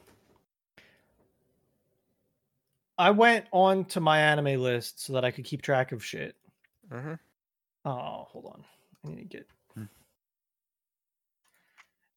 I 2.99 3.11
went 3.11 3.47
on 3.53 3.85
to 3.87 4.01
MyAnimeList 4.01 4.95
so 4.97 5.15
that 5.15 5.25
I 5.25 5.31
could 5.31 5.45
keep 5.45 5.63
track 5.63 5.93
of 5.93 6.05
shit. 6.05 6.37
mhm. 6.91 7.19
Oh, 7.85 8.27
hold 8.31 8.47
on. 8.47 8.65
I 9.05 9.09
need 9.09 9.17
to 9.17 9.25
get. 9.25 9.47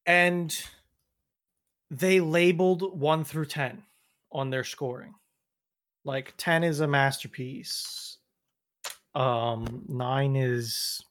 And 0.06 0.56
they 1.90 2.20
labeled 2.20 3.00
1 3.00 3.24
through 3.24 3.46
10 3.46 3.84
on 4.32 4.50
their 4.50 4.64
scoring. 4.64 5.16
Like 6.04 6.34
10 6.38 6.64
is 6.64 6.80
a 6.80 6.88
masterpiece. 6.88 8.18
Um 9.16 9.84
9 9.88 10.36
is 10.36 11.04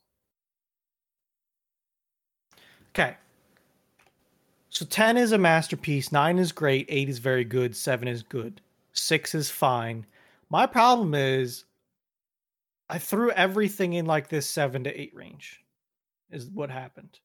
Okay. 2.90 3.16
So 4.68 4.84
10 4.84 5.16
is 5.16 5.32
a 5.32 5.38
masterpiece, 5.38 6.12
9 6.12 6.38
is 6.38 6.52
great, 6.52 6.86
8 6.88 7.08
is 7.08 7.18
very 7.18 7.44
good, 7.44 7.76
7 7.76 8.08
is 8.08 8.22
good, 8.22 8.60
6 8.92 9.34
is 9.34 9.50
fine. 9.50 10.04
My 10.50 10.66
problem 10.66 11.14
is 11.14 11.64
I 12.88 12.98
threw 12.98 13.30
everything 13.30 13.94
in 13.94 14.06
like 14.06 14.28
this 14.28 14.46
7 14.46 14.84
to 14.84 15.00
8 15.00 15.14
range. 15.14 15.60
Is 16.30 16.46
what 16.46 16.70
happened. 16.70 17.20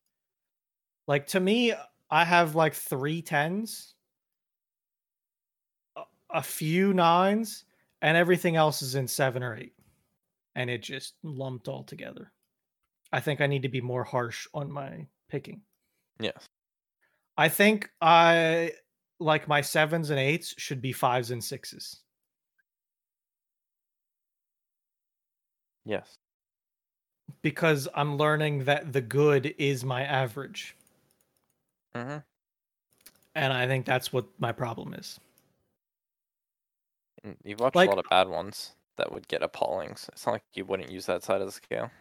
Like 1.09 1.25
to 1.29 1.39
me, 1.39 1.73
I 2.11 2.23
have 2.23 2.53
like 2.53 2.75
three 2.75 3.23
tens, 3.23 3.95
a, 6.31 6.43
few 6.43 6.93
nines, 6.93 7.65
and 8.03 8.15
everything 8.15 8.55
else 8.55 8.83
is 8.83 8.93
in 8.93 9.07
7 9.07 9.41
or 9.41 9.57
8. 9.57 9.73
And 10.53 10.69
it 10.69 10.83
just 10.83 11.15
lumped 11.23 11.67
all 11.67 11.83
together. 11.83 12.31
I 13.11 13.21
think 13.21 13.41
I 13.41 13.47
need 13.47 13.63
to 13.63 13.69
be 13.69 13.81
more 13.81 14.03
harsh 14.03 14.45
on 14.53 14.71
my 14.71 15.07
picking. 15.29 15.61
yes, 16.19 16.45
I 17.35 17.49
think 17.49 17.89
I 17.99 18.73
like 19.19 19.47
my 19.47 19.61
sevens 19.61 20.11
and 20.11 20.19
eights 20.19 20.53
should 20.59 20.79
be 20.79 20.91
fives 20.91 21.31
and 21.31 21.43
sixes. 21.43 22.01
yes, 25.85 26.19
because 27.41 27.87
I'm 27.95 28.17
learning 28.17 28.65
that 28.65 28.93
the 28.93 29.01
good 29.01 29.55
is 29.57 29.83
my 29.83 30.03
average. 30.03 30.75
Hmm 31.95 32.17
And 33.35 33.53
I 33.53 33.67
think 33.67 33.85
that's 33.85 34.11
what 34.13 34.25
my 34.39 34.51
problem 34.51 34.93
is. 34.93 35.19
You've 37.43 37.59
watched 37.59 37.75
Like- 37.75 37.87
a 37.87 37.91
lot 37.91 37.99
of 38.03 38.09
bad 38.09 38.27
ones 38.29 38.73
that 38.97 39.11
would 39.11 39.27
get 39.27 39.41
appalling. 39.43 39.95
So 39.95 40.09
it's 40.13 40.25
not 40.25 40.33
like 40.33 40.43
you 40.53 40.65
wouldn't 40.65 40.91
use 40.91 41.05
that 41.05 41.23
side 41.23 41.41
of 41.41 41.47
the 41.47 41.51
scale. 41.51 41.91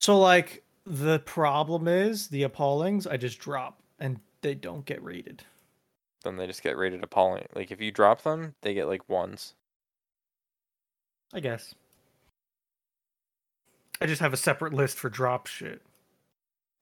So, 0.00 0.18
like, 0.18 0.64
the 0.84 1.18
problem 1.20 1.86
is 1.88 2.28
the 2.28 2.42
appallings 2.44 3.06
I 3.06 3.16
just 3.16 3.38
drop 3.38 3.82
and 3.98 4.20
they 4.40 4.54
don't 4.54 4.84
get 4.86 5.02
rated. 5.02 5.44
Then 6.24 6.36
they 6.36 6.46
just 6.46 6.62
get 6.62 6.76
rated 6.76 7.02
appalling. 7.02 7.46
Like 7.54 7.70
if 7.70 7.80
you 7.80 7.90
drop 7.90 8.22
them, 8.22 8.54
they 8.62 8.74
get 8.74 8.88
like 8.88 9.08
ones. 9.08 9.54
I 11.32 11.40
guess. 11.40 11.74
I 14.00 14.06
just 14.06 14.20
have 14.20 14.32
a 14.32 14.38
separate 14.38 14.72
list 14.72 14.98
for 14.98 15.08
drop 15.10 15.46
shit. 15.46 15.82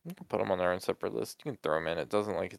You 0.09 0.15
can 0.15 0.27
put 0.27 0.39
them 0.39 0.51
on 0.51 0.59
their 0.59 0.73
own 0.73 0.81
separate 0.81 1.15
list. 1.15 1.43
You 1.45 1.53
can 1.53 1.59
throw 1.63 1.75
them 1.75 1.87
in. 1.87 1.99
It 1.99 2.09
doesn't 2.09 2.37
like. 2.37 2.55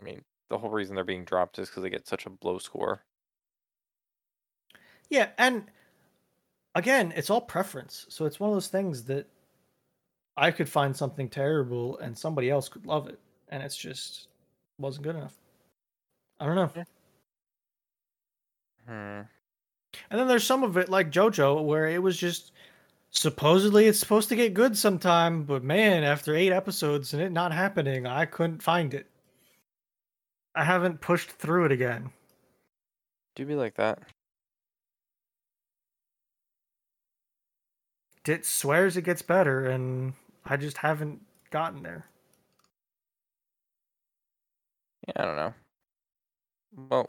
I 0.00 0.04
mean, 0.04 0.22
the 0.48 0.58
whole 0.58 0.70
reason 0.70 0.94
they're 0.94 1.04
being 1.04 1.24
dropped 1.24 1.58
is 1.58 1.68
because 1.68 1.82
they 1.82 1.90
get 1.90 2.06
such 2.06 2.26
a 2.26 2.32
low 2.42 2.58
score. 2.58 3.02
Yeah, 5.08 5.28
and 5.38 5.64
again, 6.74 7.12
it's 7.16 7.30
all 7.30 7.40
preference. 7.40 8.06
So 8.08 8.26
it's 8.26 8.38
one 8.38 8.50
of 8.50 8.56
those 8.56 8.68
things 8.68 9.04
that 9.04 9.26
I 10.36 10.50
could 10.50 10.68
find 10.68 10.94
something 10.94 11.28
terrible 11.28 11.98
and 11.98 12.16
somebody 12.16 12.50
else 12.50 12.68
could 12.68 12.86
love 12.86 13.08
it, 13.08 13.18
and 13.48 13.62
it's 13.62 13.76
just 13.76 14.28
wasn't 14.78 15.04
good 15.04 15.16
enough. 15.16 15.34
I 16.38 16.46
don't 16.46 16.54
know. 16.54 16.84
Hmm. 18.86 19.22
And 20.10 20.20
then 20.20 20.28
there's 20.28 20.44
some 20.44 20.62
of 20.62 20.76
it 20.76 20.88
like 20.88 21.10
JoJo 21.10 21.64
where 21.64 21.86
it 21.86 22.02
was 22.02 22.16
just 22.16 22.52
supposedly 23.10 23.86
it's 23.86 23.98
supposed 23.98 24.28
to 24.30 24.36
get 24.36 24.54
good 24.54 24.76
sometime, 24.76 25.44
but 25.44 25.64
man, 25.64 26.04
after 26.04 26.34
8 26.34 26.52
episodes 26.52 27.12
and 27.14 27.22
it 27.22 27.32
not 27.32 27.52
happening, 27.52 28.06
I 28.06 28.26
couldn't 28.26 28.62
find 28.62 28.94
it. 28.94 29.06
I 30.54 30.64
haven't 30.64 31.00
pushed 31.00 31.30
through 31.30 31.66
it 31.66 31.72
again. 31.72 32.10
Do 33.36 33.46
be 33.46 33.54
like 33.54 33.76
that. 33.76 34.00
It 38.26 38.44
swears 38.44 38.96
it 38.96 39.02
gets 39.02 39.22
better 39.22 39.66
and 39.66 40.12
I 40.44 40.56
just 40.58 40.76
haven't 40.76 41.22
gotten 41.50 41.82
there. 41.82 42.06
Yeah, 45.06 45.12
I 45.16 45.24
don't 45.24 45.36
know. 45.36 45.54
Well, 46.90 47.08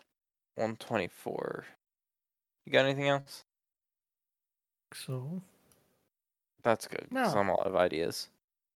124. 0.56 1.66
You 2.66 2.72
got 2.72 2.86
anything 2.86 3.10
else? 3.10 3.44
So, 4.94 5.42
That's 6.64 6.88
good. 6.88 7.08
No. 7.12 7.24
I'm 7.24 7.50
out 7.50 7.66
of 7.66 7.76
ideas. 7.76 8.28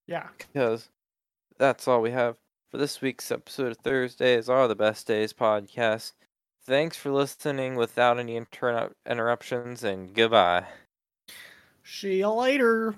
yeah. 0.06 0.28
Because 0.38 0.88
that's 1.58 1.86
all 1.88 2.00
we 2.02 2.10
have 2.10 2.36
for 2.70 2.78
this 2.78 3.00
week's 3.00 3.30
episode 3.30 3.72
of 3.72 3.78
Thursdays 3.78 4.48
Are 4.48 4.66
the 4.68 4.74
Best 4.74 5.06
Days 5.06 5.32
podcast. 5.32 6.12
Thanks 6.64 6.96
for 6.96 7.10
listening 7.10 7.74
without 7.76 8.18
any 8.18 8.38
interrup- 8.40 8.92
interruptions, 9.08 9.82
and 9.82 10.14
goodbye. 10.14 10.64
See 11.84 12.18
you 12.18 12.30
later. 12.30 12.94